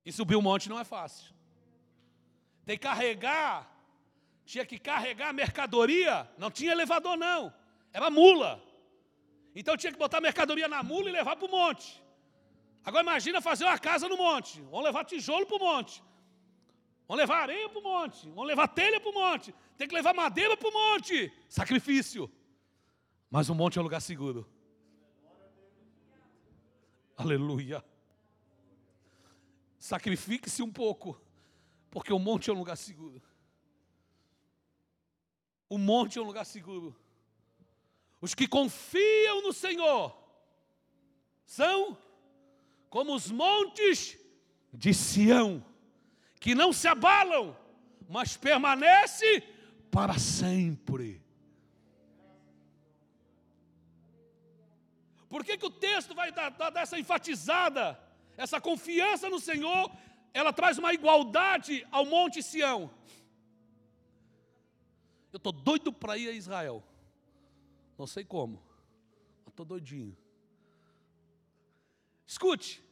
E 0.04 0.10
subir 0.12 0.34
o 0.34 0.42
monte 0.42 0.68
não 0.68 0.78
é 0.78 0.82
fácil. 0.82 1.32
Tem 2.66 2.76
que 2.76 2.82
carregar, 2.82 3.72
tinha 4.44 4.66
que 4.66 4.76
carregar 4.76 5.32
mercadoria, 5.32 6.28
não 6.36 6.50
tinha 6.50 6.72
elevador 6.72 7.16
não, 7.16 7.54
era 7.92 8.10
mula. 8.10 8.60
Então 9.54 9.76
tinha 9.76 9.92
que 9.92 9.98
botar 9.98 10.20
mercadoria 10.20 10.66
na 10.66 10.82
mula 10.82 11.08
e 11.08 11.12
levar 11.12 11.36
para 11.36 11.46
o 11.46 11.50
monte. 11.50 12.02
Agora 12.84 13.04
imagina 13.04 13.40
fazer 13.40 13.64
uma 13.64 13.78
casa 13.78 14.08
no 14.08 14.16
monte. 14.16 14.60
Vamos 14.62 14.84
levar 14.84 15.04
tijolo 15.04 15.46
para 15.46 15.56
o 15.56 15.60
monte. 15.60 16.02
Vamos 17.06 17.20
levar 17.20 17.42
areia 17.42 17.68
para 17.68 17.78
o 17.78 17.82
monte. 17.82 18.28
Vamos 18.30 18.48
levar 18.48 18.66
telha 18.66 19.00
para 19.00 19.10
o 19.10 19.14
monte. 19.14 19.54
Tem 19.76 19.86
que 19.86 19.94
levar 19.94 20.12
madeira 20.12 20.56
para 20.56 20.68
o 20.68 20.72
monte. 20.72 21.32
Sacrifício. 21.48 22.28
Mas 23.30 23.48
o 23.48 23.54
monte 23.54 23.78
é 23.78 23.80
um 23.80 23.84
lugar 23.84 24.00
seguro. 24.00 24.46
Aleluia. 27.16 27.84
Sacrifique-se 29.78 30.62
um 30.62 30.72
pouco, 30.72 31.20
porque 31.90 32.12
o 32.12 32.18
monte 32.18 32.50
é 32.50 32.52
um 32.52 32.58
lugar 32.58 32.76
seguro. 32.76 33.22
O 35.68 35.78
monte 35.78 36.18
é 36.18 36.22
um 36.22 36.24
lugar 36.24 36.44
seguro. 36.44 36.96
Os 38.20 38.34
que 38.34 38.48
confiam 38.48 39.42
no 39.42 39.52
Senhor 39.52 40.16
são 41.46 41.96
como 42.90 43.14
os 43.14 43.30
montes 43.30 44.18
de 44.72 44.92
Sião, 44.92 45.64
que 46.40 46.54
não 46.54 46.72
se 46.72 46.88
abalam, 46.88 47.56
mas 48.08 48.36
permanece 48.36 49.40
para 49.90 50.18
sempre. 50.18 51.22
Por 55.30 55.44
que, 55.44 55.56
que 55.56 55.64
o 55.64 55.70
texto 55.70 56.12
vai 56.12 56.32
dar, 56.32 56.50
dar 56.50 56.82
essa 56.82 56.98
enfatizada, 56.98 57.96
essa 58.36 58.60
confiança 58.60 59.30
no 59.30 59.38
Senhor, 59.38 59.88
ela 60.34 60.52
traz 60.52 60.76
uma 60.76 60.92
igualdade 60.92 61.86
ao 61.92 62.04
Monte 62.04 62.42
Sião? 62.42 62.90
Eu 65.32 65.36
estou 65.36 65.52
doido 65.52 65.92
para 65.92 66.18
ir 66.18 66.28
a 66.28 66.32
Israel. 66.32 66.82
Não 67.96 68.08
sei 68.08 68.24
como, 68.24 68.60
mas 69.44 69.52
estou 69.52 69.64
doidinho. 69.64 70.16
Escute. 72.26 72.82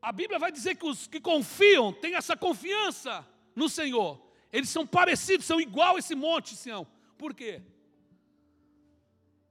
A 0.00 0.12
Bíblia 0.12 0.38
vai 0.38 0.52
dizer 0.52 0.76
que 0.76 0.86
os 0.86 1.08
que 1.08 1.20
confiam, 1.20 1.92
têm 1.92 2.14
essa 2.14 2.36
confiança 2.36 3.26
no 3.56 3.68
Senhor. 3.68 4.24
Eles 4.52 4.68
são 4.68 4.86
parecidos, 4.86 5.46
são 5.46 5.60
igual 5.60 5.96
a 5.96 5.98
esse 5.98 6.14
monte, 6.14 6.54
Sião. 6.54 6.86
Por 7.18 7.34
quê? 7.34 7.60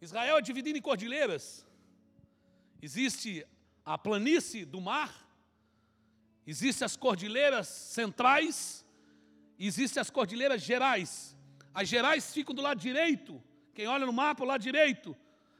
Israel 0.01 0.37
é 0.37 0.41
dividido 0.41 0.77
em 0.77 0.81
cordilheiras. 0.81 1.65
existe 2.81 3.45
a 3.83 3.97
planície 3.97 4.63
do 4.63 4.79
mar, 4.79 5.27
existem 6.45 6.85
as 6.85 6.95
cordilheiras 6.95 7.67
centrais, 7.67 8.85
existem 9.57 9.99
as 9.99 10.09
cordilheiras 10.09 10.61
gerais. 10.61 11.35
As 11.73 11.87
gerais 11.87 12.33
ficam 12.33 12.55
do 12.55 12.61
lado 12.61 12.79
direito, 12.79 13.41
quem 13.73 13.87
olha 13.87 14.05
no 14.05 14.13
mapa, 14.13 14.43
o 14.43 14.47
lado 14.47 14.61
direito. 14.61 15.15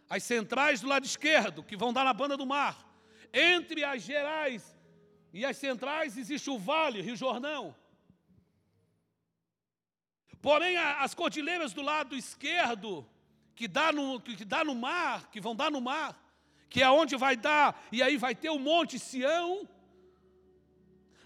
As 0.09 0.23
centrais 0.23 0.81
do 0.81 0.87
lado 0.87 1.05
esquerdo, 1.05 1.63
que 1.63 1.77
vão 1.77 1.93
dar 1.93 2.03
na 2.03 2.13
banda 2.13 2.35
do 2.35 2.45
mar. 2.45 2.87
Entre 3.31 3.83
as 3.83 4.01
gerais 4.01 4.75
e 5.31 5.45
as 5.45 5.57
centrais 5.57 6.17
existe 6.17 6.49
o 6.49 6.57
vale, 6.57 7.01
Rio 7.01 7.15
Jordão. 7.15 7.75
Porém, 10.41 10.77
as 10.77 11.13
cordilheiras 11.13 11.73
do 11.73 11.81
lado 11.81 12.15
esquerdo, 12.15 13.07
que 13.59 13.67
dá, 13.67 13.91
no, 13.91 14.21
que 14.21 14.45
dá 14.45 14.63
no 14.63 14.73
mar, 14.73 15.29
que 15.29 15.41
vão 15.41 15.53
dar 15.53 15.69
no 15.69 15.81
mar, 15.81 16.17
que 16.69 16.81
é 16.81 16.89
onde 16.89 17.17
vai 17.17 17.35
dar, 17.35 17.77
e 17.91 18.01
aí 18.01 18.15
vai 18.15 18.33
ter 18.33 18.49
o 18.49 18.57
Monte 18.57 18.97
Sião, 18.97 19.67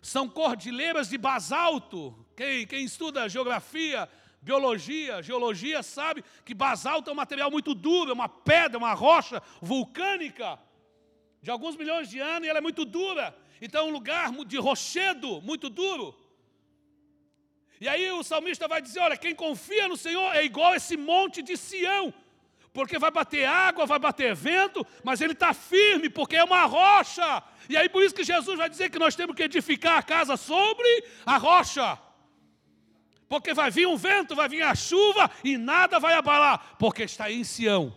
são 0.01 0.27
cordilheiras 0.27 1.09
de 1.09 1.17
basalto. 1.19 2.25
Quem, 2.35 2.65
quem 2.65 2.85
estuda 2.85 3.29
geografia, 3.29 4.09
biologia, 4.41 5.21
geologia, 5.21 5.83
sabe 5.83 6.25
que 6.43 6.55
basalto 6.55 7.07
é 7.07 7.13
um 7.13 7.15
material 7.15 7.51
muito 7.51 7.75
duro, 7.75 8.09
é 8.09 8.13
uma 8.15 8.27
pedra, 8.27 8.79
uma 8.79 8.95
rocha 8.95 9.39
vulcânica 9.61 10.57
de 11.39 11.51
alguns 11.51 11.75
milhões 11.75 12.09
de 12.09 12.17
anos 12.17 12.47
e 12.47 12.49
ela 12.49 12.57
é 12.57 12.61
muito 12.63 12.83
dura. 12.83 13.37
Então 13.61 13.85
é 13.85 13.87
um 13.87 13.93
lugar 13.93 14.31
de 14.43 14.57
rochedo 14.57 15.39
muito 15.43 15.69
duro. 15.69 16.17
E 17.79 17.87
aí 17.87 18.09
o 18.11 18.23
salmista 18.23 18.67
vai 18.67 18.81
dizer: 18.81 19.01
olha, 19.01 19.17
quem 19.17 19.35
confia 19.35 19.87
no 19.87 19.97
Senhor 19.97 20.33
é 20.33 20.43
igual 20.43 20.73
esse 20.73 20.97
monte 20.97 21.43
de 21.43 21.55
Sião, 21.55 22.13
porque 22.73 22.97
vai 22.97 23.11
bater 23.11 23.45
água, 23.45 23.85
vai 23.85 23.99
bater 23.99 24.33
vento, 24.33 24.85
mas 25.03 25.21
ele 25.21 25.33
está 25.33 25.53
firme, 25.53 26.09
porque 26.09 26.35
é 26.35 26.43
uma 26.43 26.65
rocha. 26.65 27.43
E 27.69 27.77
aí 27.77 27.87
por 27.87 28.03
isso 28.03 28.15
que 28.15 28.23
Jesus 28.23 28.57
vai 28.57 28.67
dizer 28.67 28.89
que 28.89 28.97
nós 28.97 29.15
temos 29.15 29.35
que 29.35 29.43
edificar 29.43 29.99
a 29.99 30.03
casa 30.03 30.35
sobre 30.35 31.05
a 31.23 31.37
rocha. 31.37 31.99
Porque 33.29 33.53
vai 33.53 33.69
vir 33.69 33.87
um 33.87 33.95
vento, 33.95 34.35
vai 34.35 34.49
vir 34.49 34.63
a 34.63 34.73
chuva 34.73 35.29
e 35.43 35.55
nada 35.55 35.99
vai 35.99 36.15
abalar, 36.15 36.75
porque 36.79 37.03
está 37.03 37.31
em 37.31 37.43
Sião. 37.43 37.93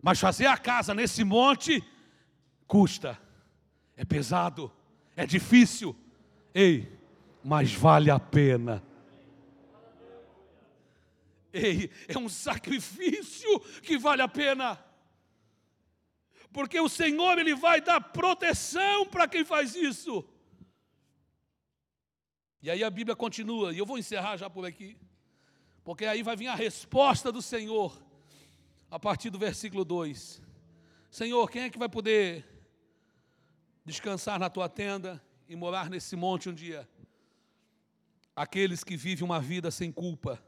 Mas 0.00 0.20
fazer 0.20 0.46
a 0.46 0.56
casa 0.56 0.94
nesse 0.94 1.24
monte 1.24 1.82
custa, 2.66 3.18
é 3.96 4.04
pesado, 4.04 4.70
é 5.16 5.26
difícil. 5.26 5.96
Ei, 6.54 6.92
mas 7.42 7.72
vale 7.72 8.10
a 8.10 8.20
pena. 8.20 8.82
Ei, 11.54 11.90
é 12.08 12.18
um 12.18 12.28
sacrifício 12.28 13.60
que 13.80 13.96
vale 13.96 14.22
a 14.22 14.28
pena. 14.28 14.82
Porque 16.52 16.78
o 16.80 16.88
Senhor 16.88 17.38
ele 17.38 17.54
vai 17.54 17.80
dar 17.80 18.00
proteção 18.00 19.06
para 19.06 19.28
quem 19.28 19.44
faz 19.44 19.74
isso. 19.74 20.24
E 22.60 22.70
aí 22.70 22.82
a 22.82 22.90
Bíblia 22.90 23.14
continua, 23.14 23.72
e 23.72 23.78
eu 23.78 23.86
vou 23.86 23.98
encerrar 23.98 24.36
já 24.36 24.50
por 24.50 24.66
aqui. 24.66 24.96
Porque 25.84 26.04
aí 26.04 26.22
vai 26.22 26.36
vir 26.36 26.48
a 26.48 26.54
resposta 26.54 27.30
do 27.30 27.40
Senhor 27.40 28.02
a 28.90 28.98
partir 28.98 29.30
do 29.30 29.38
versículo 29.38 29.84
2. 29.84 30.42
Senhor, 31.10 31.50
quem 31.50 31.62
é 31.62 31.70
que 31.70 31.78
vai 31.78 31.88
poder 31.88 32.44
descansar 33.84 34.38
na 34.38 34.50
tua 34.50 34.68
tenda 34.68 35.22
e 35.48 35.54
morar 35.54 35.88
nesse 35.88 36.16
monte 36.16 36.48
um 36.48 36.54
dia? 36.54 36.88
aqueles 38.34 38.82
que 38.82 38.96
vivem 38.96 39.24
uma 39.24 39.40
vida 39.40 39.70
sem 39.70 39.92
culpa. 39.92 40.42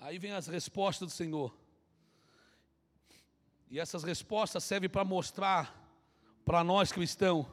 Aí 0.00 0.18
vem 0.18 0.32
as 0.32 0.46
respostas 0.46 1.08
do 1.08 1.14
Senhor. 1.14 1.54
E 3.70 3.78
essas 3.78 4.04
respostas 4.04 4.64
servem 4.64 4.88
para 4.88 5.04
mostrar 5.04 5.74
para 6.44 6.62
nós 6.62 6.92
cristãos 6.92 7.46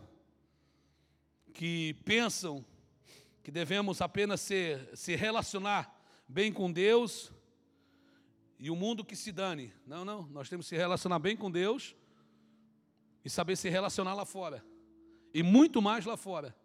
que 1.54 1.94
pensam 2.06 2.64
que 3.44 3.52
devemos 3.52 4.00
apenas 4.00 4.42
ser, 4.42 4.90
se 4.96 5.16
relacionar 5.16 5.94
bem 6.28 6.52
com 6.54 6.72
Deus 6.72 7.32
e 8.60 8.70
o 8.70 8.76
mundo 8.76 9.04
que 9.04 9.16
se 9.16 9.32
dane. 9.32 9.74
Não, 9.86 10.06
não, 10.06 10.24
nós 10.28 10.48
temos 10.48 10.66
que 10.66 10.70
se 10.70 10.78
relacionar 10.78 11.20
bem 11.20 11.36
com 11.36 11.52
Deus 11.52 11.96
e 13.24 13.30
saber 13.30 13.56
se 13.56 13.70
relacionar 13.70 14.14
lá 14.14 14.26
fora. 14.26 14.64
E 15.34 15.44
muito 15.44 15.82
mais 15.82 16.06
lá 16.06 16.16
fora. 16.16 16.56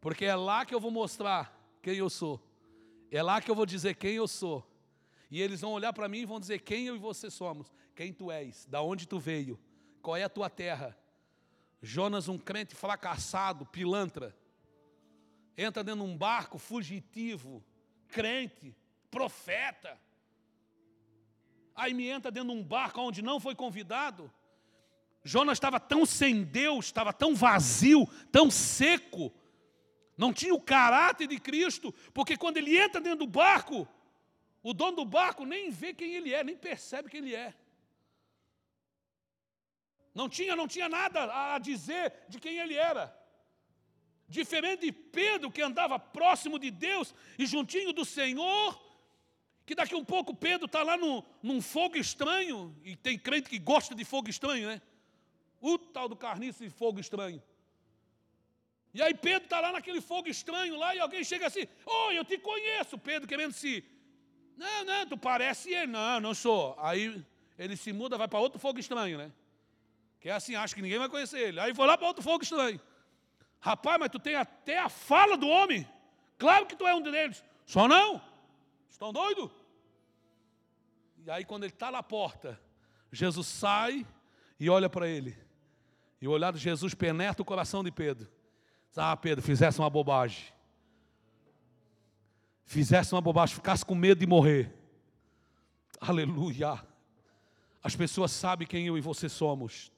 Porque 0.00 0.24
é 0.24 0.34
lá 0.34 0.64
que 0.64 0.74
eu 0.74 0.80
vou 0.80 0.90
mostrar 0.90 1.58
quem 1.82 1.96
eu 1.96 2.10
sou. 2.10 2.40
É 3.10 3.22
lá 3.22 3.40
que 3.40 3.50
eu 3.50 3.54
vou 3.54 3.66
dizer 3.66 3.96
quem 3.96 4.14
eu 4.14 4.28
sou. 4.28 4.66
E 5.30 5.40
eles 5.40 5.60
vão 5.60 5.72
olhar 5.72 5.92
para 5.92 6.08
mim 6.08 6.20
e 6.20 6.24
vão 6.24 6.40
dizer 6.40 6.60
quem 6.60 6.86
eu 6.86 6.96
e 6.96 6.98
você 6.98 7.30
somos, 7.30 7.72
quem 7.94 8.12
tu 8.12 8.30
és, 8.30 8.66
da 8.66 8.82
onde 8.82 9.06
tu 9.06 9.18
veio, 9.18 9.58
qual 10.02 10.16
é 10.16 10.24
a 10.24 10.28
tua 10.28 10.50
terra. 10.50 10.96
Jonas, 11.80 12.28
um 12.28 12.36
crente 12.36 12.74
fracassado, 12.74 13.64
pilantra, 13.66 14.36
entra 15.56 15.84
dentro 15.84 16.04
de 16.04 16.10
um 16.10 16.16
barco 16.16 16.58
fugitivo, 16.58 17.64
crente, 18.08 18.76
profeta. 19.10 19.98
Aí 21.74 21.94
me 21.94 22.08
entra 22.08 22.30
dentro 22.30 22.50
de 22.52 22.56
um 22.56 22.62
barco 22.62 23.00
onde 23.00 23.22
não 23.22 23.38
foi 23.38 23.54
convidado. 23.54 24.30
Jonas 25.22 25.56
estava 25.56 25.78
tão 25.78 26.04
sem 26.04 26.42
Deus, 26.42 26.86
estava 26.86 27.12
tão 27.12 27.34
vazio, 27.34 28.06
tão 28.32 28.50
seco, 28.50 29.32
não 30.20 30.34
tinha 30.34 30.54
o 30.54 30.60
caráter 30.60 31.26
de 31.26 31.40
Cristo, 31.40 31.94
porque 32.12 32.36
quando 32.36 32.58
ele 32.58 32.78
entra 32.78 33.00
dentro 33.00 33.20
do 33.20 33.26
barco, 33.26 33.88
o 34.62 34.74
dono 34.74 34.96
do 34.96 35.04
barco 35.06 35.46
nem 35.46 35.70
vê 35.70 35.94
quem 35.94 36.12
ele 36.12 36.34
é, 36.34 36.44
nem 36.44 36.54
percebe 36.54 37.08
quem 37.08 37.20
ele 37.20 37.34
é. 37.34 37.54
Não 40.14 40.28
tinha, 40.28 40.54
não 40.54 40.68
tinha 40.68 40.90
nada 40.90 41.54
a 41.54 41.58
dizer 41.58 42.12
de 42.28 42.38
quem 42.38 42.58
ele 42.58 42.74
era. 42.74 43.18
Diferente 44.28 44.82
de 44.82 44.92
Pedro, 44.92 45.50
que 45.50 45.62
andava 45.62 45.98
próximo 45.98 46.58
de 46.58 46.70
Deus 46.70 47.14
e 47.38 47.46
juntinho 47.46 47.90
do 47.90 48.04
Senhor, 48.04 48.78
que 49.64 49.74
daqui 49.74 49.94
um 49.94 50.04
pouco 50.04 50.36
Pedro 50.36 50.66
está 50.66 50.82
lá 50.82 50.98
no, 50.98 51.24
num 51.42 51.62
fogo 51.62 51.96
estranho, 51.96 52.76
e 52.84 52.94
tem 52.94 53.18
crente 53.18 53.48
que 53.48 53.58
gosta 53.58 53.94
de 53.94 54.04
fogo 54.04 54.28
estranho, 54.28 54.68
né? 54.68 54.82
O 55.62 55.78
tal 55.78 56.10
do 56.10 56.14
carniço 56.14 56.62
de 56.62 56.68
fogo 56.68 57.00
estranho. 57.00 57.42
E 58.92 59.00
aí 59.00 59.14
Pedro 59.14 59.44
está 59.44 59.60
lá 59.60 59.72
naquele 59.72 60.00
fogo 60.00 60.28
estranho 60.28 60.76
lá 60.76 60.94
e 60.94 60.98
alguém 60.98 61.22
chega 61.22 61.46
assim, 61.46 61.66
oh, 61.86 62.10
eu 62.10 62.24
te 62.24 62.36
conheço, 62.38 62.98
Pedro 62.98 63.28
querendo 63.28 63.52
se. 63.52 63.84
Não, 64.56 64.84
não, 64.84 65.06
tu 65.06 65.16
parece 65.16 65.72
ele. 65.72 65.86
Não, 65.86 66.20
não 66.20 66.34
sou. 66.34 66.76
Aí 66.78 67.24
ele 67.58 67.76
se 67.76 67.92
muda, 67.92 68.18
vai 68.18 68.26
para 68.26 68.40
outro 68.40 68.58
fogo 68.58 68.78
estranho, 68.78 69.16
né? 69.16 69.32
Que 70.20 70.28
é 70.28 70.32
assim, 70.32 70.54
acha 70.54 70.74
que 70.74 70.82
ninguém 70.82 70.98
vai 70.98 71.08
conhecer 71.08 71.38
ele. 71.38 71.60
Aí 71.60 71.74
foi 71.74 71.86
lá 71.86 71.96
para 71.96 72.06
outro 72.06 72.22
fogo 72.22 72.42
estranho. 72.42 72.80
Rapaz, 73.60 73.98
mas 73.98 74.10
tu 74.10 74.18
tem 74.18 74.34
até 74.34 74.78
a 74.78 74.88
fala 74.88 75.36
do 75.36 75.48
homem. 75.48 75.88
Claro 76.36 76.66
que 76.66 76.74
tu 76.74 76.86
é 76.86 76.94
um 76.94 77.00
deles. 77.00 77.44
Só 77.64 77.86
não? 77.86 78.20
Estão 78.88 79.12
doidos? 79.12 79.50
E 81.24 81.30
aí 81.30 81.44
quando 81.44 81.64
ele 81.64 81.72
está 81.72 81.90
na 81.90 82.02
porta, 82.02 82.60
Jesus 83.12 83.46
sai 83.46 84.06
e 84.58 84.68
olha 84.68 84.90
para 84.90 85.08
ele. 85.08 85.36
E 86.20 86.26
o 86.26 86.32
olhar 86.32 86.52
de 86.52 86.58
Jesus 86.58 86.94
penetra 86.94 87.40
o 87.40 87.44
coração 87.44 87.84
de 87.84 87.90
Pedro. 87.90 88.30
Ah, 88.96 89.16
Pedro, 89.16 89.42
fizesse 89.42 89.78
uma 89.78 89.88
bobagem. 89.88 90.44
Fizesse 92.64 93.14
uma 93.14 93.20
bobagem, 93.20 93.54
ficasse 93.54 93.84
com 93.84 93.94
medo 93.94 94.18
de 94.18 94.26
morrer. 94.26 94.72
Aleluia. 96.00 96.80
As 97.82 97.96
pessoas 97.96 98.30
sabem 98.30 98.66
quem 98.66 98.86
eu 98.86 98.98
e 98.98 99.00
você 99.00 99.28
somos. 99.28 99.90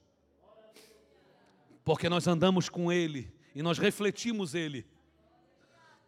Porque 1.85 2.09
nós 2.09 2.27
andamos 2.27 2.69
com 2.69 2.93
Ele 2.93 3.33
e 3.55 3.63
nós 3.63 3.79
refletimos 3.79 4.55
Ele. 4.55 4.87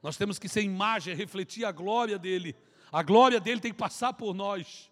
Nós 0.03 0.17
temos 0.17 0.39
que 0.39 0.49
ser 0.49 0.63
imagem, 0.63 1.15
refletir 1.15 1.65
a 1.65 1.73
glória 1.73 2.19
dele. 2.19 2.55
A 2.93 3.03
glória 3.03 3.41
dele 3.41 3.61
tem 3.61 3.73
que 3.73 3.79
passar 3.79 4.13
por 4.13 4.35
nós. 4.35 4.91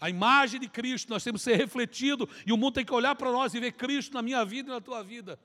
A 0.00 0.10
imagem 0.10 0.60
de 0.60 0.68
Cristo, 0.68 1.10
nós 1.10 1.24
temos 1.24 1.42
que 1.42 1.50
ser 1.50 1.56
refletido 1.56 2.28
e 2.46 2.52
o 2.52 2.56
mundo 2.56 2.74
tem 2.74 2.84
que 2.84 2.92
olhar 2.92 3.14
para 3.14 3.32
nós 3.32 3.54
e 3.54 3.60
ver 3.60 3.72
Cristo 3.72 4.14
na 4.14 4.22
minha 4.22 4.44
vida 4.44 4.70
e 4.70 4.74
na 4.74 4.80
tua 4.80 5.02
vida. 5.02 5.38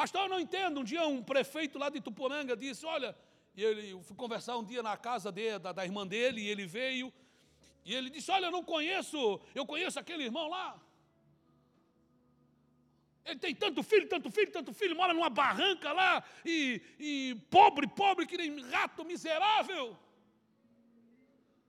Pastor, 0.00 0.22
eu 0.22 0.28
não 0.30 0.40
entendo. 0.40 0.80
Um 0.80 0.84
dia 0.84 1.06
um 1.06 1.22
prefeito 1.22 1.78
lá 1.78 1.90
de 1.90 2.00
Tuporanga 2.00 2.56
disse: 2.56 2.86
Olha, 2.86 3.14
e 3.54 3.62
ele, 3.62 3.90
eu 3.90 4.02
fui 4.02 4.16
conversar 4.16 4.56
um 4.56 4.64
dia 4.64 4.82
na 4.82 4.96
casa 4.96 5.30
da, 5.30 5.72
da 5.72 5.84
irmã 5.84 6.06
dele, 6.06 6.40
e 6.40 6.48
ele 6.48 6.64
veio, 6.64 7.12
e 7.84 7.94
ele 7.94 8.08
disse: 8.08 8.30
Olha, 8.30 8.46
eu 8.46 8.50
não 8.50 8.64
conheço, 8.64 9.38
eu 9.54 9.66
conheço 9.66 10.00
aquele 10.00 10.24
irmão 10.24 10.48
lá. 10.48 10.80
Ele 13.26 13.38
tem 13.38 13.54
tanto 13.54 13.82
filho, 13.82 14.08
tanto 14.08 14.30
filho, 14.30 14.50
tanto 14.50 14.72
filho, 14.72 14.96
mora 14.96 15.12
numa 15.12 15.28
barranca 15.28 15.92
lá, 15.92 16.24
e, 16.46 16.80
e 16.98 17.34
pobre, 17.50 17.86
pobre, 17.86 18.24
que 18.24 18.38
nem 18.38 18.58
rato 18.70 19.04
miserável. 19.04 19.94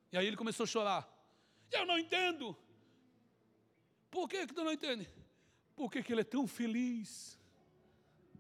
E 0.10 0.18
aí 0.18 0.26
ele 0.26 0.38
começou 0.38 0.64
a 0.64 0.68
chorar. 0.68 1.06
Eu 1.70 1.86
não 1.86 2.00
entendo. 2.00 2.58
Por 4.10 4.30
que, 4.30 4.48
que 4.48 4.54
tu 4.54 4.64
não 4.64 4.72
entende? 4.72 5.06
Por 5.76 5.92
que, 5.92 6.02
que 6.02 6.14
ele 6.14 6.22
é 6.22 6.24
tão 6.24 6.48
feliz? 6.48 7.41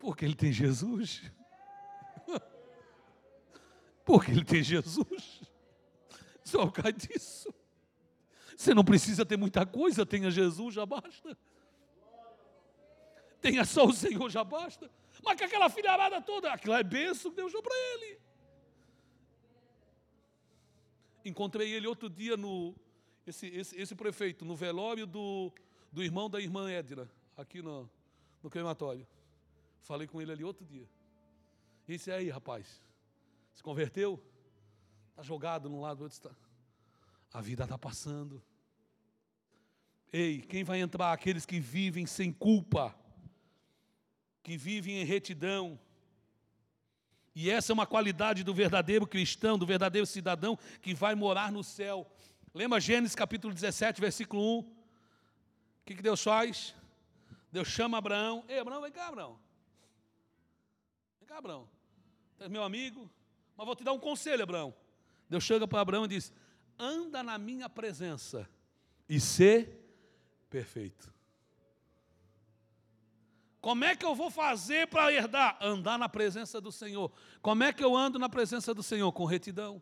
Porque 0.01 0.25
ele 0.25 0.33
tem 0.33 0.51
Jesus. 0.51 1.21
Porque 4.03 4.31
ele 4.31 4.43
tem 4.43 4.63
Jesus. 4.63 5.43
Só 6.43 6.67
causa 6.71 6.91
disso. 6.91 7.53
Você 8.57 8.73
não 8.73 8.83
precisa 8.83 9.23
ter 9.23 9.37
muita 9.37 9.63
coisa, 9.63 10.03
tenha 10.03 10.31
Jesus, 10.31 10.73
já 10.73 10.87
basta. 10.87 11.37
Tenha 13.39 13.63
só 13.63 13.85
o 13.85 13.93
Senhor, 13.93 14.27
já 14.29 14.43
basta. 14.43 14.89
Mas 15.23 15.37
com 15.37 15.45
aquela 15.45 15.69
filharada 15.69 16.19
toda, 16.19 16.51
aquilo 16.51 16.73
é 16.73 16.83
benção 16.83 17.29
que 17.29 17.37
Deus 17.37 17.51
deu 17.51 17.61
para 17.61 17.75
ele. 17.75 18.19
Encontrei 21.23 21.71
ele 21.71 21.85
outro 21.85 22.09
dia 22.09 22.35
no. 22.35 22.75
Esse, 23.25 23.45
esse, 23.47 23.79
esse 23.79 23.95
prefeito, 23.95 24.43
no 24.43 24.55
velório 24.55 25.05
do, 25.05 25.53
do 25.91 26.03
irmão 26.03 26.27
da 26.27 26.41
irmã 26.41 26.71
Edna, 26.71 27.07
aqui 27.37 27.61
no, 27.61 27.87
no 28.41 28.49
crematório. 28.49 29.07
Falei 29.81 30.07
com 30.07 30.21
ele 30.21 30.31
ali 30.31 30.43
outro 30.43 30.65
dia. 30.65 30.87
E 31.87 31.93
disse: 31.93 32.11
aí, 32.11 32.29
rapaz, 32.29 32.81
se 33.53 33.63
converteu? 33.63 34.23
Está 35.09 35.23
jogado 35.23 35.69
num 35.69 35.81
lado, 35.81 36.03
outro 36.03 36.15
está. 36.15 36.31
A 37.33 37.41
vida 37.41 37.63
está 37.63 37.77
passando. 37.77 38.41
Ei, 40.11 40.41
quem 40.41 40.63
vai 40.63 40.81
entrar? 40.81 41.13
Aqueles 41.13 41.45
que 41.45 41.59
vivem 41.59 42.05
sem 42.05 42.31
culpa, 42.31 42.95
que 44.43 44.57
vivem 44.57 45.01
em 45.01 45.05
retidão. 45.05 45.79
E 47.33 47.49
essa 47.49 47.71
é 47.71 47.73
uma 47.73 47.87
qualidade 47.87 48.43
do 48.43 48.53
verdadeiro 48.53 49.07
cristão, 49.07 49.57
do 49.57 49.65
verdadeiro 49.65 50.05
cidadão 50.05 50.59
que 50.81 50.93
vai 50.93 51.15
morar 51.15 51.51
no 51.51 51.63
céu. 51.63 52.09
Lembra 52.53 52.81
Gênesis 52.81 53.15
capítulo 53.15 53.53
17, 53.53 54.01
versículo 54.01 54.59
1? 54.59 54.59
O 54.59 54.65
que, 55.85 55.95
que 55.95 56.01
Deus 56.01 56.21
faz? 56.21 56.75
Deus 57.49 57.69
chama 57.69 57.97
Abraão. 57.97 58.43
Ei, 58.49 58.59
Abraão, 58.59 58.81
vem 58.81 58.91
cá, 58.91 59.07
Abraão. 59.07 59.39
Cá, 61.31 61.37
Abraão. 61.37 61.65
Tu 62.37 62.49
meu 62.49 62.61
amigo, 62.61 63.09
mas 63.55 63.65
vou 63.65 63.73
te 63.73 63.85
dar 63.85 63.93
um 63.93 63.99
conselho, 63.99 64.43
Abraão. 64.43 64.75
Deus 65.29 65.45
chega 65.45 65.65
para 65.65 65.79
Abraão 65.79 66.03
e 66.03 66.09
diz: 66.09 66.33
anda 66.77 67.23
na 67.23 67.37
minha 67.37 67.69
presença 67.69 68.49
e 69.07 69.17
ser 69.17 69.79
perfeito. 70.49 71.13
Como 73.61 73.85
é 73.85 73.95
que 73.95 74.03
eu 74.03 74.13
vou 74.13 74.29
fazer 74.29 74.87
para 74.87 75.13
herdar? 75.13 75.57
Andar 75.61 75.97
na 75.97 76.09
presença 76.09 76.59
do 76.59 76.69
Senhor. 76.69 77.09
Como 77.41 77.63
é 77.63 77.71
que 77.71 77.83
eu 77.83 77.95
ando 77.95 78.19
na 78.19 78.27
presença 78.27 78.73
do 78.73 78.83
Senhor? 78.83 79.09
Com 79.13 79.23
retidão. 79.23 79.81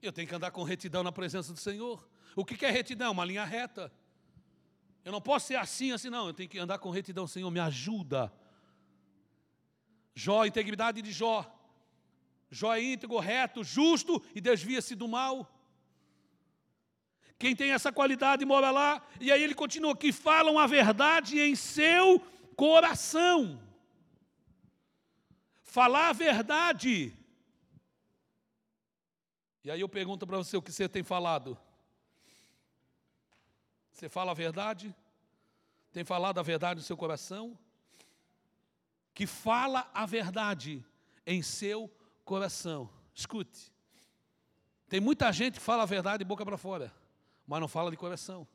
Eu 0.00 0.12
tenho 0.12 0.28
que 0.28 0.34
andar 0.36 0.52
com 0.52 0.62
retidão 0.62 1.02
na 1.02 1.10
presença 1.10 1.52
do 1.52 1.58
Senhor. 1.58 2.08
O 2.36 2.44
que 2.44 2.64
é 2.64 2.70
retidão? 2.70 3.10
Uma 3.10 3.24
linha 3.24 3.44
reta. 3.44 3.92
Eu 5.06 5.12
não 5.12 5.20
posso 5.20 5.46
ser 5.46 5.54
assim, 5.54 5.92
assim, 5.92 6.10
não. 6.10 6.26
Eu 6.26 6.34
tenho 6.34 6.48
que 6.48 6.58
andar 6.58 6.80
com 6.80 6.90
retidão. 6.90 7.28
Senhor, 7.28 7.48
me 7.48 7.60
ajuda. 7.60 8.32
Jó, 10.12 10.44
integridade 10.44 11.00
de 11.00 11.12
Jó. 11.12 11.46
Jó 12.50 12.74
é 12.74 12.82
íntegro, 12.82 13.20
reto, 13.20 13.62
justo 13.62 14.20
e 14.34 14.40
desvia-se 14.40 14.96
do 14.96 15.06
mal. 15.06 15.48
Quem 17.38 17.54
tem 17.54 17.70
essa 17.70 17.92
qualidade 17.92 18.44
mora 18.44 18.72
lá, 18.72 19.00
e 19.20 19.30
aí 19.30 19.40
ele 19.44 19.54
continua: 19.54 19.96
que 19.96 20.10
falam 20.10 20.58
a 20.58 20.66
verdade 20.66 21.38
em 21.38 21.54
seu 21.54 22.18
coração. 22.56 23.62
Falar 25.62 26.08
a 26.08 26.12
verdade. 26.12 27.16
E 29.62 29.70
aí 29.70 29.80
eu 29.80 29.88
pergunto 29.88 30.26
para 30.26 30.38
você 30.38 30.56
o 30.56 30.62
que 30.62 30.72
você 30.72 30.88
tem 30.88 31.04
falado. 31.04 31.56
Você 33.96 34.10
fala 34.10 34.32
a 34.32 34.34
verdade? 34.34 34.94
Tem 35.90 36.04
falado 36.04 36.38
a 36.38 36.42
verdade 36.42 36.80
no 36.80 36.84
seu 36.84 36.98
coração? 36.98 37.58
Que 39.14 39.26
fala 39.26 39.90
a 39.94 40.04
verdade 40.04 40.84
em 41.26 41.40
seu 41.40 41.90
coração. 42.22 42.90
Escute. 43.14 43.72
Tem 44.86 45.00
muita 45.00 45.32
gente 45.32 45.54
que 45.54 45.64
fala 45.64 45.84
a 45.84 45.86
verdade 45.86 46.18
de 46.18 46.24
boca 46.26 46.44
para 46.44 46.58
fora, 46.58 46.94
mas 47.46 47.58
não 47.58 47.66
fala 47.66 47.90
de 47.90 47.96
coração. 47.96 48.46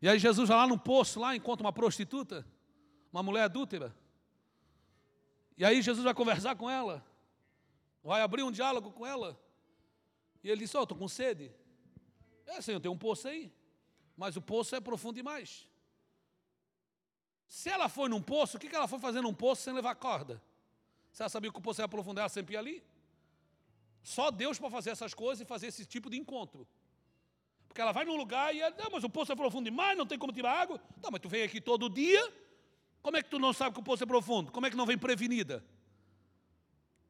E 0.00 0.08
aí 0.08 0.16
Jesus 0.16 0.48
vai 0.48 0.58
lá 0.58 0.66
no 0.68 0.78
poço, 0.78 1.18
lá 1.18 1.34
encontra 1.34 1.66
uma 1.66 1.72
prostituta, 1.72 2.46
uma 3.12 3.20
mulher 3.20 3.42
adúltera. 3.42 3.92
E 5.58 5.64
aí 5.64 5.82
Jesus 5.82 6.04
vai 6.04 6.14
conversar 6.14 6.54
com 6.54 6.70
ela, 6.70 7.04
vai 8.00 8.22
abrir 8.22 8.44
um 8.44 8.52
diálogo 8.52 8.92
com 8.92 9.04
ela. 9.04 9.36
E 10.40 10.48
ele 10.48 10.60
disse: 10.60 10.76
Ó, 10.76 10.80
oh, 10.80 10.82
estou 10.84 10.96
com 10.96 11.08
sede. 11.08 11.52
É, 12.46 12.60
Senhor, 12.60 12.78
tem 12.78 12.88
um 12.88 12.96
poço 12.96 13.26
aí, 13.26 13.52
mas 14.16 14.36
o 14.36 14.42
poço 14.42 14.74
é 14.74 14.80
profundo 14.80 15.16
demais. 15.16 15.66
Se 17.46 17.68
ela 17.68 17.88
foi 17.88 18.08
num 18.08 18.22
poço, 18.22 18.56
o 18.56 18.60
que 18.60 18.74
ela 18.74 18.88
foi 18.88 18.98
fazer 18.98 19.20
num 19.20 19.34
poço 19.34 19.62
sem 19.62 19.72
levar 19.72 19.94
corda? 19.94 20.42
Se 21.12 21.22
ela 21.22 21.28
sabia 21.28 21.52
que 21.52 21.58
o 21.58 21.62
poço 21.62 21.80
ia 21.80 21.84
aprofundar, 21.84 22.22
ela 22.22 22.28
sempre 22.28 22.54
ia 22.54 22.58
ali? 22.58 22.82
Só 24.02 24.30
Deus 24.30 24.58
para 24.58 24.70
fazer 24.70 24.90
essas 24.90 25.14
coisas 25.14 25.40
e 25.40 25.44
fazer 25.44 25.68
esse 25.68 25.86
tipo 25.86 26.10
de 26.10 26.16
encontro. 26.16 26.66
Porque 27.68 27.80
ela 27.80 27.92
vai 27.92 28.04
num 28.04 28.16
lugar 28.16 28.54
e 28.54 28.60
ela, 28.60 28.74
não, 28.76 28.90
mas 28.90 29.04
o 29.04 29.08
poço 29.08 29.32
é 29.32 29.36
profundo 29.36 29.64
demais, 29.64 29.96
não 29.96 30.06
tem 30.06 30.18
como 30.18 30.32
tirar 30.32 30.52
água. 30.52 30.80
Não, 31.02 31.10
mas 31.10 31.20
tu 31.20 31.28
vem 31.28 31.42
aqui 31.42 31.60
todo 31.60 31.88
dia, 31.88 32.32
como 33.02 33.16
é 33.16 33.22
que 33.22 33.28
tu 33.28 33.38
não 33.38 33.52
sabe 33.52 33.74
que 33.74 33.80
o 33.80 33.84
poço 33.84 34.02
é 34.02 34.06
profundo? 34.06 34.50
Como 34.50 34.66
é 34.66 34.70
que 34.70 34.76
não 34.76 34.86
vem 34.86 34.98
prevenida? 34.98 35.64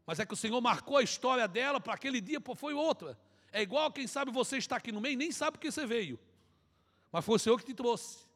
Mas 0.06 0.20
é 0.20 0.26
que 0.26 0.34
o 0.34 0.36
Senhor 0.36 0.60
marcou 0.60 0.96
a 0.96 1.02
história 1.02 1.46
dela 1.48 1.80
para 1.80 1.94
aquele 1.94 2.20
dia, 2.20 2.40
foi 2.56 2.74
outra. 2.74 3.18
É 3.52 3.62
igual 3.62 3.90
quem 3.92 4.06
sabe 4.06 4.30
você 4.30 4.58
está 4.58 4.76
aqui 4.76 4.92
no 4.92 5.00
meio, 5.00 5.16
nem 5.16 5.32
sabe 5.32 5.58
que 5.58 5.70
você 5.70 5.86
veio. 5.86 6.18
Mas 7.14 7.24
foi 7.24 7.36
o 7.36 7.38
Senhor 7.38 7.56
que 7.56 7.64
te 7.64 7.74
trouxe. 7.74 8.26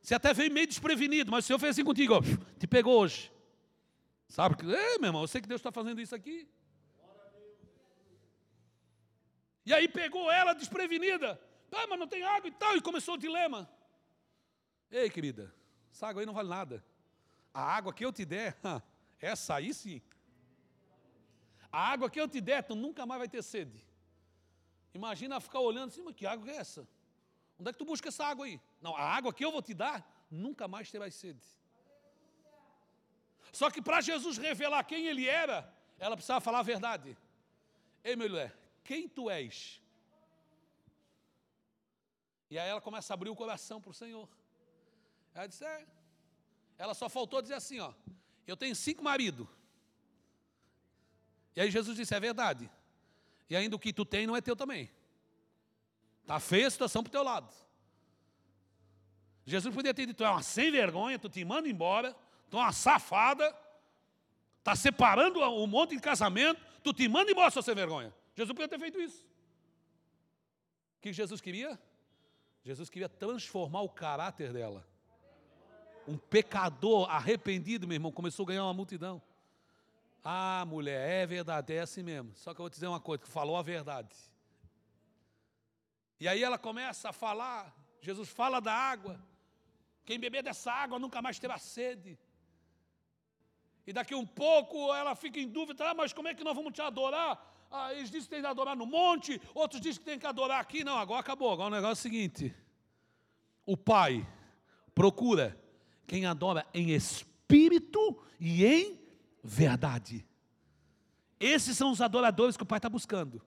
Você 0.00 0.14
até 0.14 0.32
veio 0.32 0.50
meio 0.50 0.66
desprevenido, 0.66 1.30
mas 1.30 1.44
o 1.44 1.46
Senhor 1.48 1.58
fez 1.58 1.72
assim 1.72 1.84
contigo, 1.84 2.14
ó, 2.14 2.20
te 2.58 2.66
pegou 2.66 2.98
hoje. 2.98 3.30
Sabe 4.26 4.56
que, 4.56 4.64
é, 4.64 4.96
meu 4.96 5.08
irmão, 5.08 5.20
eu 5.20 5.28
sei 5.28 5.42
que 5.42 5.46
Deus 5.46 5.58
está 5.58 5.70
fazendo 5.70 6.00
isso 6.00 6.14
aqui. 6.14 6.48
E 9.66 9.74
aí 9.74 9.86
pegou 9.86 10.32
ela 10.32 10.54
desprevenida. 10.54 11.38
Ah, 11.70 11.86
mas 11.86 11.98
não 11.98 12.08
tem 12.08 12.24
água 12.24 12.48
e 12.48 12.52
tal, 12.52 12.74
e 12.74 12.80
começou 12.80 13.16
o 13.16 13.18
dilema. 13.18 13.70
Ei, 14.90 15.10
querida, 15.10 15.54
essa 15.92 16.06
água 16.06 16.22
aí 16.22 16.26
não 16.26 16.32
vale 16.32 16.48
nada. 16.48 16.82
A 17.52 17.60
água 17.60 17.92
que 17.92 18.02
eu 18.02 18.10
te 18.10 18.24
der, 18.24 18.56
essa 19.20 19.56
aí 19.56 19.74
sim. 19.74 20.00
A 21.70 21.86
água 21.86 22.08
que 22.08 22.18
eu 22.18 22.26
te 22.26 22.40
der, 22.40 22.62
tu 22.62 22.74
nunca 22.74 23.04
mais 23.04 23.18
vai 23.18 23.28
ter 23.28 23.42
sede. 23.42 23.86
Imagina 24.94 25.38
ficar 25.38 25.60
olhando 25.60 25.88
assim, 25.88 26.00
mas 26.00 26.14
que 26.14 26.24
água 26.24 26.50
é 26.50 26.56
essa? 26.56 26.88
Onde 27.58 27.70
é 27.70 27.72
que 27.72 27.78
tu 27.78 27.84
busca 27.84 28.08
essa 28.08 28.24
água 28.24 28.46
aí? 28.46 28.60
Não, 28.80 28.96
a 28.96 29.02
água 29.02 29.32
que 29.32 29.44
eu 29.44 29.50
vou 29.50 29.60
te 29.60 29.74
dar, 29.74 30.08
nunca 30.30 30.68
mais 30.68 30.90
terás 30.90 31.14
sede. 31.14 31.42
Só 33.52 33.70
que 33.70 33.82
para 33.82 34.00
Jesus 34.00 34.38
revelar 34.38 34.84
quem 34.84 35.06
ele 35.06 35.26
era, 35.26 35.72
ela 35.98 36.16
precisava 36.16 36.40
falar 36.40 36.60
a 36.60 36.62
verdade. 36.62 37.16
Ei, 38.04 38.14
meu 38.14 38.28
mulher, 38.28 38.56
quem 38.84 39.08
tu 39.08 39.28
és? 39.28 39.82
E 42.50 42.58
aí 42.58 42.68
ela 42.68 42.80
começa 42.80 43.12
a 43.12 43.14
abrir 43.14 43.30
o 43.30 43.36
coração 43.36 43.80
para 43.80 43.90
o 43.90 43.94
Senhor. 43.94 44.28
Ela 45.34 45.46
disse, 45.46 45.64
é. 45.64 45.86
Ela 46.78 46.94
só 46.94 47.08
faltou 47.08 47.42
dizer 47.42 47.54
assim, 47.54 47.80
ó. 47.80 47.92
Eu 48.46 48.56
tenho 48.56 48.74
cinco 48.74 49.02
maridos. 49.02 49.48
E 51.56 51.60
aí 51.60 51.70
Jesus 51.70 51.96
disse, 51.96 52.14
é 52.14 52.20
verdade. 52.20 52.70
E 53.50 53.56
ainda 53.56 53.74
o 53.74 53.78
que 53.78 53.92
tu 53.92 54.04
tem 54.04 54.26
não 54.26 54.36
é 54.36 54.40
teu 54.40 54.54
também. 54.54 54.90
Está 56.28 56.38
feia 56.38 56.66
a 56.66 56.70
situação 56.70 57.02
para 57.02 57.08
o 57.08 57.12
teu 57.12 57.22
lado. 57.22 57.50
Jesus 59.46 59.74
podia 59.74 59.94
ter 59.94 60.04
dito, 60.04 60.22
é 60.22 60.28
uma 60.28 60.42
sem 60.42 60.70
vergonha, 60.70 61.18
tu 61.18 61.26
te 61.26 61.42
manda 61.42 61.66
embora, 61.66 62.14
tu 62.50 62.58
é 62.58 62.60
uma 62.60 62.70
safada, 62.70 63.56
está 64.58 64.76
separando 64.76 65.40
um 65.40 65.66
monte 65.66 65.96
de 65.96 66.02
casamento, 66.02 66.60
tu 66.84 66.92
te 66.92 67.08
manda 67.08 67.30
embora, 67.30 67.50
sua 67.50 67.62
sem 67.62 67.74
vergonha. 67.74 68.12
Jesus 68.36 68.54
podia 68.54 68.68
ter 68.68 68.78
feito 68.78 69.00
isso. 69.00 69.26
O 70.98 71.00
que 71.00 71.14
Jesus 71.14 71.40
queria? 71.40 71.80
Jesus 72.62 72.90
queria 72.90 73.08
transformar 73.08 73.80
o 73.80 73.88
caráter 73.88 74.52
dela. 74.52 74.86
Um 76.06 76.18
pecador 76.18 77.08
arrependido, 77.08 77.88
meu 77.88 77.94
irmão, 77.94 78.12
começou 78.12 78.44
a 78.44 78.48
ganhar 78.48 78.64
uma 78.64 78.74
multidão. 78.74 79.22
Ah, 80.22 80.62
mulher, 80.66 81.22
é 81.22 81.26
verdade, 81.26 81.72
é 81.72 81.80
assim 81.80 82.02
mesmo. 82.02 82.32
Só 82.34 82.52
que 82.52 82.60
eu 82.60 82.64
vou 82.64 82.68
te 82.70 82.74
dizer 82.74 82.86
uma 82.86 83.00
coisa, 83.00 83.22
que 83.22 83.30
falou 83.30 83.56
a 83.56 83.62
verdade. 83.62 84.14
E 86.20 86.26
aí 86.26 86.42
ela 86.42 86.58
começa 86.58 87.10
a 87.10 87.12
falar, 87.12 87.74
Jesus 88.00 88.28
fala 88.28 88.60
da 88.60 88.72
água. 88.72 89.20
Quem 90.04 90.18
beber 90.18 90.42
dessa 90.42 90.72
água 90.72 90.98
nunca 90.98 91.22
mais 91.22 91.38
terá 91.38 91.58
sede. 91.58 92.18
E 93.86 93.92
daqui 93.92 94.14
um 94.14 94.26
pouco 94.26 94.94
ela 94.94 95.14
fica 95.14 95.38
em 95.38 95.48
dúvida, 95.48 95.90
ah, 95.90 95.94
mas 95.94 96.12
como 96.12 96.28
é 96.28 96.34
que 96.34 96.44
nós 96.44 96.54
vamos 96.54 96.72
te 96.72 96.82
adorar? 96.82 97.48
Ah, 97.70 97.92
eles 97.94 98.10
dizem 98.10 98.24
que 98.24 98.30
tem 98.30 98.40
que 98.40 98.46
adorar 98.46 98.76
no 98.76 98.86
monte, 98.86 99.40
outros 99.54 99.80
dizem 99.80 99.98
que 100.00 100.04
tem 100.04 100.18
que 100.18 100.26
adorar 100.26 100.60
aqui. 100.60 100.82
Não, 100.82 100.98
agora 100.98 101.20
acabou. 101.20 101.52
Agora 101.52 101.68
o 101.68 101.74
negócio 101.74 101.90
é 101.90 102.00
o 102.00 102.02
seguinte: 102.02 102.54
o 103.64 103.76
Pai 103.76 104.26
procura 104.94 105.58
quem 106.06 106.26
adora 106.26 106.66
em 106.72 106.90
espírito 106.90 108.22
e 108.40 108.64
em 108.64 109.00
verdade. 109.42 110.26
Esses 111.38 111.76
são 111.76 111.90
os 111.90 112.00
adoradores 112.00 112.56
que 112.56 112.62
o 112.62 112.66
Pai 112.66 112.78
está 112.78 112.88
buscando. 112.88 113.42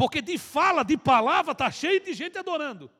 Porque 0.00 0.22
de 0.22 0.38
fala, 0.38 0.82
de 0.82 0.96
palavra, 0.96 1.52
está 1.52 1.70
cheio 1.70 2.02
de 2.02 2.14
gente 2.14 2.38
adorando. 2.38 2.90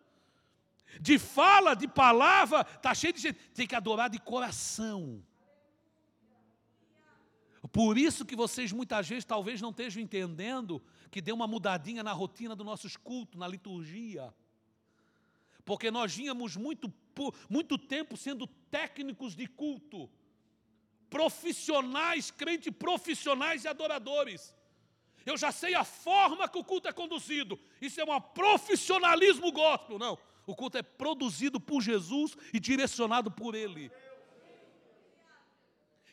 De 1.00 1.18
fala, 1.18 1.72
de 1.72 1.88
palavra, 1.88 2.60
está 2.60 2.94
cheio 2.94 3.14
de 3.14 3.22
gente. 3.22 3.38
Tem 3.54 3.66
que 3.66 3.74
adorar 3.74 4.10
de 4.10 4.18
coração. 4.18 5.24
Por 7.72 7.96
isso 7.96 8.26
que 8.26 8.36
vocês 8.36 8.70
muitas 8.70 9.08
vezes 9.08 9.24
talvez 9.24 9.62
não 9.62 9.70
estejam 9.70 10.02
entendendo 10.02 10.82
que 11.10 11.22
deu 11.22 11.34
uma 11.34 11.46
mudadinha 11.46 12.02
na 12.02 12.12
rotina 12.12 12.54
dos 12.54 12.66
nossos 12.66 12.98
cultos, 12.98 13.40
na 13.40 13.48
liturgia. 13.48 14.34
Porque 15.64 15.90
nós 15.90 16.14
vínhamos 16.14 16.54
muito, 16.54 16.92
muito 17.48 17.78
tempo 17.78 18.14
sendo 18.14 18.46
técnicos 18.46 19.34
de 19.34 19.46
culto, 19.46 20.10
profissionais, 21.08 22.30
crentes 22.30 22.70
profissionais 22.78 23.64
e 23.64 23.68
adoradores. 23.68 24.54
Eu 25.24 25.36
já 25.36 25.52
sei 25.52 25.74
a 25.74 25.84
forma 25.84 26.48
que 26.48 26.58
o 26.58 26.64
culto 26.64 26.88
é 26.88 26.92
conduzido. 26.92 27.58
Isso 27.80 28.00
é 28.00 28.04
um 28.04 28.20
profissionalismo 28.20 29.52
gospel. 29.52 29.98
Não, 29.98 30.18
o 30.46 30.54
culto 30.54 30.78
é 30.78 30.82
produzido 30.82 31.60
por 31.60 31.82
Jesus 31.82 32.36
e 32.52 32.58
direcionado 32.58 33.30
por 33.30 33.54
Ele. 33.54 33.90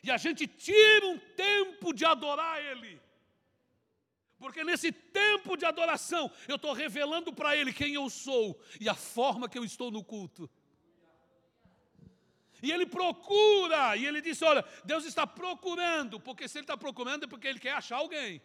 E 0.02 0.10
a 0.10 0.16
gente 0.16 0.46
tira 0.46 1.06
um 1.06 1.18
tempo 1.18 1.92
de 1.92 2.04
adorar 2.04 2.62
Ele. 2.62 3.00
Porque 4.38 4.62
nesse 4.62 4.92
tempo 4.92 5.56
de 5.56 5.64
adoração, 5.64 6.30
eu 6.46 6.56
estou 6.56 6.72
revelando 6.72 7.32
para 7.32 7.56
Ele 7.56 7.72
quem 7.72 7.94
eu 7.94 8.08
sou 8.08 8.60
e 8.80 8.88
a 8.88 8.94
forma 8.94 9.48
que 9.48 9.58
eu 9.58 9.64
estou 9.64 9.90
no 9.90 10.04
culto. 10.04 10.48
E 12.62 12.72
ele 12.72 12.86
procura, 12.86 13.96
e 13.96 14.04
ele 14.04 14.20
disse: 14.20 14.44
Olha, 14.44 14.64
Deus 14.84 15.04
está 15.04 15.26
procurando, 15.26 16.18
porque 16.18 16.48
se 16.48 16.58
Ele 16.58 16.64
está 16.64 16.76
procurando 16.76 17.24
é 17.24 17.26
porque 17.28 17.46
Ele 17.46 17.60
quer 17.60 17.72
achar 17.72 17.96
alguém. 17.96 18.42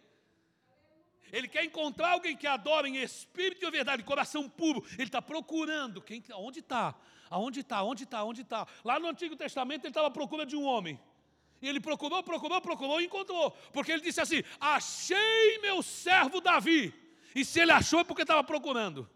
Ele 1.32 1.48
quer 1.48 1.64
encontrar 1.64 2.12
alguém 2.12 2.36
que 2.36 2.46
adora 2.46 2.88
em 2.88 2.96
espírito 2.96 3.66
e 3.66 3.70
verdade, 3.70 4.02
coração 4.02 4.48
puro. 4.48 4.84
Ele 4.94 5.04
está 5.04 5.20
procurando. 5.20 6.00
Quem, 6.00 6.22
onde 6.34 6.60
está? 6.60 6.94
Aonde 7.30 7.60
está? 7.60 7.82
Onde 7.82 8.04
está? 8.04 8.22
Onde 8.24 8.42
está? 8.42 8.66
Lá 8.84 8.98
no 8.98 9.08
Antigo 9.08 9.34
Testamento 9.34 9.84
ele 9.84 9.90
estava 9.90 10.08
à 10.08 10.10
procura 10.10 10.46
de 10.46 10.56
um 10.56 10.64
homem. 10.64 11.00
E 11.60 11.68
ele 11.68 11.80
procurou, 11.80 12.22
procurou, 12.22 12.60
procurou 12.60 13.00
e 13.00 13.06
encontrou. 13.06 13.50
Porque 13.72 13.90
ele 13.90 14.02
disse 14.02 14.20
assim: 14.20 14.42
Achei 14.60 15.58
meu 15.62 15.82
servo 15.82 16.40
Davi. 16.40 16.94
E 17.34 17.44
se 17.44 17.60
ele 17.60 17.72
achou 17.72 18.00
é 18.00 18.04
porque 18.04 18.22
estava 18.22 18.44
procurando. 18.44 19.08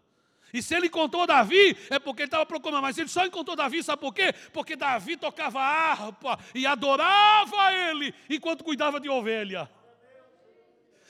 E 0.51 0.61
se 0.61 0.75
ele 0.75 0.87
encontrou 0.87 1.27
Davi, 1.27 1.77
é 1.89 1.99
porque 1.99 2.23
ele 2.23 2.27
estava 2.27 2.45
procurando. 2.45 2.81
Mas 2.81 2.97
ele 2.97 3.07
só 3.07 3.25
encontrou 3.25 3.55
Davi, 3.55 3.83
sabe 3.83 4.01
por 4.01 4.13
quê? 4.13 4.33
Porque 4.51 4.75
Davi 4.75 5.15
tocava 5.15 5.61
harpa 5.61 6.39
e 6.55 6.65
adorava 6.65 7.73
ele 7.73 8.13
enquanto 8.29 8.63
cuidava 8.63 8.99
de 8.99 9.09
ovelha. 9.09 9.69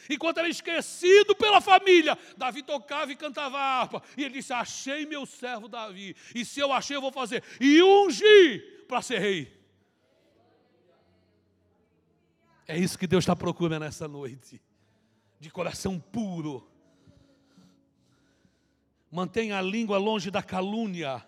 Enquanto 0.10 0.40
era 0.40 0.50
esquecido 0.50 1.36
pela 1.36 1.62
família, 1.62 2.18
Davi 2.36 2.64
tocava 2.64 3.12
e 3.12 3.16
cantava 3.16 3.60
harpa. 3.60 4.02
E 4.18 4.24
ele 4.24 4.34
disse: 4.36 4.52
Achei 4.52 5.06
meu 5.06 5.26
servo 5.26 5.68
Davi. 5.68 6.16
E 6.34 6.44
se 6.44 6.60
eu 6.60 6.74
achei, 6.74 6.96
eu 6.96 7.02
vou 7.02 7.12
fazer. 7.12 7.44
E 7.62 7.84
ungi 7.84 8.60
para 8.88 9.04
ser 9.04 9.20
rei. 9.20 9.60
É 12.68 12.78
isso 12.78 12.98
que 12.98 13.06
Deus 13.06 13.24
está 13.24 13.36
procurando 13.36 13.84
nessa 13.84 14.08
noite. 14.08 14.60
De 15.40 15.52
coração 15.52 16.00
puro. 16.00 16.68
Mantenha 19.12 19.58
a 19.58 19.62
língua 19.62 19.98
longe 20.00 20.32
da 20.32 20.42
calúnia. 20.42 21.24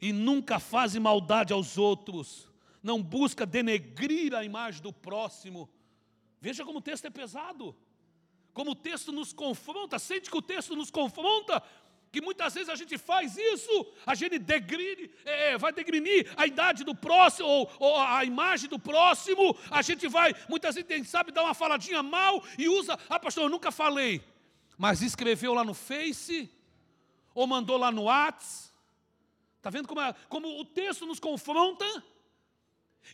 E 0.00 0.12
nunca 0.12 0.58
faz 0.58 0.94
maldade 0.96 1.52
aos 1.52 1.78
outros. 1.78 2.48
Não 2.82 3.02
busca 3.02 3.46
denegrir 3.46 4.34
a 4.34 4.44
imagem 4.44 4.82
do 4.82 4.92
próximo. 4.92 5.68
Veja 6.40 6.64
como 6.64 6.78
o 6.78 6.82
texto 6.82 7.06
é 7.06 7.10
pesado. 7.10 7.74
Como 8.52 8.72
o 8.72 8.74
texto 8.74 9.12
nos 9.12 9.32
confronta. 9.32 9.98
Sente 9.98 10.30
que 10.30 10.36
o 10.36 10.42
texto 10.42 10.74
nos 10.76 10.90
confronta 10.90 11.62
que 12.10 12.20
muitas 12.20 12.54
vezes 12.54 12.68
a 12.68 12.74
gente 12.74 12.96
faz 12.96 13.36
isso, 13.36 13.86
a 14.06 14.14
gente 14.14 14.38
degrine, 14.38 15.10
é, 15.24 15.52
é, 15.52 15.58
vai 15.58 15.72
degrinir 15.72 16.32
a 16.36 16.46
idade 16.46 16.84
do 16.84 16.94
próximo, 16.94 17.48
ou, 17.48 17.70
ou, 17.78 18.00
a 18.00 18.24
imagem 18.24 18.68
do 18.68 18.78
próximo, 18.78 19.56
a 19.70 19.82
gente 19.82 20.08
vai, 20.08 20.34
muitas 20.48 20.74
vezes, 20.74 20.88
quem 20.88 21.04
sabe, 21.04 21.32
dar 21.32 21.44
uma 21.44 21.54
faladinha 21.54 22.02
mal 22.02 22.42
e 22.56 22.68
usa, 22.68 22.98
ah, 23.08 23.20
pastor, 23.20 23.44
eu 23.44 23.50
nunca 23.50 23.70
falei, 23.70 24.22
mas 24.76 25.02
escreveu 25.02 25.52
lá 25.52 25.64
no 25.64 25.74
Face, 25.74 26.50
ou 27.34 27.46
mandou 27.46 27.76
lá 27.76 27.90
no 27.92 28.04
Whats, 28.04 28.72
está 29.56 29.70
vendo 29.70 29.86
como, 29.86 30.00
é, 30.00 30.14
como 30.28 30.60
o 30.60 30.64
texto 30.64 31.06
nos 31.06 31.20
confronta? 31.20 31.84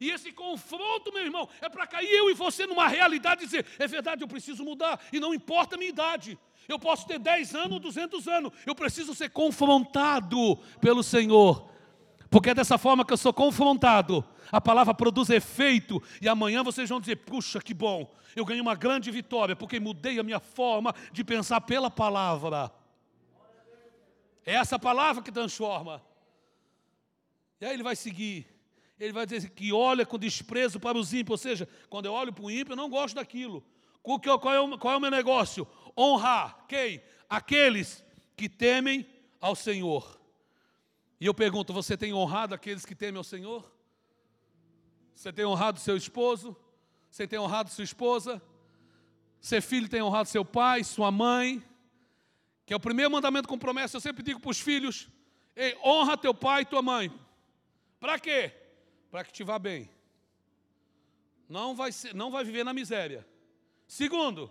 E 0.01 0.11
esse 0.11 0.33
confronto, 0.33 1.13
meu 1.13 1.25
irmão, 1.25 1.49
é 1.61 1.69
para 1.69 1.87
cair 1.87 2.11
eu 2.11 2.31
e 2.31 2.35
você 2.35 2.67
numa 2.67 2.89
realidade 2.89 3.43
e 3.43 3.47
dizer: 3.47 3.67
é 3.79 3.87
verdade, 3.87 4.23
eu 4.23 4.29
preciso 4.29 4.65
mudar, 4.65 5.01
e 5.13 5.21
não 5.21 5.33
importa 5.33 5.77
a 5.77 5.79
minha 5.79 5.91
idade, 5.91 6.39
eu 6.69 6.79
posso 6.79 7.07
ter 7.07 7.19
10 7.19 7.55
anos, 7.55 7.81
200 7.81 8.27
anos. 8.29 8.53
Eu 8.67 8.75
preciso 8.75 9.15
ser 9.15 9.31
confrontado 9.31 10.57
pelo 10.81 11.03
Senhor. 11.03 11.71
Porque 12.31 12.51
é 12.51 12.55
dessa 12.55 12.79
forma 12.79 13.05
que 13.05 13.13
eu 13.13 13.17
sou 13.17 13.33
confrontado. 13.33 14.25
A 14.51 14.61
palavra 14.61 14.95
produz 14.95 15.31
efeito. 15.31 16.03
E 16.21 16.29
amanhã 16.29 16.63
vocês 16.63 16.89
vão 16.89 17.01
dizer: 17.01 17.17
puxa, 17.17 17.61
que 17.61 17.75
bom. 17.75 18.13
Eu 18.35 18.45
ganhei 18.45 18.61
uma 18.61 18.75
grande 18.75 19.11
vitória. 19.11 19.55
Porque 19.55 19.79
mudei 19.79 20.19
a 20.19 20.23
minha 20.23 20.41
forma 20.41 20.95
de 21.13 21.23
pensar 21.23 21.61
pela 21.61 21.91
palavra. 21.91 22.73
É 24.45 24.55
essa 24.55 24.79
palavra 24.79 25.23
que 25.23 25.31
transforma. 25.33 26.03
E 27.61 27.67
aí 27.67 27.75
ele 27.75 27.83
vai 27.83 27.95
seguir. 27.95 28.47
Ele 28.99 29.13
vai 29.13 29.27
dizer 29.27 29.51
que 29.51 29.73
olha 29.73 30.07
com 30.07 30.19
desprezo 30.19 30.79
para 30.79 30.97
os 30.97 31.13
ímpios. 31.13 31.31
Ou 31.33 31.51
seja, 31.51 31.69
quando 31.89 32.07
eu 32.07 32.13
olho 32.13 32.33
para 32.33 32.45
o 32.45 32.51
ímpio, 32.51 32.73
eu 32.73 32.77
não 32.77 32.89
gosto 32.89 33.17
daquilo. 33.17 33.65
Qual 34.03 34.21
é 34.27 34.61
o, 34.61 34.79
qual 34.79 34.95
é 34.95 34.97
o 34.97 35.01
meu 35.01 35.11
negócio? 35.11 35.67
honrar 35.97 36.65
quem? 36.69 37.03
Aqueles 37.29 38.05
que 38.37 38.49
temem 38.49 39.07
ao 39.41 39.55
Senhor. 39.55 40.21
E 41.21 41.27
eu 41.27 41.35
pergunto: 41.35 41.73
você 41.73 41.97
tem 41.97 42.13
honrado 42.13 42.55
aqueles 42.55 42.85
que 42.85 42.95
temem 42.95 43.19
ao 43.19 43.25
Senhor? 43.25 43.71
Você 45.15 45.33
tem 45.33 45.45
honrado 45.45 45.79
seu 45.79 45.97
esposo? 45.97 46.57
Você 47.11 47.27
tem 47.27 47.39
honrado 47.39 47.71
sua 47.71 47.85
esposa? 47.85 48.43
Seu 49.41 49.63
filho 49.63 49.89
tem 49.89 50.03
honrado 50.03 50.29
seu 50.29 50.45
pai, 50.45 50.83
sua 50.83 51.11
mãe? 51.11 51.63
Que 52.67 52.73
é 52.73 52.77
o 52.77 52.81
primeiro 52.81 53.11
mandamento 53.11 53.49
com 53.49 53.59
promessa. 53.59 53.97
Eu 53.97 54.01
sempre 54.01 54.23
digo 54.23 54.41
para 54.41 54.51
os 54.51 54.61
filhos: 54.61 55.09
honra 55.85 56.17
teu 56.17 56.35
pai 56.35 56.63
e 56.63 56.67
tua 56.67 56.83
mãe. 56.83 57.13
Para 58.01 58.19
quê? 58.19 58.53
Para 59.15 59.23
que 59.23 59.33
te 59.33 59.45
vá 59.45 59.61
bem. 59.61 59.89
Não 61.49 61.77
vai, 61.77 61.93
ser, 61.93 62.13
não 62.13 62.33
vai 62.33 62.43
viver 62.43 62.65
na 62.65 62.75
miséria. 62.75 63.25
Segundo, 63.87 64.51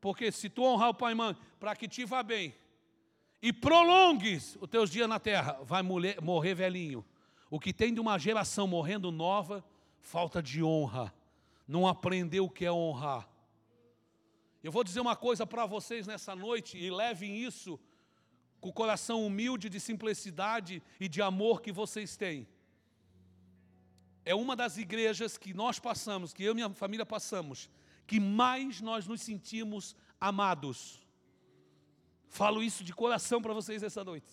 porque 0.00 0.32
se 0.32 0.50
tu 0.50 0.64
honrar 0.64 0.88
o 0.88 0.94
pai 0.94 1.12
e 1.12 1.14
mãe, 1.14 1.36
para 1.60 1.76
que 1.76 1.86
te 1.86 2.04
vá 2.04 2.24
bem, 2.24 2.56
e 3.40 3.52
prolongues 3.52 4.58
os 4.60 4.68
teus 4.68 4.90
dias 4.90 5.08
na 5.08 5.20
terra, 5.20 5.60
vai 5.62 5.80
morrer, 5.80 6.20
morrer 6.20 6.54
velhinho. 6.54 7.04
O 7.48 7.60
que 7.60 7.72
tem 7.72 7.94
de 7.94 8.00
uma 8.00 8.18
geração 8.18 8.66
morrendo 8.66 9.12
nova, 9.12 9.64
falta 10.00 10.42
de 10.42 10.60
honra. 10.60 11.14
Não 11.68 11.86
aprendeu 11.86 12.46
o 12.46 12.50
que 12.50 12.64
é 12.64 12.72
honrar. 12.72 13.28
Eu 14.60 14.72
vou 14.72 14.82
dizer 14.82 14.98
uma 14.98 15.14
coisa 15.14 15.46
para 15.46 15.64
vocês 15.66 16.04
nessa 16.04 16.34
noite, 16.34 16.76
e 16.76 16.90
levem 16.90 17.36
isso 17.36 17.78
com 18.60 18.70
o 18.70 18.72
coração 18.72 19.24
humilde, 19.24 19.68
de 19.68 19.78
simplicidade 19.78 20.82
e 20.98 21.06
de 21.06 21.22
amor 21.22 21.62
que 21.62 21.70
vocês 21.70 22.16
têm. 22.16 22.48
É 24.26 24.34
uma 24.34 24.56
das 24.56 24.76
igrejas 24.76 25.38
que 25.38 25.54
nós 25.54 25.78
passamos, 25.78 26.32
que 26.32 26.42
eu 26.42 26.50
e 26.50 26.54
minha 26.56 26.68
família 26.70 27.06
passamos, 27.06 27.70
que 28.08 28.18
mais 28.18 28.80
nós 28.80 29.06
nos 29.06 29.22
sentimos 29.22 29.94
amados. 30.20 31.00
Falo 32.28 32.60
isso 32.60 32.82
de 32.82 32.92
coração 32.92 33.40
para 33.40 33.54
vocês 33.54 33.84
essa 33.84 34.02
noite. 34.02 34.32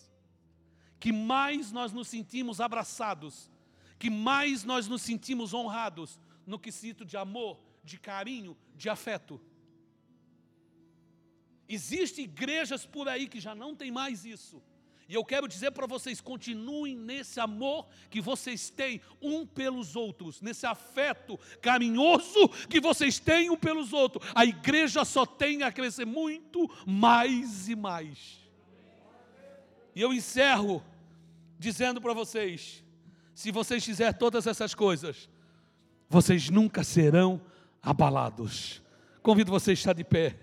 Que 0.99 1.11
mais 1.11 1.71
nós 1.71 1.93
nos 1.93 2.07
sentimos 2.07 2.59
abraçados, 2.59 3.51
que 3.99 4.09
mais 4.09 4.63
nós 4.63 4.87
nos 4.87 5.03
sentimos 5.03 5.53
honrados 5.53 6.19
no 6.43 6.57
quesito 6.57 7.05
de 7.05 7.15
amor, 7.15 7.59
de 7.83 7.99
carinho, 7.99 8.57
de 8.75 8.89
afeto. 8.89 9.39
Existem 11.69 12.25
igrejas 12.25 12.83
por 12.83 13.07
aí 13.07 13.27
que 13.27 13.39
já 13.39 13.53
não 13.53 13.75
tem 13.75 13.91
mais 13.91 14.25
isso. 14.25 14.59
E 15.07 15.15
eu 15.15 15.23
quero 15.23 15.47
dizer 15.47 15.71
para 15.71 15.85
vocês: 15.85 16.21
continuem 16.21 16.95
nesse 16.95 17.39
amor 17.39 17.87
que 18.09 18.21
vocês 18.21 18.69
têm 18.69 19.01
um 19.21 19.45
pelos 19.45 19.95
outros, 19.95 20.41
nesse 20.41 20.65
afeto 20.65 21.39
carinhoso 21.61 22.47
que 22.69 22.79
vocês 22.79 23.19
têm 23.19 23.49
um 23.49 23.57
pelos 23.57 23.93
outros. 23.93 24.27
A 24.33 24.45
igreja 24.45 25.03
só 25.03 25.25
tem 25.25 25.63
a 25.63 25.71
crescer 25.71 26.05
muito 26.05 26.69
mais 26.85 27.67
e 27.67 27.75
mais. 27.75 28.39
E 29.95 30.01
eu 30.01 30.13
encerro 30.13 30.83
dizendo 31.59 32.01
para 32.01 32.13
vocês: 32.13 32.83
se 33.33 33.51
vocês 33.51 33.83
fizerem 33.83 34.13
todas 34.13 34.47
essas 34.47 34.73
coisas, 34.73 35.29
vocês 36.09 36.49
nunca 36.49 36.83
serão 36.83 37.41
abalados. 37.81 38.81
Convido 39.21 39.51
vocês 39.51 39.79
a 39.79 39.81
estar 39.81 39.93
de 39.93 40.03
pé. 40.03 40.37